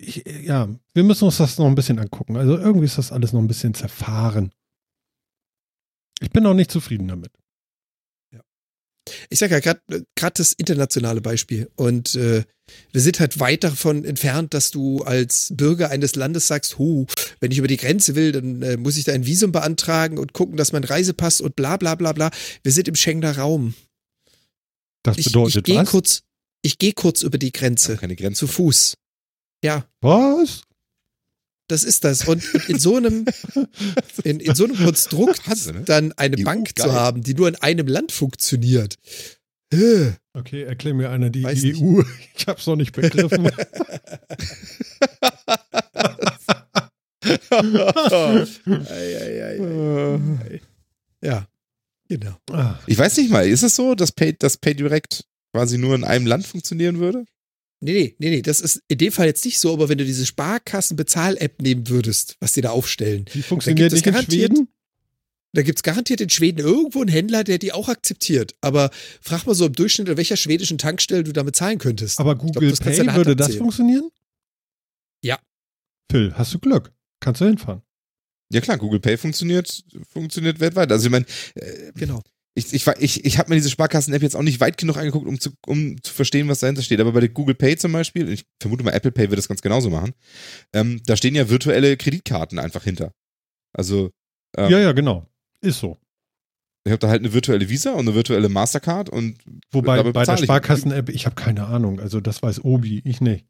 [0.00, 2.36] ich, ja, wir müssen uns das noch ein bisschen angucken.
[2.36, 4.50] Also irgendwie ist das alles noch ein bisschen zerfahren.
[6.20, 7.30] Ich bin noch nicht zufrieden damit.
[9.30, 11.70] Ich sage ja gerade das internationale Beispiel.
[11.76, 12.44] Und äh,
[12.92, 17.06] wir sind halt weit davon entfernt, dass du als Bürger eines Landes sagst, hu,
[17.40, 20.32] wenn ich über die Grenze will, dann äh, muss ich da ein Visum beantragen und
[20.32, 22.30] gucken, dass mein Reisepass und bla bla bla bla.
[22.62, 23.74] Wir sind im Schengener Raum.
[25.02, 25.88] Das Ich, ich bedeutet gehe was?
[25.90, 26.22] kurz,
[26.62, 27.96] ich gehe kurz über die Grenze.
[27.96, 28.40] keine Grenze.
[28.40, 28.94] Zu Fuß.
[29.64, 30.62] Ja, Was?
[31.68, 32.26] Das ist das.
[32.26, 33.24] Und in so einem,
[34.24, 35.82] in, in so einem Konstrukt Wahnsinn, ne?
[35.84, 36.86] dann eine EU, Bank geil.
[36.86, 38.96] zu haben, die nur in einem Land funktioniert.
[39.72, 41.82] Äh, Okay, erklär mir einer die Weiß nicht.
[41.82, 42.02] EU.
[42.36, 43.50] Ich hab's noch nicht begriffen.
[51.20, 51.48] Ja,
[52.08, 52.36] genau.
[52.86, 56.26] Ich weiß nicht mal, ist es so, dass Pay, dass PayDirect quasi nur in einem
[56.26, 57.24] Land funktionieren würde?
[57.80, 60.04] Nee, nee, nee, nee, das ist in dem Fall jetzt nicht so, aber wenn du
[60.04, 64.50] diese Sparkassen-Bezahl-App nehmen würdest, was die da aufstellen, die funktioniert gibt es nicht in garantiert-
[64.56, 64.68] Schweden?
[65.54, 68.54] da gibt's garantiert in Schweden irgendwo einen Händler, der die auch akzeptiert.
[68.60, 72.18] Aber frag mal so im Durchschnitt, an welcher schwedischen Tankstelle du damit zahlen könntest.
[72.20, 74.10] Aber glaub, Google du Pay würde das funktionieren?
[75.22, 75.38] Ja.
[76.10, 76.92] Phil, hast du Glück?
[77.20, 77.82] Kannst du hinfahren?
[78.50, 80.90] Ja klar, Google Pay funktioniert, funktioniert weltweit.
[80.90, 82.22] Also ich meine, äh, Genau.
[82.58, 85.40] Ich, ich, ich, ich habe mir diese Sparkassen-App jetzt auch nicht weit genug angeguckt, um
[85.40, 87.00] zu, um zu verstehen, was dahinter steht.
[87.00, 89.62] Aber bei der Google Pay zum Beispiel, ich vermute mal, Apple Pay wird das ganz
[89.62, 90.12] genauso machen,
[90.74, 93.12] ähm, da stehen ja virtuelle Kreditkarten einfach hinter.
[93.72, 94.10] Also
[94.56, 95.26] ähm, Ja, ja, genau.
[95.60, 95.98] Ist so.
[96.84, 99.38] ich habe da halt eine virtuelle Visa und eine virtuelle Mastercard und
[99.70, 102.00] Wobei bei der Sparkassen-App, ich habe keine Ahnung.
[102.00, 103.46] Also das weiß Obi, ich nicht.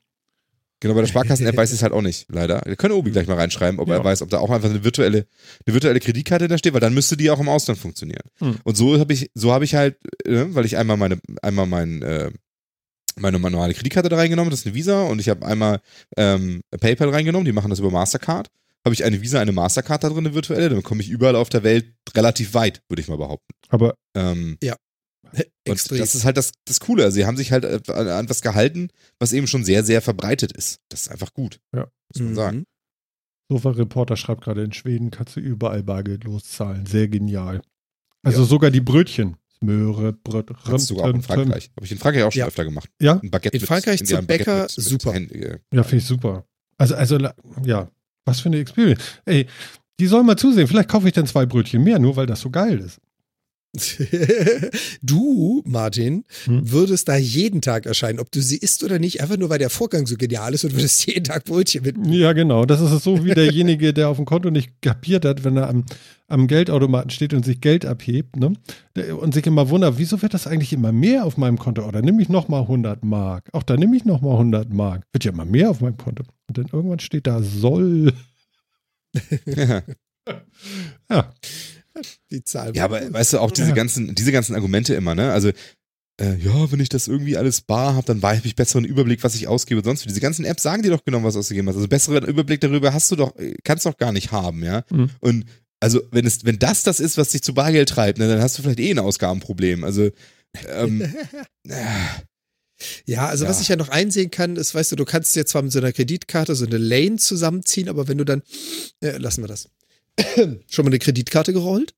[0.81, 2.63] Genau bei der Sparkassen-App weiß ich es halt auch nicht, leider.
[2.65, 3.97] Wir können Obi gleich mal reinschreiben, ob Ja.
[3.97, 5.27] er weiß, ob da auch einfach eine virtuelle,
[5.67, 8.23] eine virtuelle Kreditkarte da steht, weil dann müsste die auch im Ausland funktionieren.
[8.39, 8.57] Hm.
[8.65, 12.03] Und so habe ich, so habe ich halt, äh, weil ich einmal meine, einmal mein,
[12.03, 12.31] äh,
[13.17, 15.81] meine normale Kreditkarte da reingenommen, das ist eine Visa, und ich habe einmal
[16.17, 18.49] ähm, PayPal reingenommen, die machen das über Mastercard.
[18.85, 21.49] Habe ich eine Visa, eine Mastercard da drin, eine virtuelle, dann komme ich überall auf
[21.49, 23.53] der Welt relativ weit, würde ich mal behaupten.
[23.71, 24.79] Aber Ähm, und
[25.65, 25.99] Extrem.
[25.99, 27.11] das ist halt das, das Coole.
[27.13, 30.81] Sie haben sich halt an, an was gehalten, was eben schon sehr, sehr verbreitet ist.
[30.89, 31.61] Das ist einfach gut.
[31.75, 31.89] Ja.
[32.15, 32.57] Muss man sagen.
[32.59, 32.65] Mhm.
[33.51, 36.87] Sofa-Reporter schreibt gerade, in Schweden kannst du überall bargeldlos zahlen.
[36.87, 37.63] Sehr genial.
[38.23, 39.37] Also sogar die Brötchen.
[39.61, 41.71] Möhre, Bröt, Das sogar auch in Frankreich.
[41.75, 42.47] Habe ich in Frankreich auch schon Ja.
[42.47, 42.89] öfter gemacht.
[43.01, 43.19] Ja?
[43.21, 45.15] Ein Baguette In Frankreich mit, zum ja, Bäcker, mit, mit super.
[45.15, 46.45] Hand- äh, Ja, finde ich super.
[46.77, 47.19] Also, also,
[47.65, 47.91] ja,
[48.25, 49.03] was für eine Experience.
[49.25, 49.47] Ey,
[49.99, 50.69] die sollen mal zusehen.
[50.69, 53.01] Vielleicht kaufe ich dann zwei Brötchen mehr, nur weil das so geil ist.
[55.03, 56.71] du, Martin, Hm?
[56.73, 59.71] würdest da jeden Tag erscheinen, ob du sie isst oder nicht, einfach nur weil der
[59.71, 61.97] Vorgang so genial ist und würdest jeden Tag Brötchen mit.
[62.07, 62.65] Ja, genau.
[62.65, 65.85] Das ist so wie derjenige, der auf dem Konto nicht kapiert hat, wenn er am,
[66.29, 68.53] am Geldautomaten steht und sich Geld abhebt, ne?
[69.21, 71.87] Und sich immer wundert, wieso wird das eigentlich immer mehr auf meinem Konto?
[71.87, 73.49] Oder nehme ich nochmal 100 Mark?
[73.53, 75.05] Auch da nehme ich nochmal 100 Mark.
[75.13, 76.25] Wird ja immer mehr auf meinem Konto.
[76.49, 78.13] Und dann irgendwann steht da soll.
[81.11, 81.33] Ja,
[82.31, 82.75] Die Zahl.
[82.77, 85.33] ja, aber weißt du, auch diese ganzen, diese ganzen Argumente immer, ne?
[85.33, 85.49] Also,
[86.21, 89.35] äh, ja, wenn ich das irgendwie alles bar habe, dann habe ich besseren Überblick, was
[89.37, 90.05] ich ausgebe und sonst.
[90.05, 90.09] wie.
[90.09, 91.77] Diese ganzen Apps sagen dir doch genau, was ausgegeben hast.
[91.77, 94.85] Also besseren Überblick darüber hast du doch, äh, kannst doch gar nicht haben, ja.
[94.91, 95.11] Mhm.
[95.21, 95.45] Und
[95.81, 98.59] also, wenn es, wenn das das ist, was dich zu Bargeld treibt, ne, dann hast
[98.59, 99.85] du vielleicht eh ein Ausgabenproblem.
[99.85, 100.11] Also,
[100.69, 101.03] ähm,
[101.69, 101.75] äh,
[103.07, 103.63] Ja, also was Ja.
[103.63, 105.93] ich ja noch einsehen kann, ist, weißt du, du kannst jetzt zwar mit so einer
[105.93, 108.43] Kreditkarte so eine Lane zusammenziehen, aber wenn du dann,
[109.01, 109.69] äh, lassen wir das.
[110.69, 111.95] Schon mal eine Kreditkarte gerollt?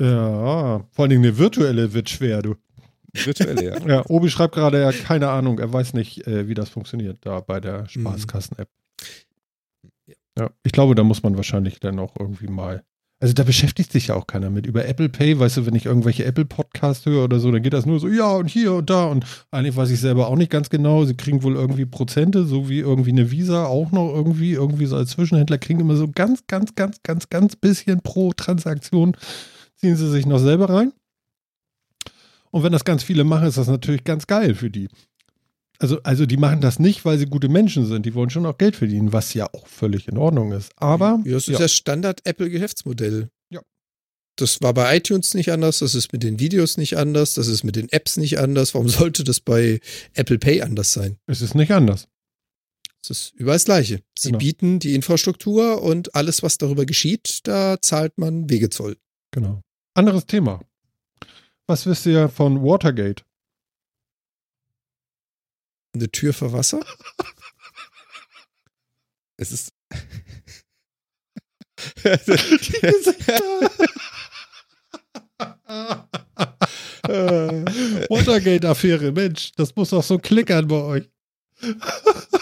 [0.00, 0.84] ja.
[0.92, 2.54] Vor allen Dingen eine virtuelle wird schwer, du.
[3.12, 3.78] virtuell, ja.
[3.86, 7.18] Ja, Obi schreibt gerade, er hat keine Ahnung, er weiß nicht, äh, wie das funktioniert
[7.22, 8.68] da bei der Spaßkassen-App.
[10.38, 12.82] Ja, ich glaube, da muss man wahrscheinlich dann auch irgendwie mal.
[13.22, 14.66] Also da beschäftigt sich ja auch keiner mit.
[14.66, 17.74] Über Apple Pay, weißt du, wenn ich irgendwelche Apple Podcasts höre oder so, dann geht
[17.74, 20.50] das nur so, ja und hier und da und eigentlich weiß ich selber auch nicht
[20.50, 21.04] ganz genau.
[21.04, 24.96] Sie kriegen wohl irgendwie Prozente, so wie irgendwie eine Visa auch noch irgendwie, irgendwie so
[24.96, 29.14] als Zwischenhändler kriegen immer so ganz, ganz, ganz, ganz, ganz bisschen pro Transaktion
[29.76, 30.92] ziehen sie sich noch selber rein.
[32.50, 34.88] Und wenn das ganz viele machen, ist das natürlich ganz geil für die.
[35.82, 38.04] Also, also die machen das nicht, weil sie gute Menschen sind.
[38.04, 40.72] Die wollen schon auch Geld verdienen, was ja auch völlig in Ordnung ist.
[40.76, 41.58] Aber Ja, das ist ja.
[41.58, 43.30] das Standard-Apple-Geschäftsmodell.
[43.50, 43.62] Ja.
[44.36, 47.64] Das war bei iTunes nicht anders, das ist mit den Videos nicht anders, das ist
[47.64, 48.74] mit den Apps nicht anders.
[48.74, 49.80] Warum sollte das bei
[50.14, 51.16] Apple Pay anders sein?
[51.26, 52.08] es ist nicht anders.
[53.02, 54.02] Es ist überall das Gleiche.
[54.18, 54.38] Sie Genau.
[54.38, 58.98] bieten die Infrastruktur und alles, was darüber geschieht, da zahlt man Wegezoll.
[59.30, 59.62] Genau.
[59.94, 60.60] Anderes Thema.
[61.66, 63.22] Was wisst ihr von Watergate?
[65.94, 66.80] Eine Tür für Wasser?
[69.36, 69.72] Es ist.
[78.08, 81.08] Watergate-Affäre, Mensch, das muss doch so klickern bei euch.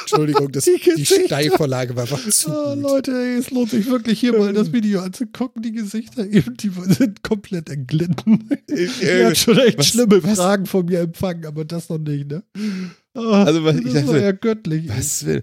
[0.00, 1.04] Entschuldigung, das, Die die.
[1.04, 2.82] Steilvorlage war einfach zu Ah, gut.
[2.82, 5.62] Leute, ey, es lohnt sich wirklich hier mal das Video anzugucken.
[5.62, 8.48] Die Gesichter eben, die sind komplett entglitten.
[9.02, 12.28] Ihr habt schon echt was- schlimme was- Fragen von mir empfangen, aber das noch nicht,
[12.28, 12.42] ne?
[13.14, 14.88] Ah, Also, was- ich das dachte, war ja göttlich.
[14.88, 15.42] Was will.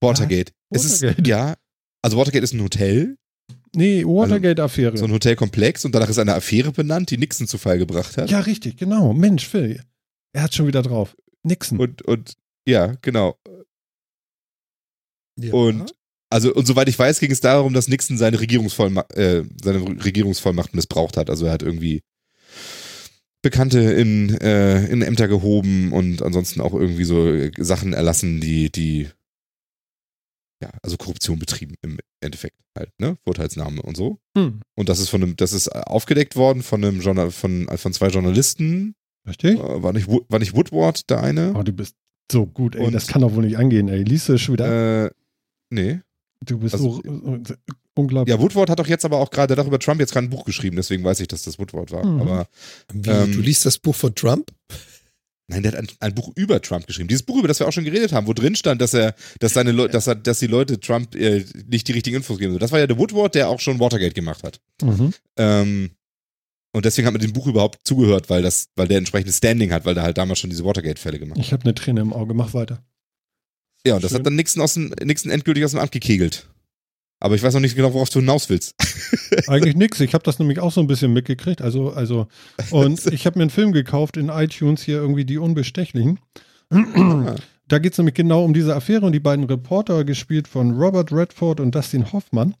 [0.00, 0.52] Watergate.
[0.70, 1.28] Es ist, Watergate.
[1.28, 1.54] ja.
[2.02, 3.16] Also Watergate ist ein Hotel,
[3.76, 4.96] Nee, Watergate-Affäre.
[4.96, 8.28] so ein Hotelkomplex und danach ist eine Affäre benannt, die Nixon zu Fall gebracht hat.
[8.30, 9.12] ja, richtig, genau.
[9.12, 9.82] Mensch, Phil.
[10.32, 11.16] Er hat schon wieder drauf.
[11.42, 11.78] Nixon.
[11.78, 12.34] Und, und
[12.66, 13.38] ja, genau.
[15.36, 15.52] Ja.
[15.52, 15.94] Und
[16.32, 20.74] also, und soweit ich weiß, ging es darum, dass Nixon seine, Regierungsvollma äh, seine Regierungsvollmacht
[20.74, 21.28] missbraucht hat.
[21.28, 22.02] Also er hat irgendwie
[23.42, 28.70] Bekannte in, äh, in Ämter gehoben und ansonsten auch irgendwie so äh, Sachen erlassen, die,
[28.70, 29.08] die
[30.62, 33.16] ja, also Korruption betrieben im Endeffekt halt, ne?
[33.24, 34.20] Vorteilsnahme und so.
[34.36, 34.60] Hm.
[34.76, 38.08] Und das ist von einem, das ist aufgedeckt worden von einem Journal, von, von zwei
[38.08, 38.94] Journalisten.
[39.26, 39.58] Richtig?
[39.58, 41.54] Äh, war nicht, war nicht Woodward der eine?
[41.56, 41.96] Oh, du bist
[42.30, 42.84] so gut, ey.
[42.86, 44.02] Und- das kann doch wohl nicht angehen, ey.
[44.02, 45.06] Liest du schon wieder?
[45.06, 45.10] Äh,
[45.70, 46.00] nee.
[46.44, 47.54] du bist also- so, so
[47.94, 48.34] unglaublich.
[48.34, 50.76] Ja, Woodward hat doch jetzt aber auch gerade darüber Trump jetzt gerade ein Buch geschrieben,
[50.76, 52.04] deswegen weiß ich, dass das Woodward war.
[52.04, 52.20] Mhm.
[52.20, 52.46] Aber
[52.92, 54.50] Wie, ähm, du liest das Buch von Trump?
[55.48, 57.08] nein, der hat ein, ein Buch über Trump geschrieben.
[57.08, 59.52] Dieses Buch, über das wir auch schon geredet haben, wo drin stand, dass er, dass
[59.52, 62.58] seine Leute, dass er, dass die Leute Trump äh, nicht die richtigen Infos geben.
[62.58, 64.60] Das war ja der Woodward, der auch schon Watergate gemacht hat.
[64.82, 65.12] Mhm.
[65.36, 65.90] Ähm,
[66.72, 69.84] und deswegen hat man dem Buch überhaupt zugehört, weil das, weil der entsprechende Standing hat,
[69.84, 71.44] weil der halt damals schon diese Watergate-Fälle gemacht hat.
[71.44, 72.34] Ich habe eine Träne im Auge.
[72.34, 72.82] Mach weiter.
[73.84, 74.18] Ja, und das Schön.
[74.18, 76.48] hat dann Nixon aus dem, Nixon endgültig aus dem Amt gekegelt.
[77.18, 78.74] Aber ich weiß noch nicht genau, worauf du hinaus willst.
[79.46, 80.00] Eigentlich nix.
[80.00, 81.60] Ich habe das nämlich auch so ein bisschen mitgekriegt.
[81.60, 82.28] Also, also,
[82.70, 86.18] und ich habe mir einen Film gekauft in iTunes hier irgendwie die Unbestechlichen.
[86.70, 91.12] Da geht es nämlich genau um diese Affäre und die beiden Reporter, gespielt von Robert
[91.12, 92.54] Redford und Dustin Hoffmann.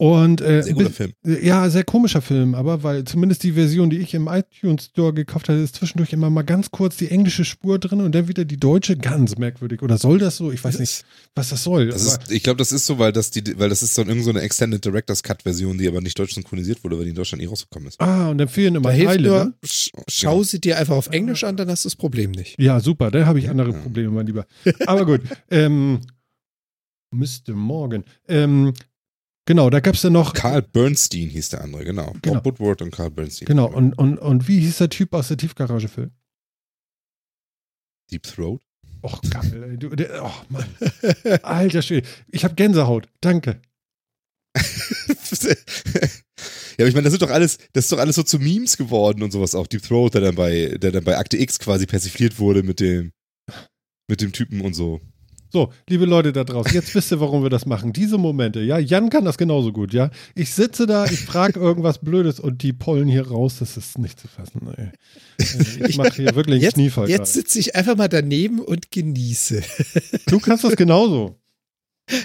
[0.00, 1.12] Und äh, Sehr guter bis- Film.
[1.42, 5.50] Ja, sehr komischer Film, aber weil zumindest die Version, die ich im iTunes Store gekauft
[5.50, 8.56] hatte, ist zwischendurch immer mal ganz kurz die englische Spur drin und dann wieder die
[8.56, 9.82] deutsche, ganz merkwürdig.
[9.82, 10.50] Oder soll das so?
[10.52, 11.88] Ich weiß nicht, was das soll.
[11.88, 14.24] Das ist, ich glaube, das ist so, weil das die, weil das ist so irgend
[14.24, 17.16] so eine Extended Director's Cut Version, die aber nicht deutsch synchronisiert wurde, weil die in
[17.16, 18.00] Deutschland nie rausgekommen ist.
[18.00, 19.28] ah, und dann fehlen immer Da Teile.
[19.28, 19.52] nur, Ne?
[19.66, 22.58] sch schau sie dir einfach auf Englisch an, dann hast du das Problem nicht.
[22.58, 23.78] Ja, super, da habe ich andere Ja.
[23.78, 24.46] Probleme, mein Lieber.
[24.86, 25.20] Aber gut,
[25.50, 26.00] ähm,
[27.12, 27.52] Mr.
[27.54, 28.04] Morgan.
[28.28, 28.72] Ähm,
[29.46, 30.32] genau, da gab es ja noch.
[30.32, 32.14] Carl Bernstein hieß der andere, genau.
[32.22, 32.40] Genau.
[32.40, 33.46] Bob Woodward und Carl Bernstein.
[33.46, 36.10] Genau, und, und, und wie hieß der Typ aus der Tiefgarage, Phil?
[38.10, 38.62] Deep Throat.
[39.02, 39.78] Och, geil, ey.
[39.78, 40.66] Du, der, oh, Mann.
[41.42, 42.06] Alter Schwede.
[42.28, 43.08] Ich habe Gänsehaut.
[43.20, 43.60] Danke.
[44.56, 45.54] ja,
[46.78, 49.22] aber ich meine, das sind doch alles, das ist doch alles so zu Memes geworden
[49.22, 49.66] und sowas auch.
[49.66, 53.12] Deep Throat, der dann bei, der dann bei Akte X quasi persifliert wurde mit dem,
[54.08, 55.00] mit dem Typen und so.
[55.52, 57.92] So, liebe Leute da draußen, jetzt wisst ihr, warum wir das machen.
[57.92, 60.10] Diese Momente, ja, Jan kann das genauso gut, ja.
[60.36, 64.20] Ich sitze da, ich frage irgendwas Blödes und die pollen hier raus, das ist nicht
[64.20, 64.90] zu fassen, ey.
[65.38, 67.10] Ey, Ich mache hier wirklich einen Jetzt, Kniefall.
[67.10, 69.62] jetzt sitze ich einfach mal daneben und genieße.
[70.26, 71.39] Du kannst das genauso.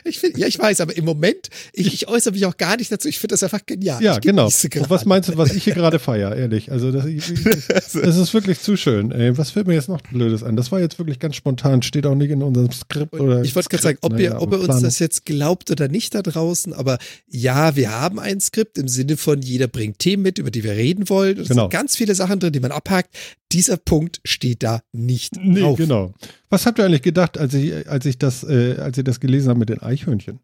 [0.04, 2.92] Ich find, ja, ich weiß, aber im Moment, ich, ich äußere mich auch gar nicht
[2.92, 3.08] dazu.
[3.08, 4.02] Ich finde das einfach genial.
[4.04, 4.46] Ja, genau.
[4.46, 6.72] Und was meinst du, was ich hier gerade feiere, ehrlich?
[6.72, 7.24] Also, das, ich,
[7.68, 9.12] das ist wirklich zu schön.
[9.12, 10.56] Ey, was fällt mir jetzt noch Blödes an?
[10.56, 13.42] Das war jetzt wirklich ganz spontan, steht auch nicht in unserem Skript oder.
[13.44, 15.88] Ich wollte gerade sagen, ob, Skript, ihr, naja, ob ihr uns das jetzt glaubt oder
[15.88, 16.98] nicht da draußen, aber
[17.28, 20.72] ja, wir haben ein Skript im Sinne von, jeder bringt Themen mit, über die wir
[20.72, 21.40] reden wollen.
[21.40, 21.64] Es Genau.
[21.64, 23.16] sind ganz viele Sachen drin, die man abhakt.
[23.52, 25.78] Dieser Punkt steht da nicht Nee, drauf.
[25.78, 26.14] genau.
[26.50, 29.50] Was habt ihr eigentlich gedacht, als ich, als ich das, äh, als ihr das gelesen
[29.50, 30.40] habt mit den Eichhörnchen?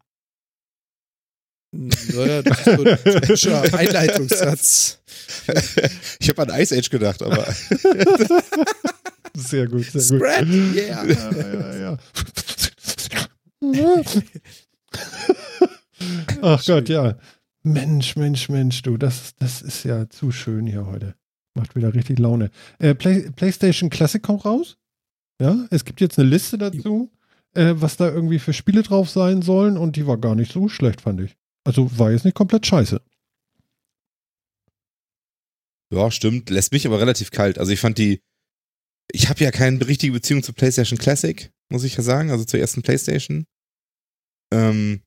[1.74, 5.00] Naja, das ist so ein Einleitungssatz.
[6.20, 7.44] Ich habe an Ice Age gedacht, aber
[9.34, 10.28] Sehr gut, sehr gut.
[10.28, 11.04] Spread, yeah.
[11.06, 11.96] Ja, ja, ja.
[16.42, 17.16] Ach Gott, ja.
[17.62, 21.14] Mensch, Mensch, Mensch, du, das, das ist ja zu schön hier heute.
[21.54, 22.50] Macht wieder richtig Laune.
[22.78, 24.78] Äh, Play, PlayStation Classic kommt raus.
[25.40, 27.10] Ja, es gibt jetzt eine Liste dazu,
[27.54, 30.68] äh, was da irgendwie für Spiele drauf sein sollen und die war gar nicht so
[30.68, 31.36] schlecht, fand ich.
[31.64, 33.00] Also war jetzt nicht komplett scheiße.
[35.92, 36.48] Ja, stimmt.
[36.48, 37.58] Lässt mich aber relativ kalt.
[37.58, 38.22] Also ich fand die,
[39.10, 42.60] ich habe ja keine richtige Beziehung zur PlayStation Classic, muss ich ja sagen, also zur
[42.60, 43.46] ersten PlayStation.
[44.52, 45.02] Ähm,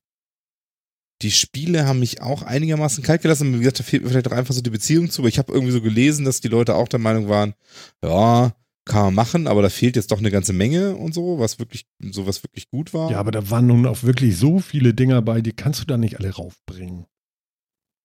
[1.22, 3.54] die Spiele haben mich auch einigermaßen kalt gelassen.
[3.54, 5.22] Wie gesagt, da fehlt mir vielleicht auch einfach so die Beziehung zu.
[5.22, 7.54] Aber ich habe irgendwie so gelesen, dass die Leute auch der Meinung waren,
[8.04, 8.54] ja,
[8.86, 11.86] kann man machen, aber da fehlt jetzt doch eine ganze Menge und so, was wirklich,
[11.98, 13.10] so was wirklich gut war.
[13.10, 15.98] Ja, aber da waren nun auch wirklich so viele Dinger bei, die kannst du da
[15.98, 17.06] nicht alle raufbringen.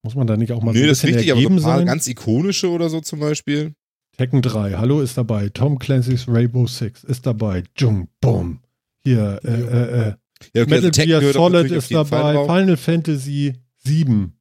[0.04, 1.48] Muss man da nicht auch mal nee, so ein das ist bisschen richtig, aber so
[1.48, 1.86] ergeben ein paar sein?
[1.86, 3.76] ganz ikonische oder so zum Beispiel.
[4.18, 5.50] Tekken 3, hallo, ist dabei.
[5.50, 7.64] Tom Clancy's Rainbow Six ist dabei.
[7.78, 8.62] Jung, boom.
[9.04, 10.14] Hier, äh, äh, äh.
[10.56, 12.34] Ja, Metal Tekken Gear Solid ist dabei.
[12.46, 13.54] Final Fantasy
[13.84, 14.38] 7.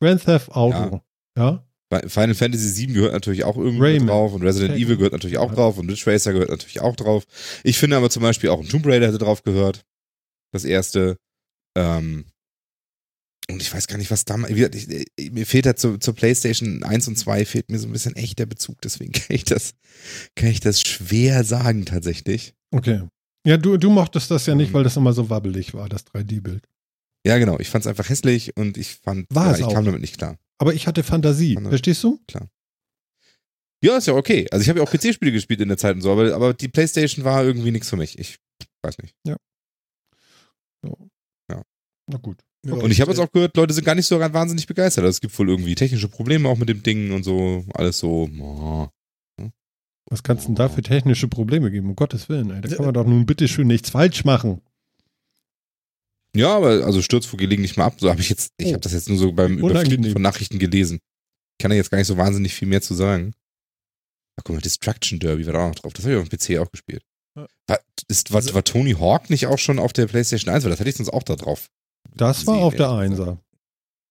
[0.00, 1.00] Grand Theft Auto.
[1.36, 1.66] Ja.
[1.88, 4.06] Bei Final Fantasy VII gehört natürlich auch irgendwie Rayman.
[4.08, 4.78] drauf und Resident.
[4.78, 5.54] Evil gehört natürlich auch Ja.
[5.56, 7.24] drauf und Ridge Racer gehört natürlich auch drauf.
[7.64, 9.84] Ich finde aber zum Beispiel auch ein Tomb Raider hätte drauf gehört.
[10.52, 11.16] Das erste.
[11.76, 12.24] Ähm,
[13.50, 14.52] und ich weiß gar nicht, was damals.
[14.52, 18.16] ich- Mir fehlt halt zu, zur PlayStation 1 und 2 fehlt mir so ein bisschen
[18.16, 19.74] echt der Bezug, deswegen kann ich das,
[20.34, 22.54] kann ich das schwer sagen tatsächlich.
[22.70, 23.02] Okay.
[23.44, 24.74] Ja, du, du mochtest das ja nicht, Ähm.
[24.74, 26.64] weil das immer so wabbelig war, das 3D-Bild.
[27.26, 27.58] Ja, genau.
[27.60, 29.74] Ich fand es einfach hässlich und ich fand, War ja, es ich auch.
[29.74, 30.38] kam damit nicht klar.
[30.58, 31.56] Aber ich hatte Fantasie.
[31.56, 32.20] Andere- Verstehst du?
[33.84, 34.46] Ja, ist ja okay.
[34.50, 36.68] Also ich habe ja auch PC-Spiele gespielt in der Zeit und so, aber, aber die
[36.68, 38.18] PlayStation war irgendwie nichts für mich.
[38.18, 38.38] Ich
[38.82, 39.14] weiß nicht.
[42.08, 42.38] Na gut.
[42.66, 45.04] Ja, Und ich habe jetzt auch gehört, Leute sind gar nicht so wahnsinnig begeistert.
[45.04, 47.64] Also es gibt wohl irgendwie technische Probleme auch mit dem Ding und so.
[47.74, 48.28] Alles so.
[48.40, 48.88] oh.
[50.12, 51.88] Was kannst denn da für technische Probleme geben?
[51.88, 54.60] Um Gottes Willen, ey, da kann man doch nun bitte schön nichts falsch machen.
[56.36, 57.94] Ja, aber also stürzt wo nicht mal ab.
[57.98, 58.72] So habe ich jetzt, ich oh.
[58.72, 60.98] habe das jetzt nur so beim Überfliegen von Nachrichten gelesen.
[60.98, 63.32] Ich kann da jetzt gar nicht so wahnsinnig viel mehr zu sagen.
[64.36, 65.94] Ach guck mal, Destruction Derby war da auch noch drauf.
[65.94, 67.02] Das habe ich auf dem PC auch gespielt.
[67.34, 70.64] War, ist, war, also war, Tony Hawk nicht auch schon auf der PlayStation 1?
[70.64, 71.70] Weil das hatte ich sonst auch da drauf.
[72.14, 73.38] Das gesehen, war auf der 1er.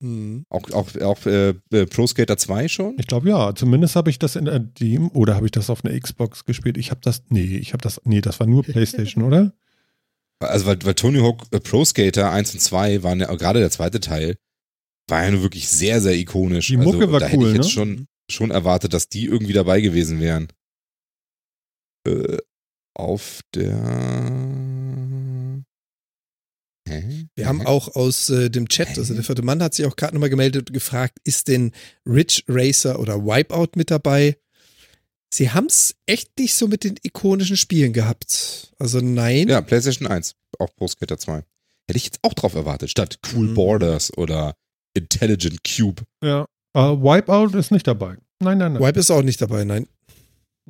[0.02, 0.46] Mhm.
[0.50, 2.96] Auch, auch, auch äh, äh, Pro Skater 2 schon?
[3.00, 3.54] Ich glaube ja.
[3.56, 6.78] Zumindest habe ich das in der dem oder habe ich das auf einer Xbox gespielt.
[6.78, 9.54] Ich habe das, nee, ich habe das, nee, das war nur PlayStation, oder?
[10.40, 13.70] Also, weil, weil Tony Hawk äh, Pro Skater 1 und 2 waren ja, gerade der
[13.70, 14.38] zweite Teil,
[15.08, 16.68] war ja nur wirklich sehr, sehr ikonisch.
[16.68, 17.72] Die Mucke also, war da hätte cool, ich jetzt ne?
[17.72, 20.48] schon, schon erwartet, dass die irgendwie dabei gewesen wären.
[22.08, 22.38] Äh,
[22.96, 23.78] auf der.
[26.92, 27.28] Hä?
[27.36, 27.66] Wir haben Hä?
[27.68, 30.70] auch aus äh, dem Chat, also der vierte Mann hat sich auch gerade nochmal gemeldet
[30.70, 31.72] und gefragt, ist denn
[32.06, 34.38] Ridge Racer oder Wipeout mit dabei?
[35.34, 38.74] Sie haben es echt nicht so mit den ikonischen Spielen gehabt.
[38.80, 39.48] Also nein.
[39.48, 41.36] Ja, PlayStation 1, auch Pro Skater 2.
[41.88, 43.54] Hätte ich jetzt auch drauf erwartet, statt Cool Mhm.
[43.54, 44.56] Borders oder
[44.94, 46.04] Intelligent Cube.
[46.22, 46.46] Ja.
[46.74, 48.18] Äh, Wipeout ist nicht dabei.
[48.40, 48.82] Nein, nein, nein.
[48.84, 49.88] Wipe ist auch nicht dabei, nein.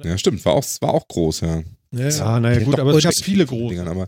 [0.04, 1.64] Ja, stimmt, war auch, war auch groß, ja.
[1.94, 2.10] Ja, ja.
[2.10, 3.70] Ja, naja, gut, aber es gab viele große.
[3.76, 4.08] Dingern, aber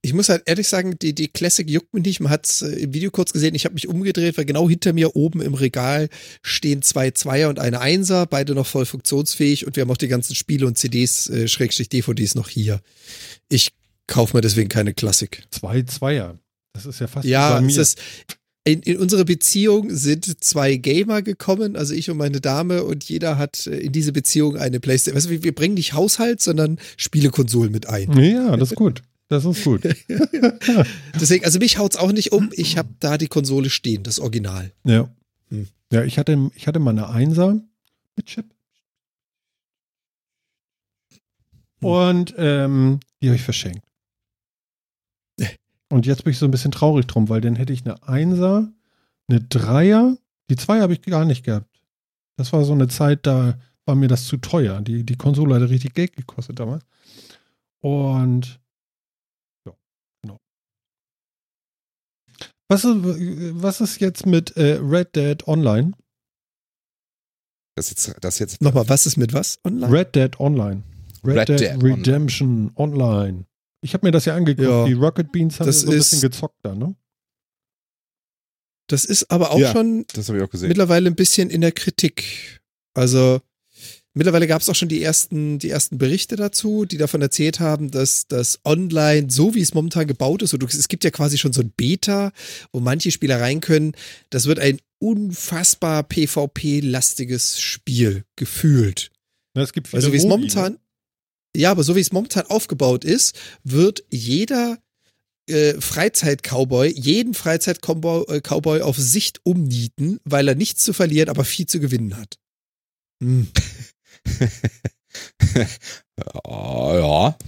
[0.00, 2.20] Ich muss halt ehrlich sagen, die, die Classic juckt mich nicht.
[2.20, 3.54] Man hat es im Video kurz gesehen.
[3.56, 6.08] Ich habe mich umgedreht, weil genau hinter mir oben im Regal
[6.42, 10.06] stehen zwei Zweier und eine Einser, beide noch voll funktionsfähig und wir haben auch die
[10.08, 12.80] ganzen Spiele und CDs, äh, Schrägstrich DVDs noch hier.
[13.48, 13.70] Ich
[14.06, 15.42] kaufe mir deswegen keine Classic.
[15.50, 16.38] Zwei Zweier.
[16.74, 17.82] Das ist ja fast Ja, bei es mir.
[17.82, 17.98] ist,
[18.64, 23.36] in, in unsere Beziehung sind zwei Gamer gekommen, also ich und meine Dame, und jeder
[23.36, 25.16] hat äh, in diese Beziehung eine Playstation.
[25.16, 28.12] Weißt du, wir bringen nicht Haushalt, sondern Spielekonsolen mit ein.
[28.22, 29.02] ja, das ist gut.
[29.28, 29.82] Das ist gut.
[31.20, 32.50] Deswegen, also mich haut's auch nicht um.
[32.52, 34.72] Ich habe da die Konsole stehen, das Original.
[34.84, 35.10] Ja.
[35.50, 35.68] Hm.
[35.92, 37.60] Ja, ich hatte, ich hatte mal eine Einser
[38.16, 38.46] mit Chip.
[41.80, 43.86] Und ähm, die habe ich verschenkt.
[45.88, 48.72] Und jetzt bin ich so ein bisschen traurig drum, weil dann hätte ich eine Einser,
[49.28, 50.16] eine Dreier,
[50.50, 51.68] die zwei habe ich gar nicht gehabt.
[52.36, 54.80] Das war so eine Zeit, da war mir das zu teuer.
[54.80, 56.84] Die, die Konsole hatte richtig Geld gekostet damals.
[57.80, 58.60] Und
[59.66, 59.72] ja,
[60.22, 60.38] genau.
[62.70, 62.96] Was ist,
[63.62, 65.92] was ist jetzt mit äh, Red Dead Online?
[67.76, 69.92] das jetzt, das jetzt Nochmal, was ist mit was online?
[69.92, 70.82] Red Dead Online.
[71.24, 71.94] Red, Red Dead, Dead Online.
[71.96, 73.44] Redemption Online.
[73.82, 74.68] Ich habe mir das ja angeguckt.
[74.68, 74.84] Ja.
[74.84, 76.96] Die Rocket Beans haben Das so ein bisschen ist- gezockt da, ne?
[78.90, 79.70] Das ist aber auch Ja.
[79.72, 80.68] schon Das habe ich auch gesehen.
[80.68, 82.60] mittlerweile ein bisschen in der Kritik.
[82.94, 83.40] Also
[84.18, 87.90] mittlerweile gab es auch schon die ersten, die ersten Berichte dazu, die davon erzählt haben,
[87.90, 91.52] dass das Online, so wie es momentan gebaut ist, und es gibt ja quasi schon
[91.52, 92.32] so ein Beta,
[92.72, 93.92] wo manche Spieler rein können,
[94.30, 99.10] das wird ein unfassbar PvP-lastiges Spiel gefühlt.
[99.54, 100.78] Na, es gibt viele Also wie es Modi, momentan,
[101.56, 104.78] ja, aber so wie es momentan aufgebaut ist, wird jeder
[105.46, 111.66] äh, Freizeit-Cowboy jeden Freizeit-Cowboy äh, auf Sicht umnieten, weil er nichts zu verlieren, aber viel
[111.66, 112.38] zu gewinnen hat.
[113.22, 113.48] Hm.
[116.46, 117.38] ja.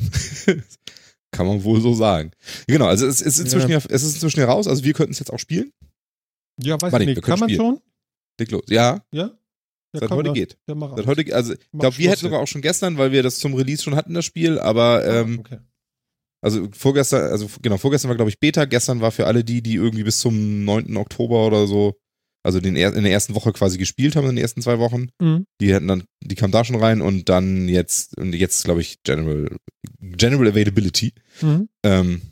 [1.33, 2.33] Kann man wohl so sagen.
[2.67, 3.79] Genau, also es, es, ist inzwischen ja.
[3.79, 5.73] es ist inzwischen raus, also wir könnten es jetzt auch spielen.
[6.59, 7.23] Ja, weiß ich nicht.
[7.23, 7.61] Kann man spielen.
[7.61, 7.81] schon?
[8.39, 8.65] Leg los.
[8.69, 9.03] Ja.
[9.13, 9.31] Ja?
[9.93, 10.57] Ja, Seit heute geht.
[10.67, 13.55] Seit heute, also ich glaube, wir hätten sogar auch schon gestern, weil wir das zum
[13.55, 15.59] Release schon hatten, das Spiel, aber ah, ähm, okay.
[16.41, 19.75] also vorgestern, also genau, vorgestern war, glaube ich, Beta, gestern war für alle die, die
[19.75, 20.97] irgendwie bis zum 9.
[20.97, 21.99] Oktober oder so,
[22.43, 25.09] also den, in der ersten Woche quasi gespielt haben, in den ersten zwei Wochen.
[25.21, 25.47] Mhm.
[25.61, 29.03] Die hätten dann, die kamen da schon rein und dann jetzt, und jetzt, glaube ich,
[29.03, 29.49] General,
[30.01, 31.13] General Availability
[31.43, 31.69] mhm.
[31.85, 32.23] ähm,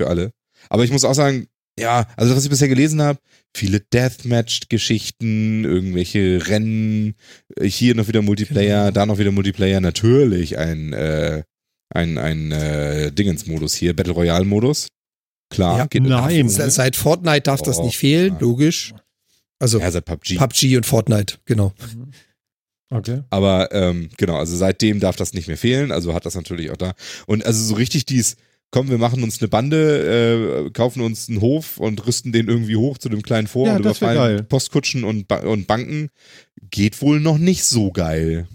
[0.00, 0.32] für alle.
[0.68, 1.48] Aber ich muss auch sagen,
[1.78, 3.18] ja, also was ich bisher gelesen habe,
[3.56, 7.14] viele Deathmatch-Geschichten, irgendwelche Rennen,
[7.60, 8.92] hier noch wieder Multiplayer, genau.
[8.92, 11.42] da noch wieder Multiplayer, natürlich ein, äh,
[11.92, 14.88] ein, ein äh, Dingens-Modus hier, Battle Royale-Modus.
[15.52, 16.48] Klar, ja, geht nein.
[16.48, 18.40] Seit Fortnite darf oh, das nicht fehlen, ja.
[18.40, 18.94] logisch.
[19.60, 20.36] Also ja, seit PUBG.
[20.36, 21.72] PUBG und Fortnite, genau.
[21.94, 22.10] Mhm.
[22.92, 23.22] Okay.
[23.30, 26.76] Aber ähm, genau, also seitdem darf das nicht mehr fehlen, also hat das natürlich auch
[26.76, 26.94] da.
[27.26, 28.36] Und also so richtig dies,
[28.72, 32.76] komm, wir machen uns eine Bande, äh, kaufen uns einen Hof und rüsten den irgendwie
[32.76, 36.08] hoch zu dem kleinen Vor ja, und überfallen Postkutschen und, ba und Banken,
[36.70, 38.48] geht wohl noch nicht so geil.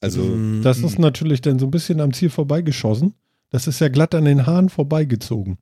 [0.00, 0.22] Also.
[0.22, 0.62] Mhm.
[0.62, 3.14] Das ist natürlich dann so ein bisschen am Ziel vorbeigeschossen.
[3.50, 5.58] Das ist ja glatt an den Haaren vorbeigezogen.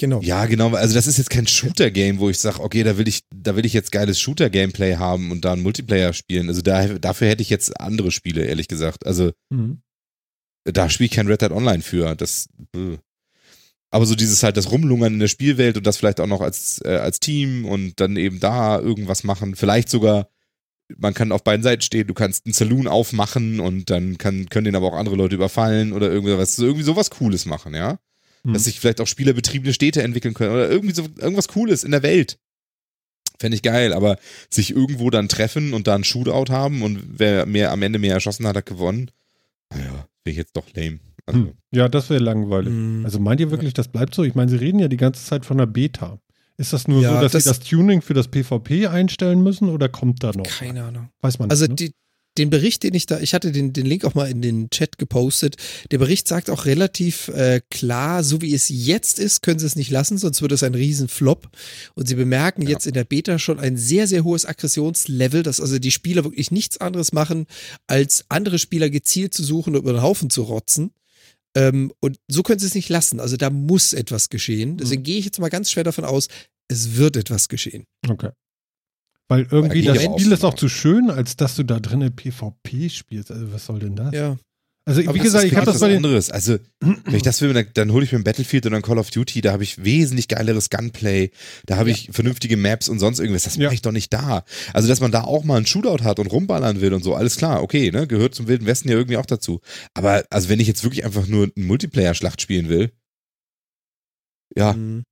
[0.00, 0.20] Genau.
[0.22, 0.74] Ja, genau.
[0.74, 3.66] Also das ist jetzt kein Shooter-Game, wo ich sage, okay, da will ich, da will
[3.66, 6.48] ich jetzt geiles Shooter-Gameplay haben und da einen Multiplayer spielen.
[6.48, 9.06] Also da, dafür hätte ich jetzt andere Spiele, ehrlich gesagt.
[9.06, 9.82] Also mhm
[10.64, 12.14] da spiele ich kein Red Dead Online für.
[12.14, 12.98] Das, äh.
[13.90, 16.80] aber so dieses halt das Rumlungern in der Spielwelt und das vielleicht auch noch als,
[16.84, 19.56] äh, als Team und dann eben da irgendwas machen.
[19.56, 20.28] Vielleicht sogar,
[20.96, 24.66] man kann auf beiden Seiten stehen, du kannst einen Saloon aufmachen und dann kann, können
[24.66, 27.98] den aber auch andere Leute überfallen oder irgendwas, irgendwie sowas Cooles machen, ja.
[28.42, 28.54] Mhm.
[28.54, 32.02] Dass sich vielleicht auch spielerbetriebene Städte entwickeln können oder irgendwie so irgendwas Cooles in der
[32.02, 32.38] Welt.
[33.38, 34.18] Fände ich geil, aber
[34.50, 38.14] sich irgendwo dann treffen und da einen Shootout haben und wer mehr am Ende mehr
[38.14, 39.10] erschossen hat, hat gewonnen.
[39.70, 41.00] Naja, Finde ich jetzt doch lame.
[41.26, 41.40] Also.
[41.40, 41.52] Hm.
[41.70, 42.72] Ja, das wäre langweilig.
[42.72, 43.04] Hm.
[43.04, 44.24] Also meint ihr wirklich, das bleibt so?
[44.24, 46.18] Ich meine, sie reden ja die ganze Zeit von einer Beta.
[46.58, 49.70] Ist das nur ja, so, dass das sie das Tuning für das PvP einstellen müssen
[49.70, 50.44] oder kommt da noch?
[50.44, 51.08] Keine Ahnung.
[51.22, 51.80] Weiß man also nicht.
[51.80, 51.90] Also ne?
[52.40, 54.96] Den Bericht, den ich da, ich hatte den, den Link auch mal in den Chat
[54.96, 55.56] gepostet.
[55.90, 59.76] Der Bericht sagt auch relativ äh, klar, so wie es jetzt ist, können sie es
[59.76, 61.50] nicht lassen, sonst wird es ein Riesenflop.
[61.94, 62.70] Und sie bemerken ja.
[62.70, 66.50] jetzt in der Beta schon ein sehr, sehr hohes Aggressionslevel, dass also die Spieler wirklich
[66.50, 67.46] nichts anderes machen,
[67.86, 70.92] als andere Spieler gezielt zu suchen und über den Haufen zu rotzen.
[71.54, 73.20] Ähm, und so können sie es nicht lassen.
[73.20, 74.78] Also da muss etwas geschehen.
[74.78, 75.04] Deswegen mhm.
[75.04, 76.28] gehe ich jetzt mal ganz schwer davon aus,
[76.68, 77.84] es wird etwas geschehen.
[78.08, 78.30] Okay.
[79.30, 83.30] Weil irgendwie das Spiel ist auch zu schön, als dass du da drinnen PvP spielst.
[83.30, 84.12] Also was soll denn das?
[84.12, 84.36] Ja.
[84.84, 86.32] Also wie gesagt, ich habe das bei den anderes.
[86.32, 88.98] Also wenn ich das will, dann, dann hole ich mir ein Battlefield und ein Call
[88.98, 89.40] of Duty.
[89.40, 91.30] Da habe ich wesentlich geileres Gunplay.
[91.66, 93.44] Da habe ich vernünftige Maps und sonst irgendwas.
[93.44, 93.66] Das ja.
[93.66, 94.42] mache ich doch nicht da.
[94.72, 97.36] Also dass man da auch mal einen Shootout hat und rumballern will und so, alles
[97.36, 99.60] klar, okay, ne, gehört zum wilden Westen ja irgendwie auch dazu.
[99.94, 102.90] Aber also wenn ich jetzt wirklich einfach nur einen Multiplayer-Schlacht spielen will,
[104.56, 105.04] ja, mhm.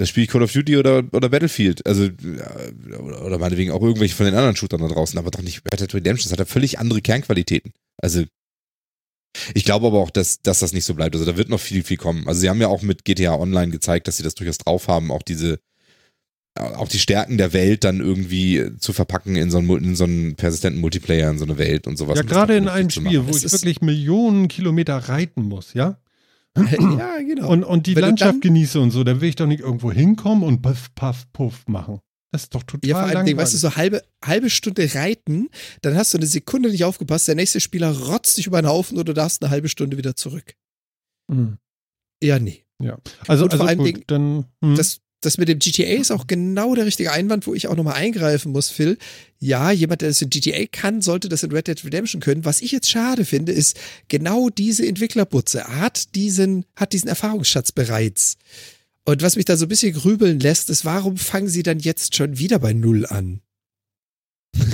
[0.00, 1.86] Da spiele ich Call of Duty oder, oder Battlefield.
[1.86, 2.08] Also,
[2.98, 5.78] oder, oder meinetwegen auch irgendwelche von den anderen Shootern da draußen, aber doch nicht Red
[5.78, 6.24] Dead Redemption.
[6.24, 7.74] Das hat ja völlig andere Kernqualitäten.
[8.00, 8.24] Also,
[9.52, 11.14] ich glaube aber auch, dass, dass das nicht so bleibt.
[11.14, 12.26] Also, da wird noch viel, viel kommen.
[12.26, 15.12] Also, sie haben ja auch mit GTA Online gezeigt, dass sie das durchaus drauf haben,
[15.12, 15.60] auch diese,
[16.58, 20.34] auch die Stärken der Welt dann irgendwie zu verpacken in so einen, in so einen
[20.34, 22.16] persistenten Multiplayer, in so eine Welt und sowas.
[22.16, 25.98] Ja, gerade in einem Spiel, wo ich wirklich Millionen Kilometer reiten muss, ja?
[26.98, 27.48] ja, genau.
[27.48, 30.42] Und, und die Wenn Landschaft genieße und so, dann will ich doch nicht irgendwo hinkommen
[30.42, 32.00] und puff, puff, puff machen.
[32.32, 33.36] Das ist doch total Ja, vor allem, langweilig.
[33.36, 35.48] weißt du, so halbe, halbe Stunde reiten,
[35.82, 38.96] dann hast du eine Sekunde nicht aufgepasst, der nächste Spieler rotzt dich über den Haufen
[38.98, 40.54] oder du darfst eine halbe Stunde wieder zurück.
[41.28, 41.58] Mhm.
[42.22, 42.64] Ja, nee.
[42.80, 44.74] Ja, also, und vor also allem gut, Ding, dann, hm.
[44.74, 47.94] das, das mit dem GTA ist auch genau der richtige Einwand, wo ich auch nochmal
[47.94, 48.96] eingreifen muss, Phil.
[49.38, 52.44] Ja, jemand, der das in GTA kann, sollte das in Red Dead Redemption können.
[52.44, 53.78] Was ich jetzt schade finde, ist
[54.08, 58.36] genau diese Entwicklerbutze hat diesen, hat diesen Erfahrungsschatz bereits.
[59.04, 62.14] Und was mich da so ein bisschen grübeln lässt, ist, warum fangen sie dann jetzt
[62.14, 63.40] schon wieder bei Null an?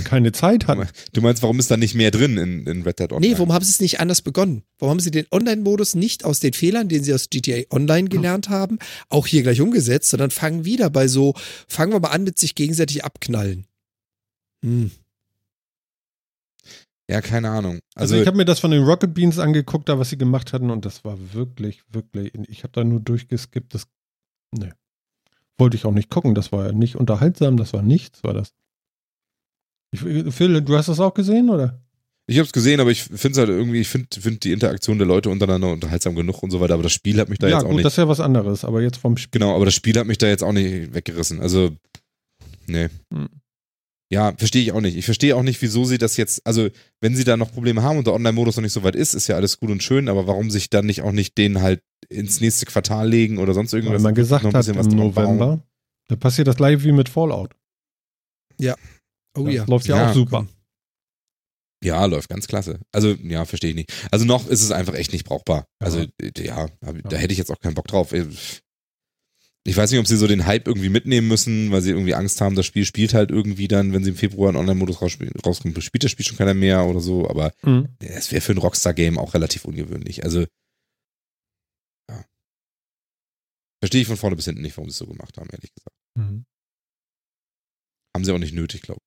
[0.04, 0.88] Keine Zeit hatten.
[1.12, 3.32] Du meinst, warum ist da nicht mehr drin in, in Red Dead Online?
[3.32, 4.62] Nee, warum haben sie es nicht anders begonnen?
[4.78, 8.48] Warum haben sie den Online-Modus nicht aus den Fehlern, den sie aus GTA Online gelernt
[8.48, 8.78] haben,
[9.08, 11.34] auch hier gleich umgesetzt, sondern fangen wieder bei so,
[11.68, 13.66] fangen wir mal an mit sich gegenseitig abknallen.
[14.64, 14.90] Hm.
[17.08, 17.80] Ja, keine Ahnung.
[17.94, 20.52] Also, also ich habe mir das von den Rocket Beans angeguckt, da was sie gemacht
[20.52, 23.86] hatten und das war wirklich, wirklich, ich habe da nur durchgeskippt, das,
[24.56, 24.74] ne.
[25.58, 28.52] Wollte ich auch nicht gucken, das war ja nicht unterhaltsam, das war nichts, war das.
[30.04, 31.80] Ich, Phil, du hast das auch gesehen, oder?
[32.28, 34.98] Ich habe es gesehen, aber ich finde es halt irgendwie, ich finde find die Interaktion
[34.98, 37.54] der Leute untereinander unterhaltsam genug und so weiter, aber das Spiel hat mich da ja,
[37.54, 37.84] jetzt auch gut, nicht.
[37.84, 39.38] das ist ja was anderes, aber jetzt vom Spiel.
[39.38, 41.40] Genau, aber das Spiel hat mich da jetzt auch nicht weggerissen.
[41.40, 41.70] Also,
[42.66, 42.88] nee.
[43.14, 43.28] Hm.
[44.10, 44.96] Ja, verstehe ich auch nicht.
[44.96, 46.68] Ich verstehe auch nicht, wieso sie das jetzt, also,
[47.00, 49.28] wenn sie da noch Probleme haben und der Online-Modus noch nicht so weit ist, ist
[49.28, 52.40] ja alles gut und schön, aber warum sich dann nicht auch nicht den halt ins
[52.40, 53.94] nächste Quartal legen oder sonst irgendwas?
[53.94, 55.36] Weil man gesagt Noch ein hat im was drauf bauen.
[55.36, 55.62] November,
[56.08, 57.54] da passiert das gleich wie mit Fallout.
[59.36, 59.64] Oh das ja.
[59.66, 60.46] läuft ja, Ja, auch super.
[61.84, 62.80] Ja, läuft ganz klasse.
[62.92, 63.92] Also, ja, verstehe ich nicht.
[64.10, 65.66] Also noch ist es einfach echt nicht brauchbar.
[65.80, 65.86] Ja.
[65.86, 68.12] Also, äh, ja, da hätte ich jetzt auch keinen Bock drauf.
[68.12, 72.40] Ich weiß nicht, ob sie so den Hype irgendwie mitnehmen müssen, weil sie irgendwie Angst
[72.40, 75.82] haben, das Spiel spielt halt irgendwie dann, wenn sie im Februar einen Online-Modus rausspielen- rauskommt,
[75.82, 77.88] spielt das Spiel schon keiner mehr oder so, aber Mhm.
[78.00, 80.22] es wäre für ein Rockstar-Game auch relativ ungewöhnlich.
[80.24, 80.46] Also,
[82.08, 82.24] ja.
[83.82, 85.96] Verstehe ich von vorne bis hinten nicht, warum sie es so gemacht haben, ehrlich gesagt.
[86.16, 86.46] Mhm.
[88.14, 89.00] Haben sie auch nicht nötig, glaube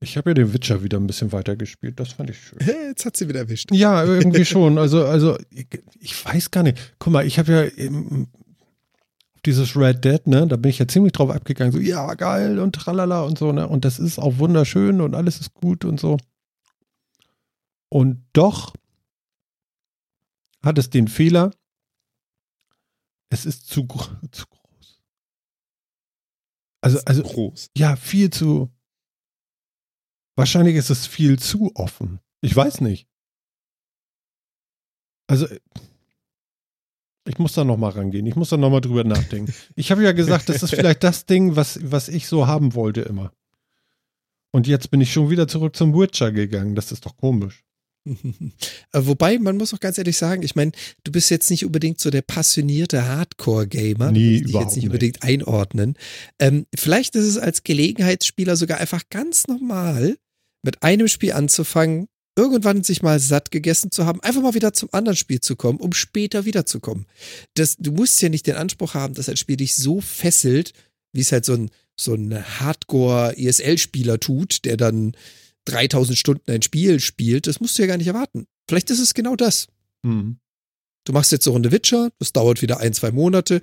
[0.00, 2.58] Ich habe ja den Witcher wieder ein bisschen weitergespielt, das fand ich schön.
[2.88, 3.70] Jetzt hat sie wieder erwischt.
[3.72, 4.78] Ja, irgendwie schon.
[4.78, 5.66] Also, also ich,
[5.98, 6.94] ich weiß gar nicht.
[6.98, 8.28] Guck mal, ich habe ja eben
[9.46, 12.74] dieses Red Dead, ne, da bin ich ja ziemlich drauf abgegangen, so, ja, geil und
[12.74, 16.16] tralala und so, ne, und das ist auch wunderschön und alles ist gut und so.
[17.88, 18.74] Und doch
[20.64, 21.52] hat es den Fehler,
[23.30, 25.00] es ist zu, gro- zu groß.
[26.82, 27.70] Also, also, Groß.
[27.76, 28.72] ja, viel zu.
[30.36, 32.20] Wahrscheinlich ist es viel zu offen.
[32.42, 33.08] Ich weiß nicht.
[35.26, 35.46] Also,
[37.26, 38.26] ich muss da nochmal rangehen.
[38.26, 39.52] Ich muss da nochmal drüber nachdenken.
[39.74, 43.00] Ich habe ja gesagt, das ist vielleicht das Ding, was, was ich so haben wollte
[43.00, 43.32] immer.
[44.52, 46.74] Und jetzt bin ich schon wieder zurück zum Witcher gegangen.
[46.74, 47.64] Das ist doch komisch.
[48.92, 50.70] Äh, Wobei, man muss auch ganz ehrlich sagen, ich meine,
[51.02, 54.12] du bist jetzt nicht unbedingt so der passionierte Hardcore-Gamer.
[54.12, 54.90] Nee, du überhaupt jetzt nicht nicht.
[54.90, 55.96] unbedingt einordnen.
[56.38, 60.16] Ähm, vielleicht ist es als Gelegenheitsspieler sogar einfach ganz normal,
[60.62, 64.90] mit einem Spiel anzufangen, irgendwann sich mal satt gegessen zu haben, einfach mal wieder zum
[64.92, 67.06] anderen Spiel zu kommen, um später wiederzukommen.
[67.54, 70.72] Das, du musst ja nicht den Anspruch haben, dass ein Spiel dich so fesselt,
[71.12, 75.16] wie es halt so ein, so ein Hardcore-ESL-Spieler tut, der dann
[75.64, 77.46] 3000 Stunden ein Spiel spielt.
[77.46, 78.46] Das musst du ja gar nicht erwarten.
[78.68, 79.68] Vielleicht ist es genau das.
[80.04, 80.38] Hm.
[81.04, 83.60] Du machst jetzt eine Runde Witcher, das dauert wieder ein, zwei Monate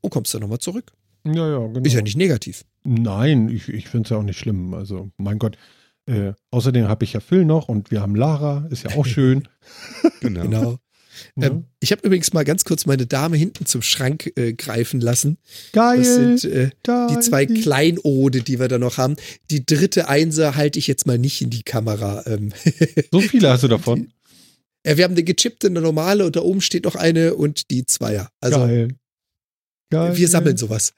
[0.00, 0.92] und kommst dann nochmal zurück.
[1.24, 1.80] Ja, ja, genau.
[1.80, 2.64] Ist ja nicht negativ.
[2.84, 4.74] Nein, ich, ich finde es ja auch nicht schlimm.
[4.74, 5.58] Also, mein Gott.
[6.06, 9.48] Äh, außerdem habe ich ja Phil noch und wir haben Lara, ist ja auch schön.
[10.20, 10.42] Genau.
[10.42, 10.78] Genau.
[11.34, 11.46] Ne?
[11.46, 15.38] Ähm, ich habe übrigens mal ganz kurz meine Dame hinten zum Schrank äh, greifen lassen.
[15.72, 15.98] Geil.
[15.98, 17.08] Das sind äh, geil.
[17.10, 19.16] die zwei Kleinode, die wir da noch haben.
[19.50, 22.24] Die dritte Einser halte ich jetzt mal nicht in die Kamera.
[22.26, 22.52] Ähm,
[23.10, 24.12] So viele hast du davon?
[24.86, 27.86] ja, wir haben eine gechippte, eine normale und da oben steht noch eine und die
[27.86, 28.30] Zweier.
[28.40, 28.88] Also Geil.
[29.90, 30.16] Geil.
[30.16, 30.94] wir sammeln sowas.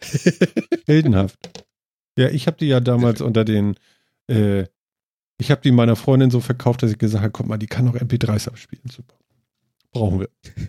[0.86, 1.64] Heldenhaft.
[2.18, 3.76] Ja, ich habe die ja damals unter den,
[4.28, 4.64] äh,
[5.38, 7.84] ich habe die meiner Freundin so verkauft, dass ich gesagt habe, guck mal, die kann
[7.84, 8.82] noch MP3s abspielen.
[8.90, 9.14] Super.
[9.92, 10.28] Brauchen wir.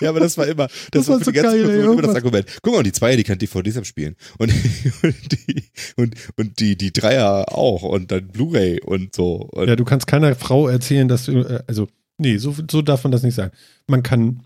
[0.00, 2.00] Ja, aber das war immer, das, Das war war für so die ganze geil, immer
[2.00, 2.46] das Argument.
[2.62, 4.16] Guck mal, die Zweier, die kann DVDs abspielen.
[4.38, 4.50] Und,
[5.02, 5.64] und die,
[5.96, 7.82] und, und die, die Dreier auch.
[7.82, 9.34] Und dann Blu-ray und so.
[9.52, 11.86] Und Ja, du kannst keiner Frau erzählen, dass du, äh, also,
[12.16, 13.52] nee, so, so darf man das nicht sagen.
[13.86, 14.42] Man kann,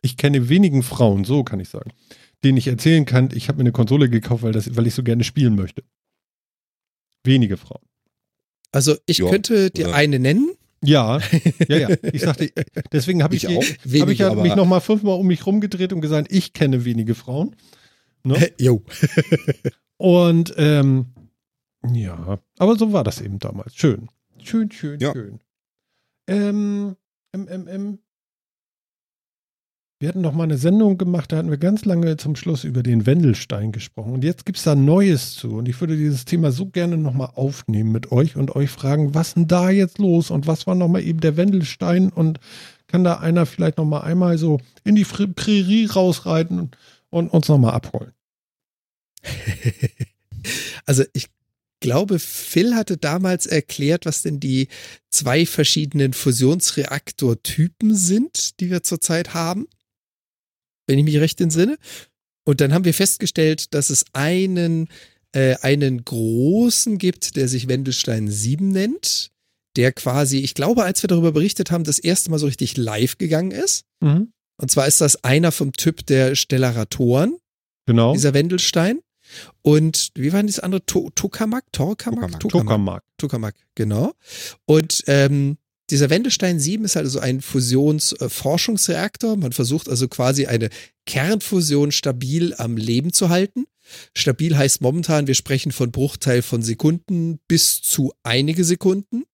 [0.00, 1.90] ich kenne wenigen Frauen, so kann ich sagen,
[2.44, 5.02] denen ich erzählen kann, ich habe mir eine Konsole gekauft, weil, das, weil ich so
[5.02, 5.82] gerne spielen möchte.
[7.24, 7.82] Wenige Frauen.
[8.72, 10.50] Also ich Ja, könnte dir oder- eine nennen.
[10.84, 11.18] Ja,
[11.68, 11.88] ja, ja.
[12.12, 12.52] Ich sagte,
[12.92, 13.62] deswegen habe ich, Ich auch.
[13.84, 16.84] je- hab ich ja aber- mich nochmal fünfmal um mich rumgedreht und gesagt, ich kenne
[16.84, 17.56] wenige Frauen.
[18.24, 18.50] Ne?
[18.60, 18.82] Jo.
[19.96, 21.06] Und ähm,
[21.92, 23.74] ja, aber so war das eben damals.
[23.74, 24.08] Schön.
[24.42, 25.12] Schön, schön, Ja.
[25.12, 25.40] schön.
[26.28, 26.96] Ähm,
[27.34, 27.98] ähm, ähm, ähm.
[30.00, 32.84] Wir hatten noch mal eine Sendung gemacht, da hatten wir ganz lange zum Schluss über
[32.84, 34.12] den Wendelstein gesprochen.
[34.12, 35.56] Und jetzt gibt es da Neues zu.
[35.56, 39.14] Und ich würde dieses Thema so gerne noch mal aufnehmen mit euch und euch fragen,
[39.14, 42.38] was denn da jetzt los und was war noch mal eben der Wendelstein und
[42.86, 46.76] kann da einer vielleicht noch mal einmal so in die Prärie rausreiten und,
[47.10, 48.12] und uns noch mal abholen?
[50.86, 51.26] Also ich
[51.80, 54.68] glaube, Phil hatte damals erklärt, was denn die
[55.10, 59.66] zwei verschiedenen Fusionsreaktortypen sind, die wir zurzeit haben.
[60.88, 61.76] Wenn ich mich recht entsinne.
[62.44, 64.88] Und dann haben wir festgestellt, dass es einen,
[65.32, 69.30] äh, einen großen gibt, der sich Wendelstein 7 nennt,
[69.76, 73.18] der quasi, ich glaube, als wir darüber berichtet haben, das erste Mal so richtig live
[73.18, 73.84] gegangen ist.
[74.00, 74.32] Mhm.
[74.60, 77.36] Und zwar ist das einer vom Typ der Stellaratoren
[77.86, 78.12] Genau.
[78.14, 79.00] dieser Wendelstein.
[79.62, 80.84] Und wie war denn das andere?
[80.86, 81.64] To Tokamak?
[81.72, 82.40] Torkamak?
[82.40, 82.40] Tokamak.
[82.40, 83.02] Tokamak.
[83.18, 84.14] Tokamak, genau.
[84.64, 85.58] Und ähm,
[85.90, 89.36] dieser Wendelstein 7 ist halt so ein Fusionsforschungsreaktor.
[89.36, 90.68] Man versucht also quasi eine
[91.06, 93.66] Kernfusion stabil am Leben zu halten.
[94.14, 99.24] Stabil heißt momentan, wir sprechen von Bruchteil von Sekunden bis zu einige Sekunden.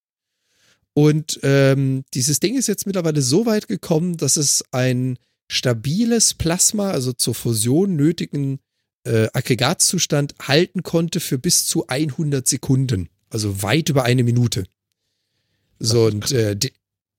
[0.93, 5.19] Und ähm, dieses Ding ist jetzt mittlerweile so weit gekommen, dass es ein
[5.51, 8.59] stabiles Plasma, also zur Fusion nötigen
[9.05, 14.63] äh, Aggregatzustand halten konnte für bis zu 100 Sekunden, also weit über eine Minute.
[15.79, 16.57] So, und äh,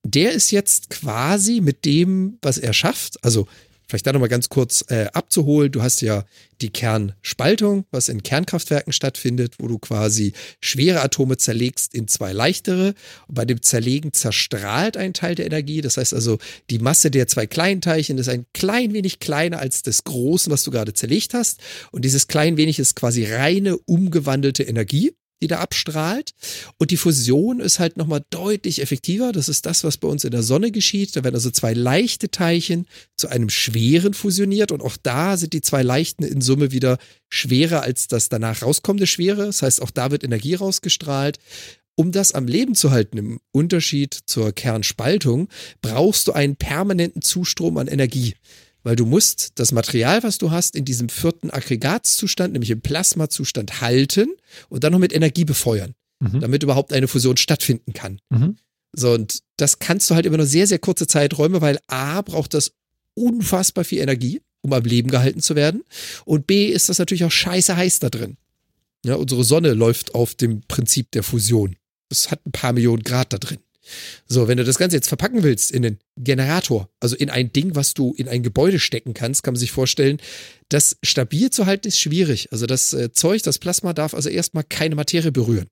[0.03, 3.47] der ist jetzt quasi mit dem, was er schafft, also
[3.89, 5.71] Vielleicht da nochmal ganz kurz äh, abzuholen.
[5.71, 6.25] Du hast ja
[6.59, 12.95] die Kernspaltung, was in Kernkraftwerken stattfindet, wo du quasi schwere Atome zerlegst in zwei leichtere.
[13.27, 15.79] Und bei dem Zerlegen zerstrahlt ein Teil der Energie.
[15.79, 16.37] Das heißt also,
[16.69, 20.63] die Masse der zwei kleinen Teilchen ist ein klein wenig kleiner als des großen, was
[20.63, 21.61] du gerade zerlegt hast.
[21.91, 26.33] Und dieses klein wenig ist quasi reine umgewandelte Energie die da abstrahlt.
[26.77, 29.31] Und die Fusion ist halt nochmal deutlich effektiver.
[29.31, 31.15] Das ist das, was bei uns in der Sonne geschieht.
[31.15, 34.71] Da werden also zwei leichte Teilchen zu einem schweren fusioniert.
[34.71, 36.97] Und auch da sind die zwei leichten in Summe wieder
[37.29, 39.45] schwerer als das danach rauskommende Schwere.
[39.45, 41.39] Das heißt, auch da wird Energie rausgestrahlt.
[41.95, 45.49] Um das am Leben zu halten, im Unterschied zur Kernspaltung,
[45.81, 48.35] brauchst du einen permanenten Zustrom an Energie
[48.87, 53.81] weil du musst das Material, was du hast, in diesem vierten Aggregatzustand, nämlich im Plasmazustand
[53.81, 54.29] halten
[54.69, 56.39] und dann noch mit Energie befeuern, mhm.
[56.39, 58.21] damit überhaupt eine Fusion stattfinden kann.
[58.29, 58.55] Mhm.
[58.93, 62.53] So, und das kannst du halt immer nur sehr, sehr kurze Zeiträume, weil A braucht
[62.53, 62.71] das
[63.13, 65.83] unfassbar viel Energie, um am Leben gehalten zu werden.
[66.23, 68.37] Und B ist das natürlich auch scheiße heiß da drin.
[69.03, 71.75] Ja, unsere Sonne läuft auf dem Prinzip der Fusion.
[72.09, 73.59] Es hat ein paar Millionen Grad da drin.
[74.27, 77.75] So, wenn du das Ganze jetzt verpacken willst in den Generator, also in ein Ding,
[77.75, 80.19] was du in ein Gebäude stecken kannst, kann man sich vorstellen,
[80.69, 82.51] das stabil zu halten ist schwierig.
[82.51, 85.67] Also das äh, Zeug, das Plasma darf also erstmal keine Materie berühren.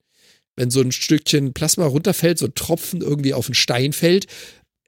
[0.55, 4.27] Wenn so ein Stückchen Plasma runterfällt, so ein Tropfen irgendwie auf einen Stein fällt,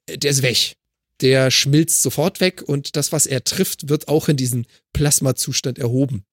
[0.06, 0.76] äh, der ist weg.
[1.22, 6.24] Der schmilzt sofort weg und das, was er trifft, wird auch in diesen Plasmazustand erhoben.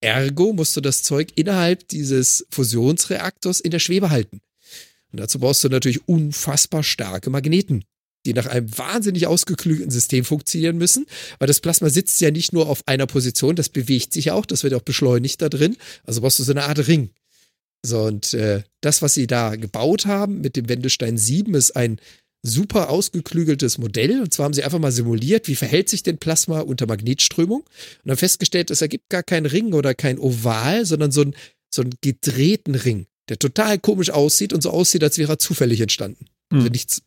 [0.00, 4.40] Ergo musst du das Zeug innerhalb dieses Fusionsreaktors in der Schwebe halten.
[5.12, 7.84] Und dazu brauchst du natürlich unfassbar starke Magneten,
[8.26, 11.06] die nach einem wahnsinnig ausgeklügelten System funktionieren müssen,
[11.38, 14.64] weil das Plasma sitzt ja nicht nur auf einer Position, das bewegt sich auch, das
[14.64, 15.76] wird auch beschleunigt da drin.
[16.04, 17.10] Also brauchst du so eine Art Ring.
[17.82, 22.00] So, und äh, das, was sie da gebaut haben mit dem Wendelstein 7, ist ein
[22.42, 24.20] super ausgeklügeltes Modell.
[24.20, 27.64] Und zwar haben sie einfach mal simuliert, wie verhält sich denn Plasma unter Magnetströmung.
[28.04, 31.34] Und haben festgestellt, es ergibt gar keinen Ring oder kein Oval, sondern so, ein,
[31.70, 35.80] so einen gedrehten Ring der total komisch aussieht und so aussieht, als wäre er zufällig
[35.80, 36.26] entstanden.
[36.50, 36.58] Mhm.
[36.58, 37.02] Also nichts,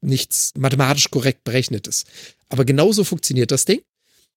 [0.00, 2.04] nichts mathematisch korrekt berechnetes.
[2.48, 3.80] Aber genauso funktioniert das Ding.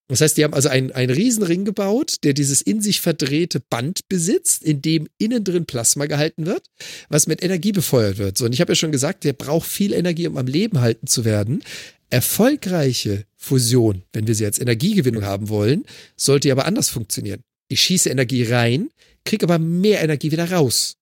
[0.08, 4.08] Das heißt, die haben also einen, einen Riesenring gebaut, der dieses in sich verdrehte Band
[4.08, 6.64] besitzt, in dem innen drin Plasma gehalten wird,
[7.10, 8.38] was mit Energie befeuert wird.
[8.38, 11.06] So, und ich habe ja schon gesagt, der braucht viel Energie, um am Leben halten
[11.06, 11.62] zu werden.
[12.08, 15.84] Erfolgreiche Fusion, wenn wir sie als Energiegewinnung haben wollen,
[16.16, 17.42] sollte aber anders funktionieren.
[17.68, 18.88] Ich schieße Energie rein,
[19.26, 20.96] kriege aber mehr Energie wieder raus.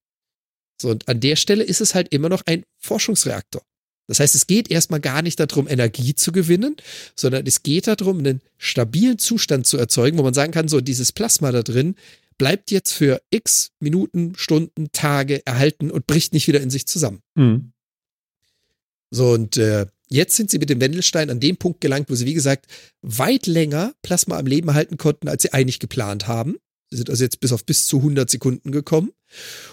[0.81, 3.63] So, und an der Stelle ist es halt immer noch ein Forschungsreaktor.
[4.09, 6.77] Das heißt, es geht erstmal gar nicht darum, Energie zu gewinnen,
[7.17, 11.13] sondern es geht darum, einen stabilen Zustand zu erzeugen, wo man sagen kann, so dieses
[11.13, 11.97] Plasma da drin
[12.39, 17.21] bleibt jetzt für x Minuten, Stunden, Tage erhalten und bricht nicht wieder in sich zusammen.
[17.35, 17.73] Mhm.
[19.11, 22.27] So, und äh, jetzt sind sie mit dem Wendelstein an dem Punkt gelangt, wo sie,
[22.27, 22.67] wie gesagt,
[23.03, 26.57] weit länger Plasma am Leben halten konnten, als sie eigentlich geplant haben.
[26.91, 29.11] Sind also jetzt bis auf bis zu 100 Sekunden gekommen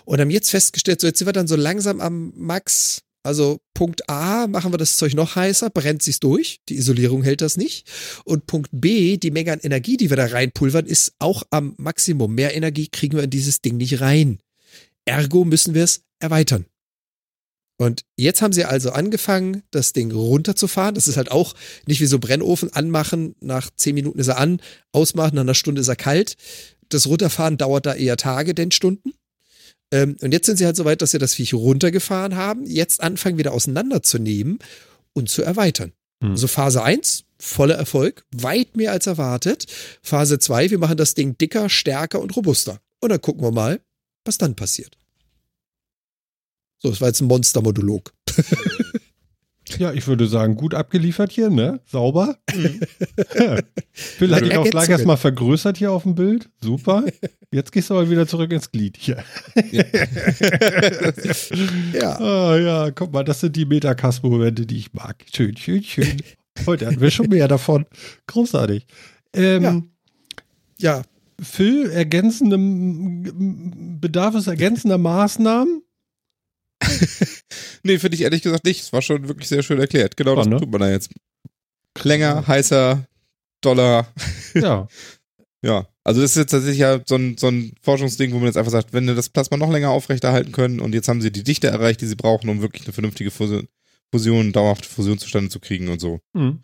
[0.06, 3.04] und haben jetzt festgestellt, so jetzt sind wir dann so langsam am Max.
[3.26, 7.40] Also Punkt A, machen wir das Zeug noch heißer, brennt sich's durch, die Isolierung hält
[7.40, 7.88] das nicht.
[8.26, 12.36] Und Punkt B, die Menge an Energie, die wir da reinpulvern, ist auch am Maximum.
[12.36, 14.40] Mehr Energie kriegen wir in dieses Ding nicht rein.
[15.06, 16.66] Ergo müssen wir es erweitern.
[17.78, 20.96] Und jetzt haben sie also angefangen, das Ding runterzufahren.
[20.96, 21.54] Das ist halt auch
[21.88, 24.62] nicht wie so Brennofen anmachen, nach zehn Minuten ist er an,
[24.92, 26.36] ausmachen, nach einer Stunde ist er kalt.
[26.94, 29.14] Das Runterfahren dauert da eher Tage, denn Stunden.
[29.92, 33.02] Ähm, und jetzt sind sie halt so weit, dass sie das Viech runtergefahren haben, jetzt
[33.02, 34.60] anfangen wieder auseinanderzunehmen
[35.14, 35.94] und zu erweitern.
[36.24, 36.32] Hm.
[36.32, 39.68] Also Phase 1, voller Erfolg, weit mehr als erwartet.
[40.02, 42.80] Phase 2, wir machen das Ding dicker, stärker und robuster.
[43.00, 43.82] Und dann gucken wir mal,
[44.26, 44.98] was dann passiert.
[46.80, 48.14] So, das war jetzt ein Monster-Modulog.
[49.78, 51.80] Ja, ich würde sagen, gut abgeliefert hier, ne?
[51.86, 52.38] Sauber.
[52.54, 52.82] Mhm.
[53.92, 56.50] Vielleicht ja, auch gleich erstmal vergrößert hier auf dem Bild.
[56.62, 57.06] Super.
[57.52, 59.24] Jetzt gehst du aber wieder zurück ins Glied hier.
[59.72, 59.84] Ja.
[61.94, 62.20] ja.
[62.20, 65.24] Oh, ja, guck mal, das sind die Metacast-Momente, die ich mag.
[65.34, 66.18] Schön, schön, schön.
[66.66, 67.86] Heute hatten wir schon mehr davon.
[68.28, 68.86] Großartig.
[69.34, 69.92] Ähm,
[70.80, 70.98] ja.
[70.98, 71.02] ja.
[71.42, 72.58] Phil, ergänzende,
[74.00, 75.84] bedarf es ergänzender Maßnahmen?
[77.84, 78.82] nee, finde ich ehrlich gesagt nicht.
[78.82, 80.18] Es war schon wirklich sehr schön erklärt.
[80.18, 80.58] Genau das ne?
[80.58, 81.12] tut man da jetzt.
[82.02, 83.06] Länger, heißer,
[83.62, 84.08] doller.
[84.56, 84.88] Ja.
[85.66, 88.58] Ja, also das ist jetzt tatsächlich ja so ein, so ein Forschungsding, wo man jetzt
[88.58, 91.46] einfach sagt, wenn wir das Plasma noch länger aufrechterhalten können und jetzt haben sie die
[91.46, 93.70] Dichte erreicht, die sie brauchen, um wirklich eine vernünftige Fusion,
[94.12, 96.20] Fusion dauerhafte Fusion zustande zu kriegen und so.
[96.34, 96.60] Mhm.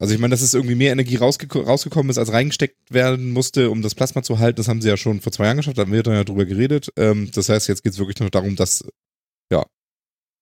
[0.00, 3.70] Also ich meine, dass es irgendwie mehr Energie rausgek rausgekommen ist, als reingesteckt werden musste,
[3.70, 5.82] um das Plasma zu halten, das haben sie ja schon vor zwei Jahren geschafft, da
[5.82, 6.92] haben wir dann ja drüber geredet.
[6.96, 8.84] Ähm, das heißt, jetzt geht es wirklich nur darum, das
[9.52, 9.64] ja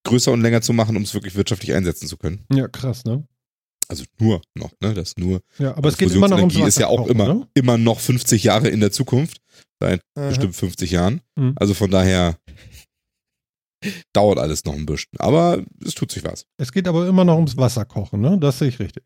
[0.06, 2.44] größer und länger zu machen, um es wirklich wirtschaftlich einsetzen zu können.
[2.52, 3.26] Ja, krass, ne?
[3.88, 4.94] Also nur noch, ne?
[4.94, 5.40] Das nur.
[5.58, 7.48] Ja, aber es geht immer noch ums Fusionsenergie ist ja auch immer, ne?
[7.54, 9.40] immer noch 50 Jahre in der Zukunft.
[9.80, 10.28] Seit Aha.
[10.28, 11.20] bestimmt 50 Jahren.
[11.36, 11.52] Mhm.
[11.56, 12.38] Also von daher
[14.12, 15.10] dauert alles noch ein bisschen.
[15.18, 16.46] Aber es tut sich was.
[16.56, 18.38] Es geht aber immer noch ums Wasserkochen, ne?
[18.40, 19.04] Das sehe ich richtig.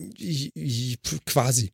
[0.00, 1.72] I- i- Quasi.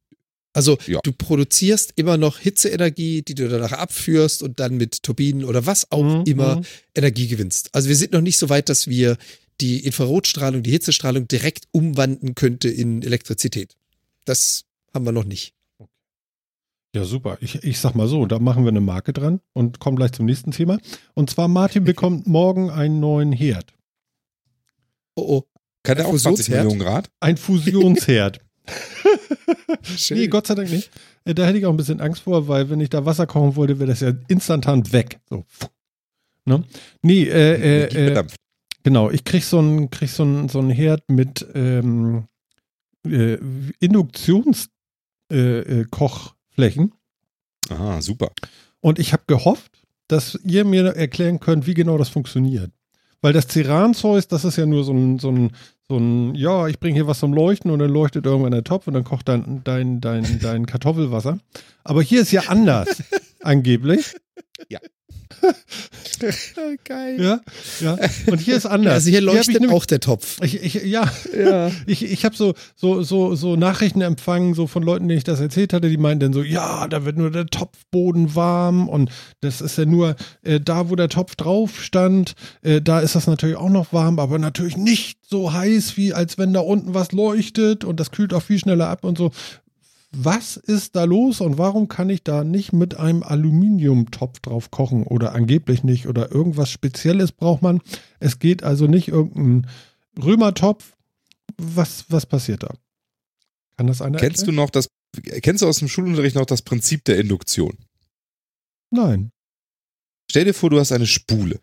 [0.56, 1.00] Also Ja.
[1.02, 5.92] du produzierst immer noch Hitzeenergie, die du danach abführst und dann mit Turbinen oder was
[5.92, 6.64] auch Mhm, immer mhm.
[6.94, 7.68] Energie gewinnst.
[7.74, 9.18] Also wir sind noch nicht so weit, dass wir
[9.60, 13.76] die Infrarotstrahlung, die Hitzestrahlung direkt umwandeln könnte in Elektrizität.
[14.24, 14.64] Das
[14.94, 15.52] haben wir noch nicht.
[16.94, 17.36] Ja, super.
[17.42, 20.24] Ich, ich sag mal so, da machen wir eine Marke dran und kommen gleich zum
[20.24, 20.78] nächsten Thema.
[21.12, 23.74] Und zwar, Martin bekommt morgen einen neuen Herd.
[25.16, 25.42] Oh oh.
[25.82, 26.64] Kann der Ein auch 20 Fusionsherd?
[26.64, 27.10] Millionen Grad?
[27.20, 28.40] Ein Fusionsherd.
[30.10, 30.90] Nee, Gott sei Dank nicht.
[31.24, 33.56] Äh, Da hätte ich auch ein bisschen Angst vor, weil wenn ich da Wasser kochen
[33.56, 35.18] wollte, wäre das ja instantan weg.
[35.28, 35.44] So.
[36.44, 36.62] Ne?
[37.02, 38.26] Nee, äh, äh, äh,
[38.82, 39.10] genau.
[39.10, 42.24] Ich krieg so einen krieg so einen- so einen Herd mit ähm,
[43.04, 43.38] äh,
[43.80, 44.70] Induktionskochflächen.
[45.80, 46.92] Äh, Kochflächen.
[47.68, 48.30] Aha, super.
[48.80, 52.70] Und ich habe gehofft, dass ihr mir erklären könnt, wie genau das funktioniert.
[53.22, 55.50] Weil das Ceran-Zeug, das ist ja nur so ein, so ein,
[55.88, 58.86] so ein ja, ich bringe hier was zum Leuchten und dann leuchtet irgendwann der Topf
[58.88, 61.38] und dann kocht dein, dein, dein, dein Kartoffelwasser.
[61.84, 63.02] Aber hier ist ja anders,
[63.40, 64.16] angeblich.
[66.84, 67.20] Geil.
[67.20, 67.40] Ja,
[67.80, 67.98] ja.
[68.26, 68.94] Und hier ist anders.
[68.94, 70.38] Also hier leuchtet nämlich- auch der Topf.
[70.42, 71.70] Ich, ich, ja, Ja.
[71.86, 75.40] ich, ich habe so, so, so, so Nachrichten empfangen, so von Leuten, denen ich das
[75.40, 79.60] erzählt hatte, die meinten dann so, ja, da wird nur der Topfboden warm und das
[79.60, 83.56] ist ja nur äh, da, wo der Topf drauf stand, äh, da ist das natürlich
[83.56, 87.84] auch noch warm, aber natürlich nicht so heiß, wie als wenn da unten was leuchtet
[87.84, 89.32] und das kühlt auch viel schneller ab und so.
[90.12, 95.02] Was ist da los und warum kann ich da nicht mit einem Aluminiumtopf drauf kochen
[95.02, 97.80] oder angeblich nicht oder irgendwas Spezielles braucht man?
[98.20, 99.68] Es geht also nicht irgendein
[100.22, 100.94] Römertopf.
[101.58, 102.74] Was, was passiert da?
[103.76, 104.88] Kann das einer Kennst du noch das,
[105.42, 107.76] kennst du aus dem Schulunterricht noch das Prinzip der Induktion?
[108.90, 109.30] Nein.
[110.30, 111.60] Stell dir vor, du hast eine Spule.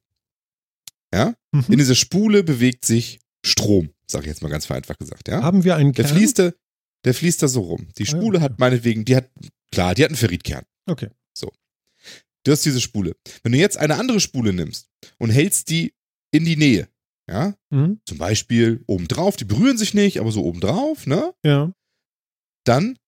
[1.13, 1.33] Ja?
[1.53, 1.77] In Mhm.
[1.77, 5.41] dieser Spule bewegt sich Strom, sag ich jetzt mal ganz vereinfacht gesagt, ja?
[5.41, 6.15] Haben wir einen Der Kern?
[6.17, 6.51] fließt da,
[7.05, 7.87] der fließt da so rum.
[7.97, 9.29] Die Ah, ja, Spule hat meinetwegen, die hat,
[9.71, 10.65] klar, die hat einen Ferritkern.
[10.85, 11.09] Okay.
[12.45, 13.15] Du hast diese Spule.
[13.43, 15.93] Wenn du jetzt eine andere Spule nimmst und hältst die
[16.33, 16.89] in die Nähe,
[17.31, 18.01] ja, Mhm.
[18.05, 21.73] zum Beispiel obendrauf, die berühren sich nicht, aber so obendrauf, ne, Ja.
[22.65, 22.99] dann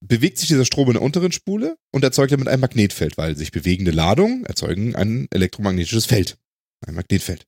[0.00, 3.52] bewegt sich dieser Strom in der unteren Spule und erzeugt damit ein Magnetfeld, weil sich
[3.52, 6.38] bewegende Ladungen erzeugen ein elektromagnetisches Feld,
[6.86, 7.46] ein Magnetfeld.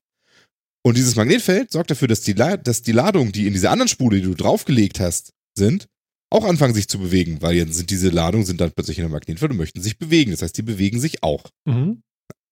[0.85, 3.87] Und dieses Magnetfeld sorgt dafür, dass die, La dass die Ladungen, die in dieser anderen
[3.87, 5.87] Spule, die du draufgelegt hast, sind,
[6.29, 9.13] auch anfangen sich zu bewegen, weil jetzt sind diese Ladungen sind dann plötzlich in einem
[9.13, 10.29] Magnetfeld und möchten sich bewegen.
[10.29, 11.49] Das heißt, die bewegen sich auch.
[11.65, 12.03] Mhm.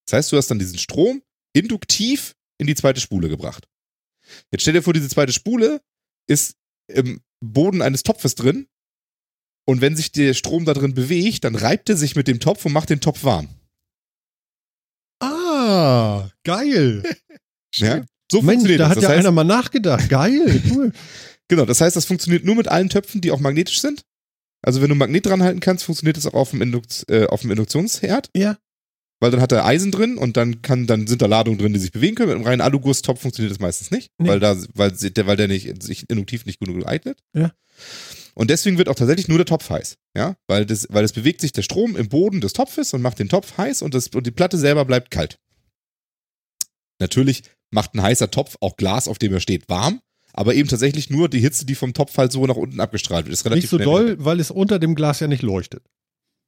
[0.04, 3.68] Das heißt, du hast dann diesen Strom induktiv in die zweite Spule gebracht.
[4.50, 5.80] Jetzt stell dir vor, diese zweite Spule
[6.28, 6.56] ist
[6.92, 8.66] im Boden eines Topfes drin
[9.64, 12.66] und wenn sich der Strom da drin bewegt, dann reibt er sich mit dem Topf
[12.66, 13.48] und macht den Topf warm.
[15.20, 17.04] Ah, geil.
[17.76, 18.04] Ja?
[18.30, 18.90] So Mensch, funktioniert da das.
[18.90, 20.08] hat Das ja heißt, einer mal nachgedacht.
[20.08, 20.92] Geil, cool.
[21.48, 24.02] genau, das heißt, das funktioniert nur mit allen Töpfen, die auch magnetisch sind.
[24.62, 27.42] Also wenn du Magnet dran halten kannst, funktioniert das auch auf dem, Induk äh, auf
[27.42, 28.30] dem Induktionsherd.
[28.34, 28.56] Ja.
[29.20, 31.78] Weil dann hat er Eisen drin und dann kann, dann sind da Ladungen drin, die
[31.78, 32.28] sich bewegen können.
[32.28, 34.28] Mit einem reinen Alugusstopf funktioniert das meistens nicht, Nee.
[34.28, 37.18] weil da, weil, der, weil der nicht, sich induktiv nicht genug eignet.
[37.34, 37.52] Ja.
[38.34, 39.96] Und deswegen wird auch tatsächlich nur der Topf heiß.
[40.16, 43.18] Ja, weil das, weil es bewegt sich der Strom im Boden des Topfes und macht
[43.18, 45.38] den Topf heiß und, das, und die Platte selber bleibt kalt.
[47.00, 50.00] Natürlich macht ein heißer Topf auch Glas, auf dem er steht, warm,
[50.32, 53.32] aber eben tatsächlich nur die Hitze, die vom Topf halt so nach unten abgestrahlt wird.
[53.32, 55.82] Ist relativ Nicht so doll, weil es unter dem Glas ja nicht leuchtet.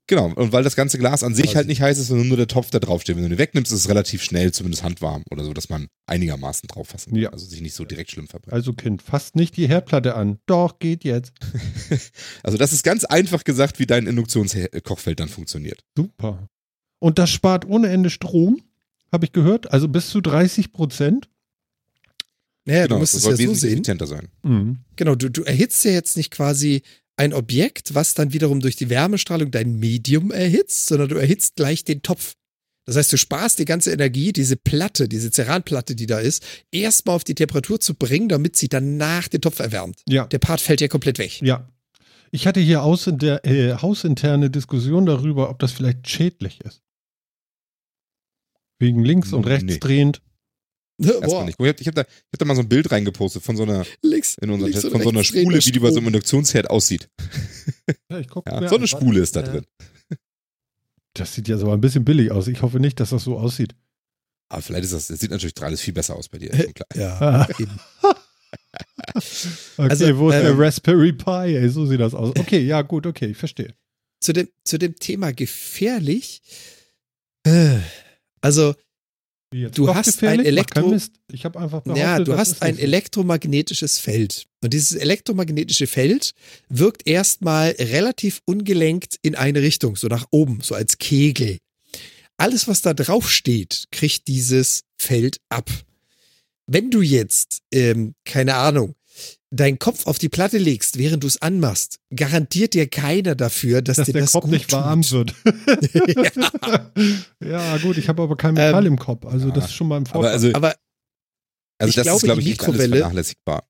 [0.09, 2.37] Genau, und weil das ganze Glas an sich Also- halt nicht heiß ist, sondern nur
[2.37, 3.17] der Topf, der draufsteht.
[3.17, 6.69] Wenn du den wegnimmst, ist es relativ schnell, zumindest handwarm oder so, dass man einigermaßen
[6.69, 7.21] drauf fassen kann.
[7.23, 7.31] Ja.
[7.31, 8.53] Also sich nicht so direkt schlimm verbrennt.
[8.53, 10.39] Also Kind, fasst nicht die Herdplatte an.
[10.47, 11.33] Doch, geht jetzt.
[12.45, 15.81] Also das ist ganz einfach gesagt, wie dein Induktionskochfeld dann funktioniert.
[15.97, 16.49] Super.
[17.01, 18.61] Und das spart ohne Ende Strom,
[19.13, 19.73] habe ich gehört.
[19.73, 21.29] Also bis zu 30 Prozent.
[22.65, 23.73] Naja, genau, du musst das es soll ja so wesentlich sehen.
[23.75, 24.29] effizienter sein.
[24.43, 24.79] Mhm.
[24.97, 26.83] Genau, du, du erhitzt ja jetzt nicht quasi
[27.17, 31.85] ein Objekt, was dann wiederum durch die Wärmestrahlung dein Medium erhitzt, sondern du erhitzt gleich
[31.85, 32.35] den Topf.
[32.85, 37.17] Das heißt, du sparst die ganze Energie, diese Platte, diese Ceranplatte, die da ist, erstmal
[37.17, 40.03] auf die Temperatur zu bringen, damit sie danach den Topf erwärmt.
[40.09, 41.41] Ja, Der Part fällt ja komplett weg.
[41.43, 41.69] ja.
[42.33, 46.83] Ich hatte hier aus der, äh, hausinterne Diskussion darüber, ob das vielleicht schädlich ist.
[48.79, 49.79] Wegen links und rechts Nee.
[49.79, 50.21] drehend.
[50.99, 51.59] Erstmal Boah, nicht.
[51.61, 53.85] Ich habe hab da, ich hab da mal so ein Bild reingepostet von so einer,
[54.03, 56.07] links, in unserem links Chat, von so einer Spule, wie die bei so einem.
[56.09, 57.09] Induktionsherd aussieht.
[58.11, 58.87] Ja, ich guck Ja, so eine.
[58.87, 59.47] Spule ist da Ja.
[59.49, 59.67] drin.
[61.15, 62.47] Das sieht ja so ein bisschen billig aus.
[62.49, 63.75] Ich hoffe nicht, dass das so aussieht.
[64.49, 66.53] Aber vielleicht ist das, das sieht natürlich alles viel besser aus bei dir.
[66.53, 66.89] ist schon klar.
[66.95, 67.49] Ja, Ah.
[67.59, 67.81] eben.
[69.77, 71.57] Okay, Also, wo ist der ähm, Raspberry Pi?
[71.57, 72.31] Ey, so sieht das aus.
[72.39, 73.75] Okay, ja, gut, okay, ich verstehe.
[74.21, 76.43] zu dem, zu dem Thema gefährlich.
[77.45, 77.79] Äh,
[78.41, 78.75] Also?
[79.51, 80.99] Du hast ein Elektro-.
[81.33, 84.47] Ich habe einfach behauptet, ja, du hast ein elektromagnetisches Feld.
[84.63, 86.33] Und dieses elektromagnetische Feld
[86.69, 91.59] wirkt erstmal relativ ungelenkt in eine Richtung, so nach oben, so als Kegel.
[92.39, 95.71] Alles, was da drauf steht, kriegt dieses Feld ab.
[96.67, 98.96] Wenn du jetzt, ähm, keine Ahnung,
[99.51, 103.97] deinen Kopf auf die Platte legst, während du es anmachst, garantiert dir keiner dafür, dass,
[103.97, 104.79] dass dir der das Kopf gut nicht tut.
[104.81, 105.35] warm wird.
[107.45, 107.77] ja.
[107.79, 110.05] gut, ich habe aber kein Metall Ähm, im Kopf, also das ist schon mal ein
[110.07, 110.33] Aber Vorteil.
[110.33, 110.75] also, Aber
[111.79, 113.69] also ich das glaube, ist, glaube die ich, Mikrowelle- vernachlässigbar.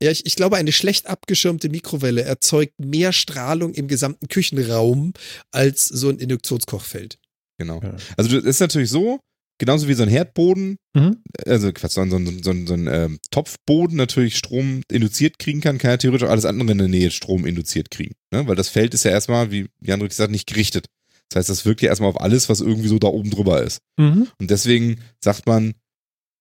[0.00, 5.12] Ja, ich, ich glaube, eine schlecht abgeschirmte Mikrowelle erzeugt mehr Strahlung im gesamten Küchenraum
[5.50, 7.18] als so ein Induktionskochfeld.
[7.58, 7.80] Genau.
[7.82, 7.96] Ja.
[8.16, 9.18] Also das ist natürlich so,
[9.58, 11.18] genauso wie so ein Herdboden, Mhm.
[11.46, 15.38] also Quatsch, so ein, so ein, so ein, so ein ähm, Topfboden natürlich Strom induziert
[15.38, 18.14] kriegen kann, kann er theoretisch auch alles andere in der Nähe Strom induziert kriegen.
[18.32, 18.46] Ne?
[18.48, 20.86] Weil das Feld ist ja erstmal, wie Jan richtig sagt, nicht gerichtet.
[21.28, 23.80] Das heißt, das wirkt ja erstmal auf alles, was irgendwie so da oben drüber ist.
[23.98, 24.28] Mhm.
[24.40, 25.74] Und deswegen sagt man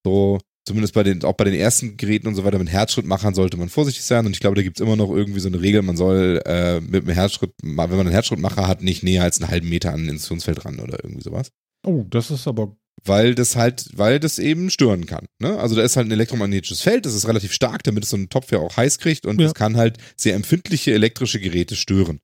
[0.06, 3.57] so, zumindest bei den, auch bei den ersten Geräten und so weiter, mit Herzschrittmachern sollte
[3.57, 4.26] man vorsichtig sein.
[4.26, 7.03] Und ich glaube, da gibt's immer noch irgendwie so eine Regel, man soll äh, mit
[7.03, 10.10] einem Herzschritt, wenn man einen Herzschrittmacher hat, nicht näher als einen halben Meter an ein
[10.10, 11.52] Institutionsfeld ran oder irgendwie sowas.
[11.85, 12.76] Oh, das ist aber.
[13.03, 15.28] Weil das halt, weil das eben stören kann.
[15.40, 15.57] Ne?
[15.60, 18.30] Also da ist halt ein elektromagnetisches Feld, das ist relativ stark, damit es so einen
[18.30, 19.48] Topf ja auch heiß kriegt und Ja.
[19.48, 22.19] es kann halt sehr empfindliche elektrische Geräte stören.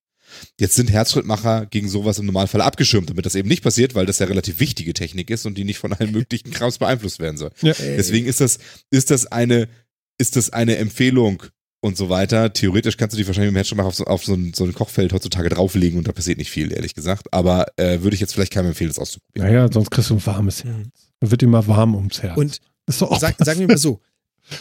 [0.60, 4.18] Jetzt sind Herzschrittmacher gegen sowas im Normalfall abgeschirmt, damit das eben nicht passiert, weil das
[4.18, 7.52] ja relativ wichtige Technik ist und die nicht von allen möglichen Krams beeinflusst werden soll.
[7.62, 7.74] Ja.
[7.78, 8.58] Deswegen ist das,
[8.90, 9.70] ist das eine,
[10.18, 11.44] ist das eine Empfehlung
[11.84, 12.54] und so weiter.
[12.54, 14.74] Theoretisch kannst du die wahrscheinlich mit dem Herzschrittmacher auf so, auf so ein, so ein
[14.74, 17.32] Kochfeld heutzutage drauflegen und da passiert nicht viel, ehrlich gesagt.
[17.34, 19.48] Aber äh, würde ich jetzt vielleicht keinem empfehlen, das auszuprobieren.
[19.48, 21.12] Naja, sonst kriegst du ein warmes Herz.
[21.20, 22.38] Dann wird dir mal warm ums Herz.
[22.38, 24.02] Und Sag, sagen wir mal so,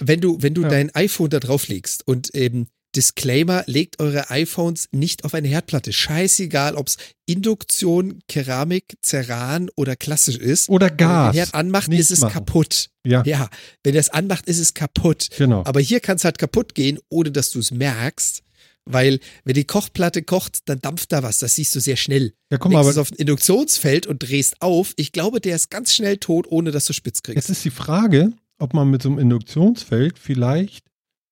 [0.00, 0.68] wenn du, wenn du Ja.
[0.68, 5.92] dein iPhone da drauf legst und eben Disclaimer, legt eure iPhones nicht auf eine Herdplatte.
[5.92, 6.96] Scheißegal, ob es
[7.26, 10.68] Induktion, Keramik, Ceran oder klassisch ist.
[10.68, 11.36] Oder Wenn ihr Gas.
[11.36, 12.32] Herd anmacht, Nicht ist es machen.
[12.34, 12.88] kaputt.
[13.06, 13.48] Ja, Ja,
[13.82, 15.28] wenn er es anmacht, ist es kaputt.
[15.36, 15.64] genau.
[15.64, 18.42] Aber hier kann es halt kaputt gehen, ohne dass du es merkst.
[18.84, 21.38] Weil, wenn die Kochplatte kocht, dann dampft da was.
[21.38, 22.32] Das siehst du sehr schnell.
[22.50, 24.92] Ja, mal, Legst es aber auf ein Induktionsfeld und drehst auf.
[24.96, 27.36] Ich glaube, der ist ganz schnell tot, ohne dass du spitz kriegst.
[27.36, 30.84] jetzt ist die Frage, ob man mit so einem Induktionsfeld vielleicht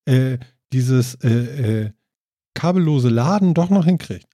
[0.07, 0.39] äh,
[0.73, 1.29] dieses äh,
[1.85, 1.91] äh,
[2.55, 4.27] kabellose Laden doch noch hinkriegt.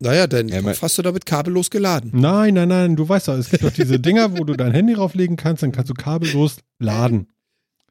[0.00, 2.10] Naja, dein Ja, hast du damit kabellos geladen.
[2.12, 4.94] Nein, nein, nein, du weißt doch, es gibt doch diese Dinger, wo du dein Handy
[4.94, 7.28] drauflegen kannst, dann kannst du kabellos laden.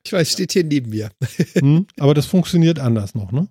[0.04, 1.12] Ich weiß, steht hier neben mir.
[1.54, 1.88] Hm?
[2.00, 3.48] Aber das funktioniert anders noch, ne?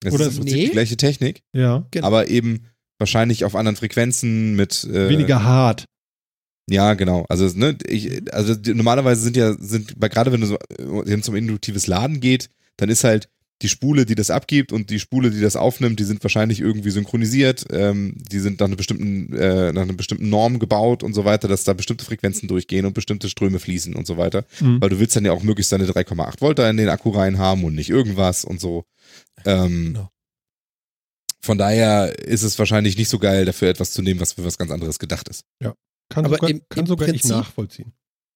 [0.00, 0.64] Das Oder ist im Prinzip Nee.
[0.66, 1.86] die gleiche Technik, Ja.
[1.90, 2.06] Genau.
[2.06, 2.66] aber eben
[2.98, 5.86] wahrscheinlich auf anderen Frequenzen mit äh, Weniger hart.
[6.68, 7.24] Ja, genau.
[7.28, 11.28] Also ne, ich, also normalerweise sind ja sind gerade wenn du so äh, wenn es
[11.28, 13.28] um induktives Laden geht, dann ist halt
[13.62, 16.90] die Spule, die das abgibt und die Spule, die das aufnimmt, die sind wahrscheinlich irgendwie
[16.90, 17.64] synchronisiert.
[17.70, 21.48] Ähm, die sind nach einer bestimmten äh, nach einer bestimmten Norm gebaut und so weiter,
[21.48, 24.44] dass da bestimmte Frequenzen durchgehen und bestimmte Ströme fließen und so weiter.
[24.60, 24.80] Mhm.
[24.80, 27.38] Weil du willst dann ja auch möglichst deine 3,8 Volt da in den Akku rein
[27.38, 28.84] haben und nicht irgendwas und so.
[29.44, 30.10] Ähm, Genau.
[31.40, 34.58] Von daher ist es wahrscheinlich nicht so geil, dafür etwas zu nehmen, was für was
[34.58, 35.44] ganz anderes gedacht ist.
[36.08, 37.92] Kann Aber sogar, im- kann im sogar ich Prinzip- nachvollziehen.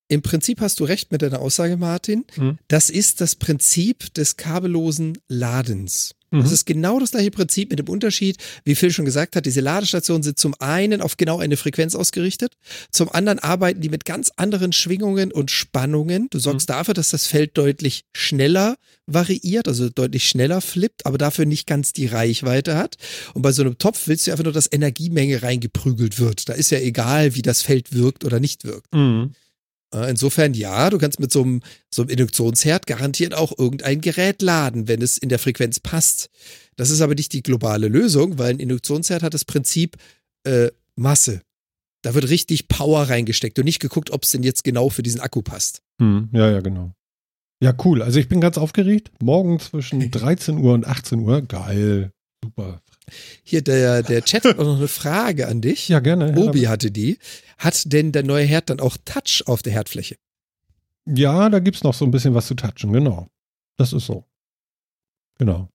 [0.09, 2.25] Im Prinzip hast du recht mit deiner Aussage, Martin.
[2.37, 2.59] Mhm.
[2.67, 6.17] Das ist das Prinzip des kabellosen Ladens.
[6.31, 6.43] Mhm.
[6.43, 9.61] Das ist genau das gleiche Prinzip mit dem Unterschied, wie Phil schon gesagt hat, diese
[9.61, 12.55] Ladestationen sind zum einen auf genau eine Frequenz ausgerichtet,
[12.91, 16.29] zum anderen arbeiten die mit ganz anderen Schwingungen und Spannungen.
[16.31, 16.73] Du sorgst Mhm.
[16.73, 18.77] dafür, dass das Feld deutlich schneller
[19.07, 22.97] variiert, also deutlich schneller flippt, aber dafür nicht ganz die Reichweite hat.
[23.35, 26.49] Und bei so einem Topf willst du einfach nur, dass Energiemenge reingeprügelt wird.
[26.49, 28.95] Da ist ja egal, wie das Feld wirkt oder nicht wirkt.
[28.95, 29.33] Mhm.
[29.95, 34.43] Äh, Insofern ja, du kannst mit so einem, so einem Induktionsherd garantiert auch irgendein Gerät
[34.43, 36.31] laden, wenn es in der Frequenz passt.
[36.77, 39.97] Das ist aber nicht die globale Lösung, weil ein Induktionsherd hat das Prinzip
[40.45, 41.43] äh, Masse.
[42.03, 45.21] Da wird richtig Power reingesteckt und nicht geguckt, ob es denn jetzt genau für diesen
[45.21, 45.83] Akku passt.
[45.99, 46.31] Mhm.
[46.33, 46.93] Ja, ja, genau.
[47.63, 48.01] Ja, cool.
[48.01, 49.11] Also ich bin ganz aufgeregt.
[49.23, 51.43] Morgen zwischen 13 Uhr und 18 Uhr.
[51.43, 52.11] Geil.
[52.43, 52.81] Super.
[53.43, 55.89] Hier, der, der Chat hat auch noch eine Frage an dich.
[55.89, 56.35] Ja, gerne.
[56.37, 57.19] Obi hatte die.
[57.59, 60.17] Hat denn der neue Herd dann auch Touch auf der Herdfläche?
[61.07, 63.29] Ja, da gibt's noch so ein bisschen was zu touchen, genau.
[63.77, 64.25] Das ist so.
[65.39, 65.69] Genau.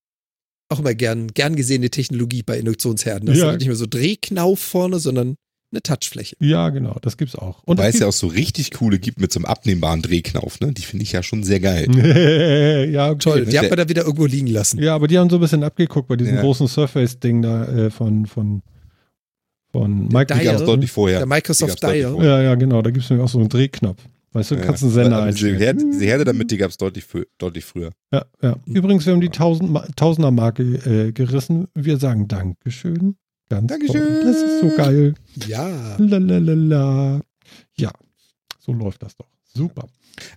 [0.69, 3.27] Auch immer gern, gern gesehene Technologie bei Induktionsherden.
[3.27, 3.51] Das Ja.
[3.51, 5.35] ist nicht mehr so Drehknauf vorne, sondern
[5.75, 6.35] eine Touchfläche.
[6.39, 7.61] Ja, genau, das gibt's auch.
[7.65, 10.59] Und Weil es es ja auch so richtig coole gibt mit so einem abnehmbaren Drehknauf,
[10.59, 10.71] ne?
[10.73, 11.87] Die finde ich ja schon sehr geil.
[11.87, 13.19] gibt, ja, okay.
[13.19, 13.45] Toll.
[13.45, 14.81] Die hat man da wieder irgendwo liegen lassen.
[14.81, 16.41] Ja, aber die haben so ein bisschen abgeguckt bei diesem Ja.
[16.41, 18.61] großen Surface-Ding da äh, von, von,
[19.71, 20.07] von
[20.61, 21.19] es deutlich vorher.
[21.19, 22.11] Der Microsoft Dial.
[22.11, 22.29] vorher.
[22.29, 22.81] Ja, ja, genau.
[22.81, 24.01] Da gibt's nämlich auch so einen Drehknopf.
[24.33, 25.59] Weißt du, du kannst einen Sender Aber diese einstellen.
[25.59, 27.05] Herde, diese Herde damit, die gab es deutlich,
[27.37, 27.91] deutlich früher.
[28.11, 28.57] Ja, ja.
[28.65, 31.67] Übrigens, wir haben die Tausend, Tausender-Marke äh, gerissen.
[31.73, 33.15] Wir sagen Dankeschön.
[33.49, 34.01] Ganz Dankeschön.
[34.01, 34.23] toll.
[34.23, 35.13] Das ist so geil.
[35.47, 35.95] Ja.
[35.97, 37.21] Lalalala.
[37.77, 37.91] Ja,
[38.59, 39.27] so läuft das doch.
[39.53, 39.87] Super.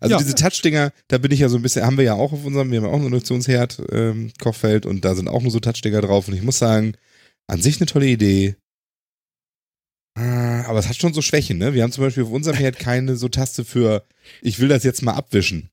[0.01, 0.18] Also Ja.
[0.18, 2.70] diese Touch-Dinger, da bin ich ja so ein bisschen, haben wir ja auch auf unserem,
[2.70, 6.01] wir haben ja auch ein Induktionsherd, ähm, Kochfeld und da sind auch nur so Touch-Dinger
[6.01, 6.94] drauf und ich muss sagen,
[7.47, 8.56] an sich eine tolle Idee.
[10.14, 11.74] Ah, Aber es hat schon so Schwächen, ne?
[11.74, 14.05] Wir haben zum Beispiel auf unserem Herd keine so Taste für,
[14.43, 15.70] ich will das jetzt mal abwischen.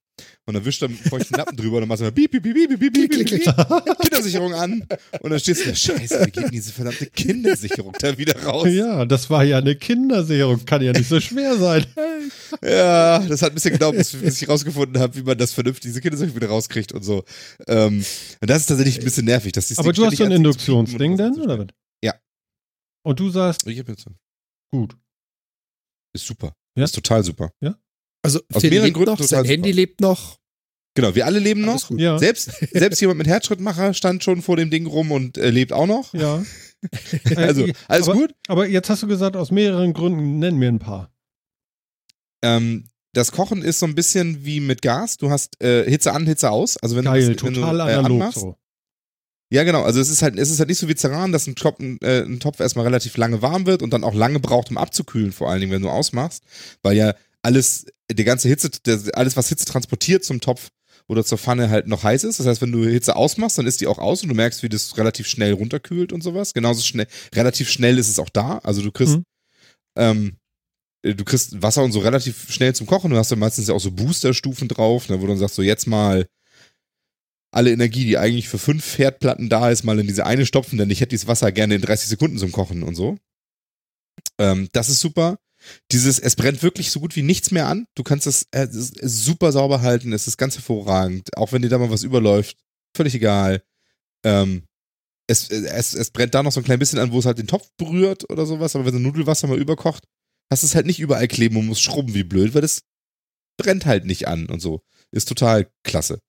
[0.47, 2.43] Und dann wischt er mit feuchten Lappen drüber und dann machst du mal piep, piep,
[2.43, 4.87] piep, piep, piep, piep, piep, piep, Kindersicherung an.
[5.21, 8.67] Und dann stehst du da, scheiße, wie geht denn diese verdammte Kindersicherung da wieder raus?
[8.69, 10.63] Ja, das war ja eine Kindersicherung.
[10.65, 11.85] Kann ja nicht so schwer sein.
[12.63, 15.89] Ja, das hat ein bisschen gedauert, bis, bis ich rausgefunden habe, wie man das vernünftig,
[15.89, 17.23] diese Kindersicherung wieder rauskriegt und so.
[17.67, 18.05] Ähm,
[18.39, 19.51] und das ist tatsächlich ein bisschen nervig.
[19.53, 21.67] Dass Aber Ding du hast so ein Induktionsding denn, oder was?
[22.03, 22.13] Ja.
[23.03, 24.05] Und du sagst, Ich hab jetzt,
[24.71, 24.95] gut.
[26.13, 26.53] ist super.
[26.77, 26.83] Ja.
[26.83, 27.51] Ist total super.
[28.25, 29.49] Also Aus Phil mehreren lebt Gründen noch, sein super.
[29.49, 30.37] Handy lebt noch.
[30.95, 31.91] Genau, wir alle leben noch.
[31.91, 32.17] Ja.
[32.17, 35.87] Selbst, selbst jemand mit Herzschrittmacher stand schon vor dem Ding rum und äh, lebt auch
[35.87, 36.13] noch.
[36.13, 36.43] Ja.
[37.35, 38.35] Also, Äh, alles aber, gut.
[38.47, 41.11] Aber jetzt hast du gesagt, aus mehreren Gründen nennen wir ein paar.
[42.43, 45.17] Ähm, das Kochen ist so ein bisschen wie mit Gas.
[45.17, 46.77] Du hast äh, Hitze an, Hitze aus.
[46.77, 48.55] Also wenn Geil, du, wenn total du, äh, analog anmachst, so.
[49.51, 49.83] Ja, genau.
[49.83, 52.21] Also es ist halt, es ist halt nicht so wie Ceran, dass ein Topf, äh,
[52.21, 55.49] ein Topf erstmal relativ lange warm wird und dann auch lange braucht, um abzukühlen, vor
[55.49, 56.43] allen Dingen, wenn du ausmachst.
[56.83, 57.13] Weil ja
[57.45, 58.69] alles, die ganze Hitze,
[59.13, 60.69] alles, was Hitze transportiert zum Topf
[61.07, 62.39] oder zur Pfanne halt noch heiß ist.
[62.39, 64.69] Das heißt, wenn du Hitze ausmachst, dann ist die auch aus und du merkst, wie
[64.69, 66.53] das relativ schnell runterkühlt und sowas.
[66.53, 68.57] Genauso schnell, relativ schnell ist es auch da.
[68.63, 69.23] Also du kriegst, Mhm.
[69.97, 70.37] ähm,
[71.03, 73.11] du kriegst Wasser und so relativ schnell zum Kochen.
[73.11, 75.61] Du hast dann meistens ja auch so Boosterstufen drauf, ne, wo du dann sagst, so
[75.61, 76.25] jetzt mal
[77.53, 80.89] alle Energie, die eigentlich für fünf Herdplatten da ist, mal in diese eine stopfen, denn
[80.89, 83.17] ich hätte dieses Wasser gerne in 30 Sekunden zum Kochen und so.
[84.39, 85.37] Ähm, das ist super.
[85.91, 87.87] Dieses, es brennt wirklich so gut wie nichts mehr an.
[87.95, 91.35] Du kannst es, äh, super sauber halten, es ist ganz hervorragend.
[91.37, 92.57] Auch wenn dir da mal was überläuft,
[92.95, 93.63] völlig egal.
[94.23, 94.63] Ähm,
[95.27, 97.47] es, es, es brennt da noch so ein klein bisschen an, wo es halt den
[97.47, 100.03] Topf berührt oder sowas, aber wenn so Nudelwasser mal überkocht,
[100.51, 102.81] hast es halt nicht überall kleben und musst schrubben wie blöd, weil das
[103.57, 104.81] brennt halt nicht an und so.
[105.11, 106.19] Ist total klasse.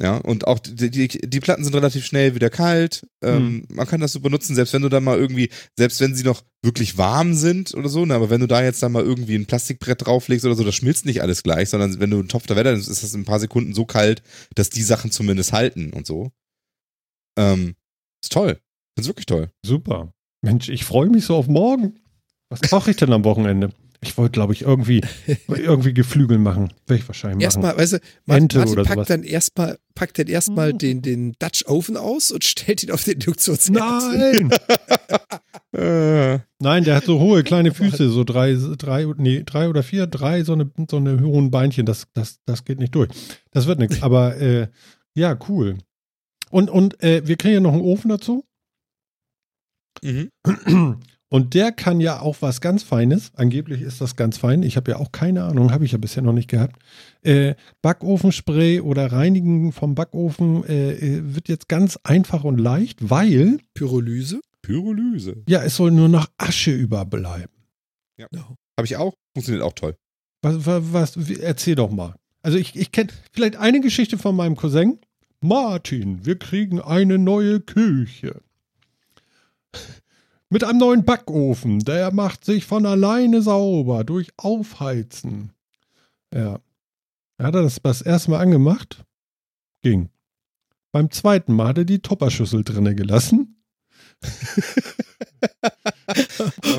[0.00, 3.06] Ja, und auch die, die, die Platten sind relativ schnell wieder kalt.
[3.22, 6.24] Ähm, Man kann das super nutzen, selbst wenn du dann mal irgendwie, selbst wenn sie
[6.24, 9.34] noch wirklich warm sind oder so, ne, aber wenn du da jetzt dann mal irgendwie
[9.34, 12.46] ein Plastikbrett drauflegst oder so, das schmilzt nicht alles gleich, sondern wenn du einen Topf
[12.46, 14.22] da Wetter, ist das in ein paar Sekunden so kalt,
[14.54, 16.32] dass die Sachen zumindest halten und so.
[17.38, 17.74] Ähm,
[18.22, 18.58] ist toll.
[18.98, 19.50] Ist wirklich toll.
[19.64, 20.12] Super.
[20.42, 21.98] Mensch, ich freue mich so auf morgen.
[22.48, 23.70] Was koche ich denn am Wochenende?
[24.02, 25.02] Ich wollte, glaube ich, irgendwie,
[25.48, 26.72] irgendwie Geflügel machen.
[26.86, 27.42] Werde ich wahrscheinlich machen.
[27.42, 29.08] Erstmal, weißt du, Martin, Ente Martin oder packt sowas.
[29.08, 33.14] dann erstmal, packt dann erstmal den, den Dutch Oven aus und stellt ihn auf den
[33.14, 33.70] Induktionsherd.
[33.70, 34.50] Nein!
[35.72, 40.08] Äh, Nein, der hat so hohe kleine Füße, so drei, drei, nee, drei oder vier,
[40.08, 41.86] drei, so eine, so eine hohen Beinchen.
[41.86, 43.08] Das, das, das geht nicht durch.
[43.52, 44.02] Das wird nichts.
[44.02, 44.66] Aber äh,
[45.14, 45.78] ja, cool.
[46.50, 48.44] Und, und äh, wir kriegen ja noch einen Ofen dazu.
[50.02, 50.30] mhm.
[51.32, 53.30] Und der kann ja auch was ganz Feines.
[53.36, 54.64] Angeblich ist das ganz fein.
[54.64, 56.82] Ich habe ja auch keine Ahnung, habe ich ja bisher noch nicht gehabt.
[57.22, 63.58] Äh, Backofenspray oder Reinigen vom Backofen äh, äh, wird jetzt ganz einfach und leicht, weil
[63.74, 64.40] Pyrolyse.
[64.60, 65.42] Pyrolyse.
[65.48, 67.54] ja, es soll nur noch Asche überbleiben.
[68.76, 69.14] Habe ich auch.
[69.34, 69.94] Funktioniert auch toll.
[70.42, 72.16] Was, was, was erzähl doch mal.
[72.42, 74.98] Also ich, ich kenne vielleicht eine Geschichte von meinem Cousin.
[75.40, 78.40] Martin, wir kriegen eine neue Küche.
[80.50, 81.78] Mit einem neuen Backofen.
[81.80, 85.52] Der macht sich von alleine sauber durch Aufheizen.
[86.34, 86.58] Ja.
[87.38, 89.04] Er hat das das erste Mal angemacht.
[89.82, 90.10] Ging.
[90.92, 93.62] Beim zweiten Mal hat er die Topperschüssel drinne gelassen.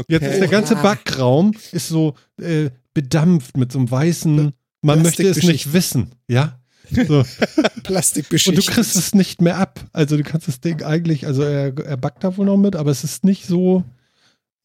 [0.07, 0.75] Jetzt ist der ganze.
[0.75, 4.51] Backraum ist so äh, bedampft mit so einem weißen.
[4.81, 6.60] Man möchte es nicht wissen, ja.
[6.91, 7.19] So.
[7.19, 7.27] Und
[7.75, 8.67] du Plastikbeschichtet.
[8.67, 9.79] kriegst es nicht mehr ab.
[9.93, 12.91] Also du kannst das Ding eigentlich, also er, er backt da wohl noch mit, aber
[12.91, 13.83] es ist nicht so,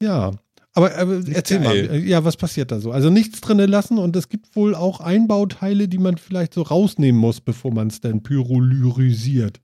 [0.02, 0.32] ja.
[0.74, 1.88] Aber, aber erzähl Geil.
[1.88, 2.92] mal, ja, was passiert da so?
[2.92, 7.18] Also nichts drinne lassen und es gibt wohl auch Einbauteile, die man vielleicht so rausnehmen
[7.18, 9.60] muss, bevor man es dann pyrolysiert.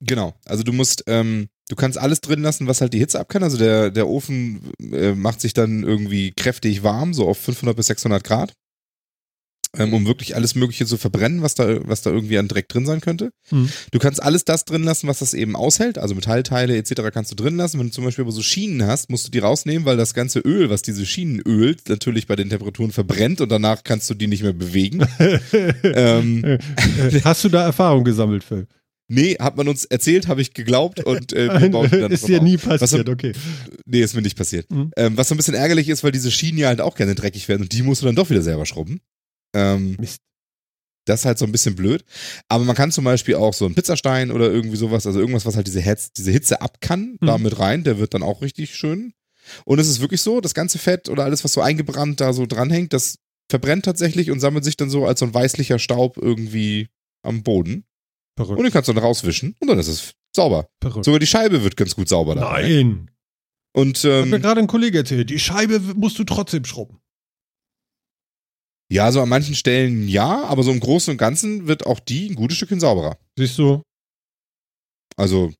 [0.00, 0.34] Genau.
[0.44, 3.42] Also du musst, ähm, Du kannst alles drin lassen, was halt die Hitze ab kann.
[3.42, 7.86] Also der, der Ofen äh, macht sich dann irgendwie kräftig warm, so auf 500 bis
[7.86, 8.52] 600 Grad,
[9.78, 12.86] ähm, um wirklich alles Mögliche zu verbrennen, was da, was da irgendwie an Dreck drin
[12.86, 13.30] sein könnte.
[13.48, 13.68] Hm.
[13.90, 15.98] Du kannst alles das drin lassen, was das eben aushält.
[15.98, 17.02] Also Metallteile etc.
[17.12, 17.78] kannst du drin lassen.
[17.78, 20.40] Wenn du zum Beispiel aber so Schienen hast, musst du die rausnehmen, weil das ganze
[20.40, 24.26] Öl, was diese Schienen ölt, natürlich bei den Temperaturen verbrennt und danach kannst du die
[24.26, 25.06] nicht mehr bewegen.
[25.82, 28.66] ähm, Äh, äh, Hast du da Erfahrung gesammelt, Phil?
[29.08, 32.42] nee, hat man uns erzählt, habe ich geglaubt und äh, wir bauten dann ist dir
[32.42, 33.32] nie Was passiert, so- okay.
[33.84, 34.68] Nee, ist mir nicht passiert.
[34.72, 34.90] Mhm.
[34.96, 37.46] Ähm, was so ein bisschen ärgerlich ist, weil diese Schienen ja halt auch gerne dreckig
[37.48, 39.00] werden und die musst du dann doch wieder selber schrubben.
[39.56, 40.20] Ähm, Mist.
[41.06, 42.04] das ist halt so ein bisschen blöd.
[42.48, 45.56] Aber man kann zum Beispiel auch so einen Pizzastein oder irgendwie sowas, also irgendwas, was
[45.56, 47.44] halt diese, Hetz, diese Hitze ab kann, da Mhm.
[47.44, 49.12] mit rein, der wird dann auch richtig schön.
[49.64, 52.46] Und es ist wirklich so, das ganze Fett oder alles, was so eingebrannt da so
[52.46, 53.18] dranhängt, das
[53.48, 56.88] verbrennt tatsächlich und sammelt sich dann so als so ein weißlicher Staub irgendwie
[57.22, 57.84] am Boden.
[58.38, 58.60] Und Verrückt.
[58.66, 60.68] den kannst du dann rauswischen und dann ist es sauber.
[60.82, 61.04] Verrückt.
[61.04, 62.62] Sogar die Scheibe wird ganz gut sauber dabei.
[62.62, 63.10] Nein.
[63.72, 66.98] Und Hat mir ähm, gerade ein Kollege erzählt, die Scheibe musst du trotzdem schrubben.
[68.90, 72.28] Ja, so an manchen Stellen ja, aber so im Großen und Ganzen wird auch die
[72.30, 73.18] ein gutes Stückchen sauberer.
[73.36, 73.82] Siehst du?
[75.16, 75.52] Also,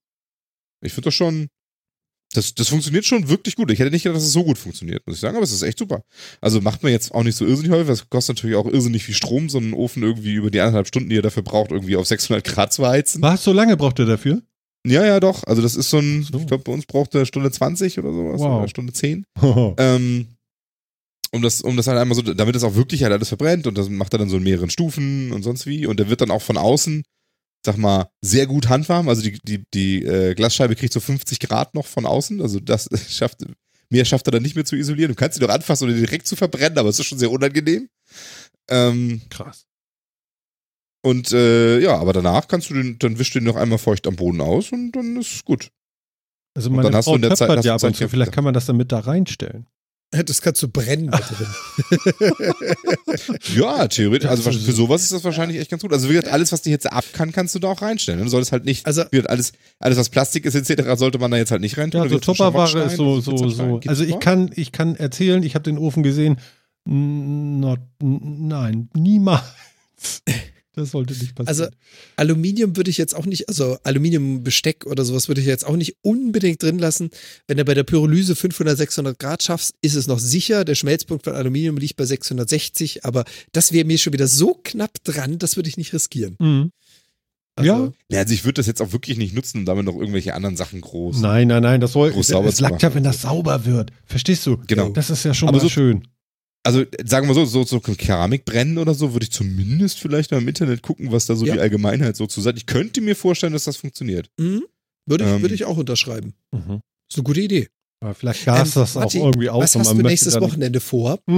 [0.85, 1.48] ich finde das schon,
[2.35, 3.70] das, das funktioniert schon wirklich gut.
[3.70, 5.62] Ich hätte nicht gedacht, dass es so gut funktioniert, muss ich sagen, aber es ist
[5.62, 6.03] echt super.
[6.40, 9.15] Also macht man jetzt auch nicht so irrsinnig häufig, das kostet natürlich auch irrsinnig viel
[9.15, 12.07] Strom, so einen Ofen irgendwie über die anderthalb Stunden, die ihr dafür braucht, irgendwie auf
[12.07, 13.23] 600 Grad zu heizen.
[13.23, 13.43] Was?
[13.44, 14.43] So lange braucht er dafür?
[14.86, 15.43] Ja, ja, doch.
[15.44, 16.39] Also das ist so ein, so.
[16.39, 18.59] ich glaube, bei uns braucht er Stunde 20 oder sowas, Wow.
[18.61, 19.24] oder Stunde 10.
[19.78, 20.27] Ähm,
[21.32, 23.77] um das, um das halt einmal so, damit es auch wirklich halt alles verbrennt und
[23.77, 25.86] das macht er dann so in mehreren Stufen und sonst wie.
[25.86, 27.03] Und der wird dann auch von außen,
[27.65, 29.09] sag mal, sehr gut handwarm.
[29.09, 32.40] Also die, die, die äh, Glasscheibe kriegt so 50 Grad noch von außen.
[32.40, 33.44] Also das schafft,
[33.90, 35.11] mehr schafft er dann nicht mehr zu isolieren.
[35.12, 37.89] Du kannst sie doch anfassen oder direkt zu verbrennen, aber es ist schon sehr unangenehm.
[38.69, 39.66] Ähm, Krass.
[41.03, 44.07] und äh, ja, aber danach kannst du den, dann wischst du den noch einmal feucht
[44.07, 45.70] am Boden aus und dann ist gut.
[46.57, 47.98] Also Und meine dann hast du Frau in der Zeit- ja ab und Zeit zu.
[48.01, 49.66] gehabt, Vielleicht kann man das dann mit da reinstellen.
[50.12, 51.47] Das kannst du brennen da drin.
[53.55, 54.28] Ja, theoretisch.
[54.28, 55.93] Also für sowas ist das wahrscheinlich echt ganz gut.
[55.93, 58.23] Also wie gesagt, alles, was die Hitze ab kann, kannst du da auch reinstellen.
[58.23, 61.31] Du solltest halt nicht, Also- wie gesagt, alles, alles, was Plastik ist etc., sollte man
[61.31, 62.03] da jetzt halt nicht rein tun.
[62.03, 63.81] Ja, so Tupperware ist so, so, so.
[63.87, 66.37] Also ich kann, ich kann erzählen, ich habe den Ofen gesehen.
[66.87, 69.43] N- Not, n- nein, niemals.
[70.77, 71.48] Das sollte nicht passieren.
[71.48, 71.66] Also
[72.16, 75.97] Aluminium würde ich jetzt auch nicht, also Aluminiumbesteck oder sowas würde ich jetzt auch nicht
[76.03, 77.11] unbedingt drin lassen.
[77.48, 80.65] Wenn du bei der Pyrolyse 500, 600 Grad schaffst, ist es noch sicher.
[80.65, 85.03] Der Schmelzpunkt von Aluminium liegt bei 660, aber das wäre mir schon wieder so knapp
[85.03, 86.36] dran, das würde ich nicht riskieren.
[86.39, 86.70] Mhm.
[87.59, 87.93] Also, Ja.
[88.11, 90.57] Ja, also ich würde das jetzt auch wirklich nicht nutzen, um damit noch irgendwelche anderen
[90.59, 91.20] Sachen groß.
[91.20, 92.11] Nein, nein, nein, das soll.
[92.12, 93.93] Groß sauber es zu langt ja, wenn das sauber wird.
[94.05, 94.59] Verstehst du?
[94.66, 94.90] Genau.
[94.90, 96.07] Das ist ja schon Aber mal so- schön.
[96.66, 100.38] Also sagen wir so, so, so Keramik brennen oder so, würde ich zumindest vielleicht mal
[100.38, 101.55] im Internet gucken, was da so Ja.
[101.55, 102.59] die Allgemeinheit so zu sagt.
[102.59, 104.28] Ich könnte mir vorstellen, dass das funktioniert.
[104.38, 104.62] mhm.
[105.06, 105.43] würde, ich, Ähm.
[105.43, 106.34] würde ich auch unterschreiben.
[106.52, 106.80] Mhm.
[107.09, 107.68] Ist eine gute Idee.
[108.01, 109.62] Aber vielleicht gas Ähm, das auch Matti, irgendwie aus.
[109.62, 111.18] Was hast du nächstes Wochenende vor?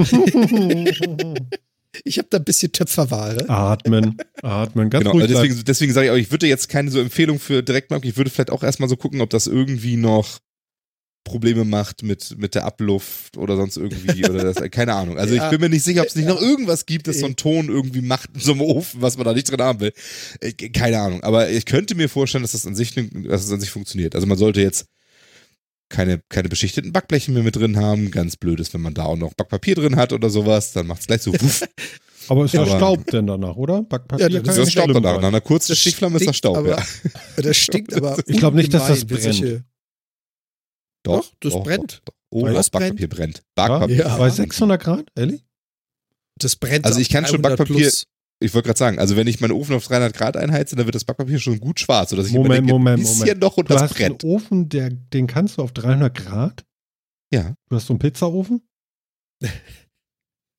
[2.04, 3.48] Ich habe da ein bisschen Töpferware.
[3.48, 5.22] atmen, atmen, ganz Genau, ruhig.
[5.24, 8.02] also deswegen, deswegen sage ich auch, ich würde jetzt keine so Empfehlung für direkt machen.
[8.04, 10.38] Ich würde vielleicht auch erstmal so gucken, ob das irgendwie noch
[11.24, 15.18] Probleme macht mit, mit der Abluft oder sonst irgendwie oder das, keine Ahnung.
[15.18, 15.44] Also Ja.
[15.44, 16.34] ich bin mir nicht sicher, ob es nicht Ja.
[16.34, 19.26] noch irgendwas gibt, das so einen Ton irgendwie macht in so einem Ofen, was man
[19.26, 19.92] da nicht drin haben will.
[20.40, 21.22] Äh, Keine Ahnung.
[21.22, 24.14] Aber ich könnte mir vorstellen, dass das an sich, dass es an sich funktioniert.
[24.14, 24.86] Also man sollte jetzt
[25.90, 28.10] keine, keine beschichteten Backbleche mehr mit drin haben.
[28.10, 31.00] Ganz blöd ist, wenn man da auch noch Backpapier drin hat oder sowas, dann macht
[31.00, 31.62] es gleich so wuff.
[32.30, 33.82] Aber ist Aber- verstaubt denn danach, oder?
[33.82, 35.16] Backpapier Ja, das kann das schlimm danach.
[35.20, 36.86] Nach einer kurzen Das Stichflamme ist das Staub, aber- ja.
[37.42, 38.18] Das stinkt aber.
[38.26, 39.64] Ich glaub nicht, dass das ungemein,
[41.06, 42.02] solche- Doch, das brennt.
[42.04, 43.42] Doch, Oh, das Was Backpapier brennt.
[43.54, 43.96] Backpapier.
[43.96, 44.16] Ja.
[44.18, 45.06] Bei 600 Grad?
[45.14, 45.42] Ehrlich?
[46.36, 46.84] Das brennt.
[46.84, 48.04] Also ich kann schon 300 Backpapier- plus.
[48.40, 50.94] Ich wollte gerade sagen, also wenn ich meinen Ofen auf 300 Grad einheize, dann wird
[50.94, 53.40] das Backpapier schon gut schwarz, sodass ich Moment, denke, Moment, ein bisschen Moment.
[53.40, 54.22] noch und Du das hast brennt.
[54.22, 56.64] einen Ofen, der, den kannst du auf 300 Grad?
[57.32, 58.60] Ja, Du hast so einen Pizzaofen?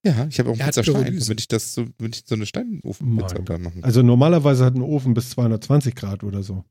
[0.05, 3.35] ja, ich habe auch einen Pizzastein, damit ich das so, damit ich so eine Steinofenpizza
[3.39, 3.83] da machen kann.
[3.83, 6.63] Also normalerweise hat ein Ofen bis 220 Grad oder so.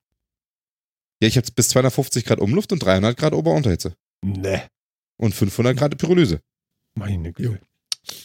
[1.21, 3.95] Ja, ich habe bis 250 Grad Umluft und 300 Grad Ober- und Unterhitze.
[4.25, 4.63] Ne.
[5.17, 6.41] Und 500 Grad Pyrolyse.
[6.95, 7.61] Meine Güte.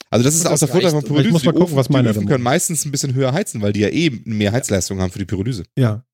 [0.09, 1.27] Also das ist auch der Vorteil von Pyrolyse.
[1.27, 3.33] Ich muss mal Die gucken, was die meiner Öfen denn können meistens ein bisschen höher
[3.33, 5.63] heizen, weil die ja eben mehr Heizleistung haben für die Pyrolyse.
[5.77, 6.05] Ja.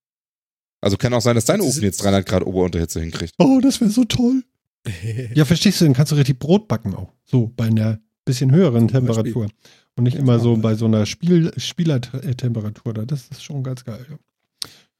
[0.81, 3.33] Also kann auch sein, dass dein Ofen jetzt 300 Grad Ober- und Unterhitze hinkriegt.
[3.37, 4.43] Oh, das wäre so toll.
[5.35, 7.13] Ja, verstehst du, dann kannst du richtig Brot backen auch.
[7.25, 8.87] So, bei einer bisschen höheren.
[8.87, 9.49] Temperatur.
[9.95, 13.05] Und nicht immer so bei so einer Spiel Spielertemperatur da.
[13.05, 14.05] Das ist schon ganz geil.
[14.09, 14.17] Ja.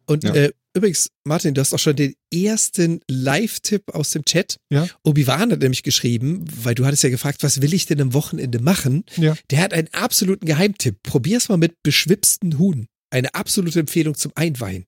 [0.10, 0.34] Und Ja.
[0.34, 4.57] äh, übrigens, Martin, du hast auch schon den ersten Live-Tipp aus dem Chat.
[4.72, 4.88] Ja.
[5.03, 8.60] Obi-Wan hat nämlich geschrieben, weil du hattest ja gefragt, was will ich denn am Wochenende
[8.60, 9.03] machen?
[9.18, 9.36] Ja.
[9.52, 11.03] Der hat einen absoluten Geheimtipp.
[11.03, 12.88] Probier's mal mit beschwipsten Huhn.
[13.11, 14.86] Eine absolute Empfehlung zum Einweihen.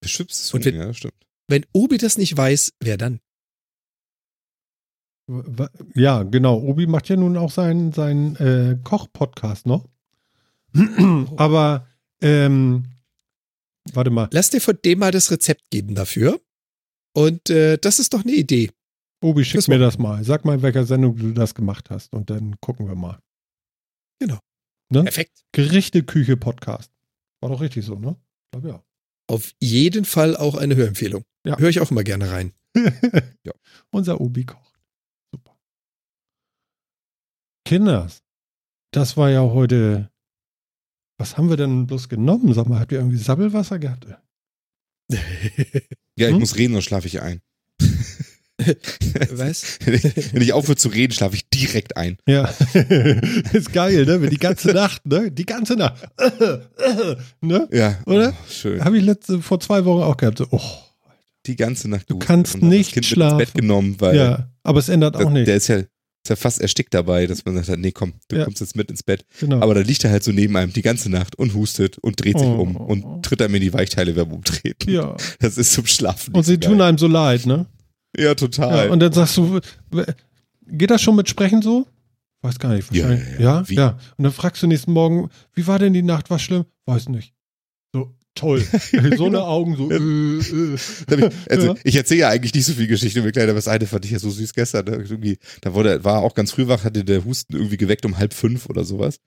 [0.00, 1.14] Beschwipstes Und Huhn, wenn- ja, stimmt.
[1.46, 3.20] Wenn Obi das nicht weiß, wer dann?
[5.94, 6.58] Ja, genau.
[6.60, 9.88] Obi macht ja nun auch seinen, seinen äh, Koch-Podcast noch.
[11.36, 11.86] Aber,
[12.20, 12.84] ähm,
[13.92, 14.28] warte mal.
[14.32, 16.40] Lass dir von dem mal das Rezept geben dafür.
[17.16, 18.70] Und äh, das ist doch eine Idee.
[19.22, 20.24] Obi, schick Das mir das mal.
[20.24, 22.12] Sag mal, in welcher Sendung du das gemacht hast.
[22.12, 23.18] Und dann gucken wir mal.
[24.94, 25.02] Ne?
[25.02, 25.44] Perfekt.
[25.52, 26.92] Gerichte, Küche, Podcast.
[27.40, 28.16] War doch richtig so, ne?
[28.44, 28.84] Ich glaube ja.
[29.26, 31.24] Auf jeden Fall auch eine Hörempfehlung.
[31.44, 31.58] Ja.
[31.58, 32.52] Höre ich auch immer gerne rein.
[33.90, 34.78] Unser Obi kocht.
[35.32, 35.56] Super.
[37.64, 38.22] Kinders,
[38.92, 40.10] das war ja heute.
[41.18, 42.52] Was haben wir denn bloß genommen?
[42.54, 44.06] Sag mal, habt ihr irgendwie Sabbelwasser gehabt?
[46.16, 46.40] Ja, ich Hm?
[46.40, 47.40] muss reden, sonst schlafe ich ein.
[49.32, 49.78] Was?
[49.84, 52.16] Wenn ich, wenn ich aufhöre zu reden, schlafe ich direkt ein.
[52.26, 52.44] Ja,
[53.52, 54.22] ist geil, ne?
[54.22, 55.30] Wenn die ganze Nacht, ne?
[55.32, 56.06] Die ganze Nacht.
[57.40, 57.68] ne?
[57.72, 58.30] Ja, Oder?
[58.32, 58.82] Oh, schön.
[58.84, 60.38] Habe ich letzte, vor zwei Wochen auch gehabt.
[60.38, 60.60] So, oh,
[61.46, 62.08] Die ganze Nacht.
[62.08, 63.40] Du kannst nicht das kind Mit schlafen.
[63.40, 65.48] ins Bett genommen, weil ja, aber es ändert der, auch nicht.
[65.48, 65.82] der ist ja,
[66.24, 68.44] ist ja fast erstickt dabei, dass man sagt, nee, komm, du Ja.
[68.44, 69.26] kommst jetzt mit ins Bett.
[69.40, 69.60] Genau.
[69.60, 72.38] Aber da liegt er halt so neben einem die ganze Nacht und hustet und dreht
[72.38, 72.62] sich Oh.
[72.62, 74.90] um und tritt einem in die Weichteile beim Umtreten.
[74.90, 75.14] ja.
[75.40, 76.34] Das ist zum Schlafen.
[76.34, 76.88] Und sie so tun geil.
[76.88, 77.66] einem so leid, ne?
[78.16, 78.86] Ja, total.
[78.86, 79.60] Ja, und dann sagst du,
[80.66, 81.86] geht das schon mit Sprechen so?
[82.40, 82.90] Weiß gar nicht.
[82.90, 83.38] Wahrscheinlich.
[83.38, 83.64] ja, ja.
[83.68, 83.88] Ja, ja.
[84.16, 86.30] Und dann fragst du nächsten Morgen, wie war denn die Nacht?
[86.30, 86.64] War schlimm?
[86.86, 87.33] Weiß nicht.
[88.34, 88.64] Toll.
[89.16, 91.30] so eine Augen, so, äh, äh.
[91.48, 91.74] Also Ja.
[91.84, 94.10] ich erzähle ja eigentlich nicht so viel Geschichte mit Kleiner, aber das eine fand ich
[94.10, 94.84] ja so süß gestern.
[94.86, 95.04] Ne?
[95.08, 98.18] Irgendwie, da wurde, war er auch ganz früh wach, hatte der Husten irgendwie geweckt um
[98.18, 99.18] halb fünf oder sowas.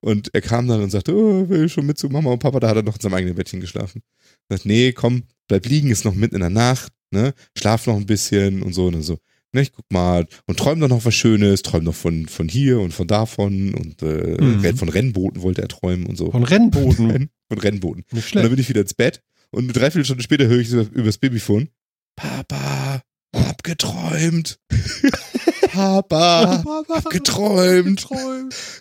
[0.00, 2.60] Und er kam dann und sagte, oh, will ich schon mit zu Mama und Papa,
[2.60, 4.02] da hat er noch in seinem eigenen Bettchen geschlafen.
[4.48, 7.34] Ich sagte, nee, komm, bleib liegen, ist noch mitten in der Nacht, ne?
[7.58, 9.18] Schlaf noch ein bisschen und so und so.
[9.54, 12.80] Ne, ich guck mal und träum doch noch was Schönes, träum noch von, von hier
[12.80, 14.76] und von davon und äh, Mhm.
[14.78, 16.30] von Rennbooten wollte er träumen und so.
[16.30, 17.28] Von Rennboden.
[17.58, 18.04] Renn, von Rennbooten.
[18.12, 20.80] Nicht Und dann bin ich wieder ins Bett und eine Dreiviertelstunde später höre ich so
[20.80, 21.68] übers Babyphone.
[22.16, 23.02] Papa,
[23.34, 24.58] hab geträumt.
[25.72, 28.06] Papa, hab geträumt.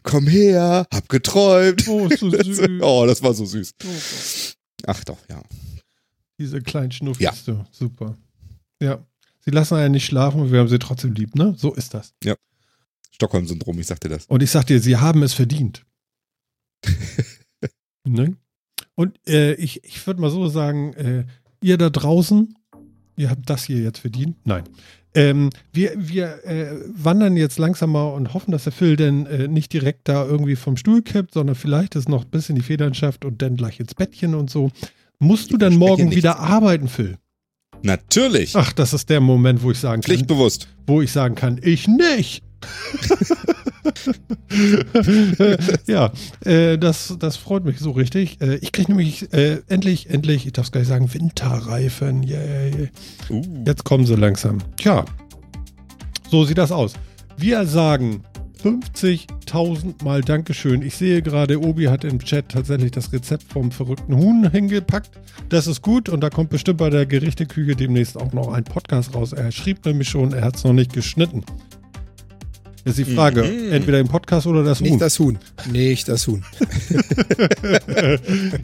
[0.04, 1.88] Komm her, hab geträumt.
[1.88, 2.62] Oh, so süß.
[2.82, 3.72] Oh, das war so süß.
[3.84, 3.88] Oh,
[4.88, 5.42] Ach doch, ja.
[6.40, 7.34] diese kleinen Schnuffis, Ja.
[7.46, 7.66] du.
[7.72, 8.18] Super.
[8.82, 9.06] Ja.
[9.46, 11.56] Sie lassen einen nicht schlafen und wir haben sie trotzdem lieb, ne?
[11.58, 12.14] So ist das.
[13.12, 14.26] Stockholm-Syndrom, ich sagte das.
[14.26, 15.86] Und ich sag dir, sie haben es verdient.
[18.06, 18.36] ne?
[18.96, 21.26] Und äh, ich, ich würde mal so sagen, äh,
[21.62, 22.56] ihr da draußen,
[23.16, 24.36] ihr habt das hier jetzt verdient.
[24.46, 24.64] Nein.
[25.14, 29.48] Ähm, wir wir äh, wandern jetzt langsam mal und hoffen, dass der Phil denn äh,
[29.50, 32.94] nicht direkt da irgendwie vom Stuhl kippt, sondern vielleicht es noch bis in die Federn
[32.94, 34.72] schafft und dann gleich ins Bettchen und so.
[35.20, 37.18] Musst du dann morgen wieder arbeiten, Phil?
[37.84, 38.56] Natürlich.
[38.56, 40.68] Ach, das ist der Moment, wo ich sagen kann, Pflichtbewusst.
[40.88, 42.44] wo ich sagen kann, ich nicht.
[45.88, 46.12] ja,
[46.46, 48.40] äh, das, das freut mich so richtig.
[48.42, 52.24] Äh, ich kriege nämlich äh, endlich, endlich, ich darf es gar nicht sagen, Winterreifen.
[52.24, 52.90] Yay.
[53.30, 53.42] Uh.
[53.66, 54.60] Jetzt kommen sie langsam.
[54.78, 55.06] Tja,
[56.30, 56.94] so sieht das aus.
[57.38, 58.24] Wir sagen
[58.64, 60.84] 50.000 Mal Dankeschön.
[60.84, 65.10] Ich sehe gerade, Obi hat im Chat tatsächlich das Rezept vom verrückten Huhn hingepackt.
[65.50, 69.16] Das ist gut und da kommt bestimmt bei der Gerichteküche demnächst auch noch ein Podcast
[69.16, 69.34] raus.
[69.34, 71.44] Er schrieb nämlich schon, er hat es noch nicht geschnitten.
[72.86, 73.72] Jetzt die Frage, Mhm.
[73.72, 74.90] entweder den Podcast oder das Huhn.
[74.90, 75.38] Nicht das Huhn.
[75.72, 76.44] Nicht das Huhn.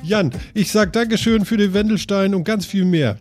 [0.03, 3.19] Jan, ich sag Dankeschön für den Wendelstein und ganz viel mehr.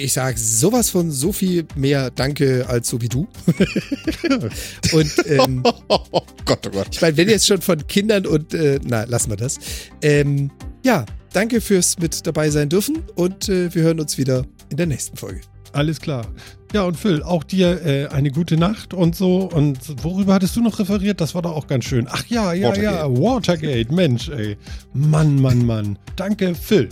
[0.00, 3.26] Ich sage sowas von so viel mehr Danke als so wie du.
[4.92, 6.88] und ähm, Oh Gott, oh Gott.
[6.92, 9.58] ich meine, wenn jetzt schon von Kindern und äh, na, lassen wir das.
[10.02, 10.50] Ähm,
[10.84, 14.86] ja, danke fürs mit dabei sein dürfen und äh, wir hören uns wieder in der
[14.86, 15.40] nächsten Folge.
[15.74, 16.24] Alles klar.
[16.72, 19.48] Ja, und Phil, auch dir äh, eine gute Nacht und so.
[19.50, 21.20] Und worüber hattest du noch referiert?
[21.20, 22.06] Das war doch auch ganz schön.
[22.08, 23.10] Ach ja, ja, ja.
[23.10, 23.92] Watergate.
[23.92, 24.56] Mensch, ey.
[24.92, 25.98] Mann, Mann, Mann.
[26.16, 26.88] Danke, Phil.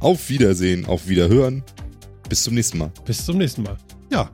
[0.00, 1.62] Auf Wiedersehen, auf Wiederhören.
[2.28, 2.90] Bis zum nächsten Mal.
[3.06, 3.76] Bis zum nächsten Mal.
[4.12, 4.30] Ja,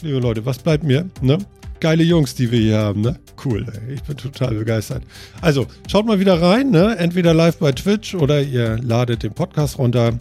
[0.00, 1.08] liebe Leute, was bleibt mir?
[1.20, 1.38] Ne?
[1.80, 3.18] Geile Jungs, die wir hier haben, ne?
[3.44, 3.94] Cool, ey.
[3.94, 5.02] Ich bin total begeistert.
[5.40, 6.96] Also, schaut mal wieder rein, ne?
[6.96, 10.18] Entweder live bei Twitch oder ihr ladet den Podcast runter.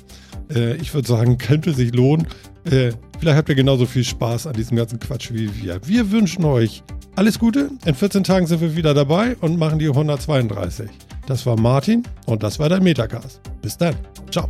[0.54, 2.28] Äh, ich würde sagen, könnte sich lohnen.
[2.66, 5.80] Äh, vielleicht habt ihr genauso viel Spaß an diesem ganzen Quatsch wie wir.
[5.86, 6.84] Wir wünschen euch
[7.16, 7.70] alles Gute.
[7.86, 10.90] In 14 Tagen sind wir wieder dabei und machen die 132.
[11.28, 13.42] Das war Martin und das war der Metacast.
[13.62, 13.96] Bis dann.
[14.32, 14.48] Ciao.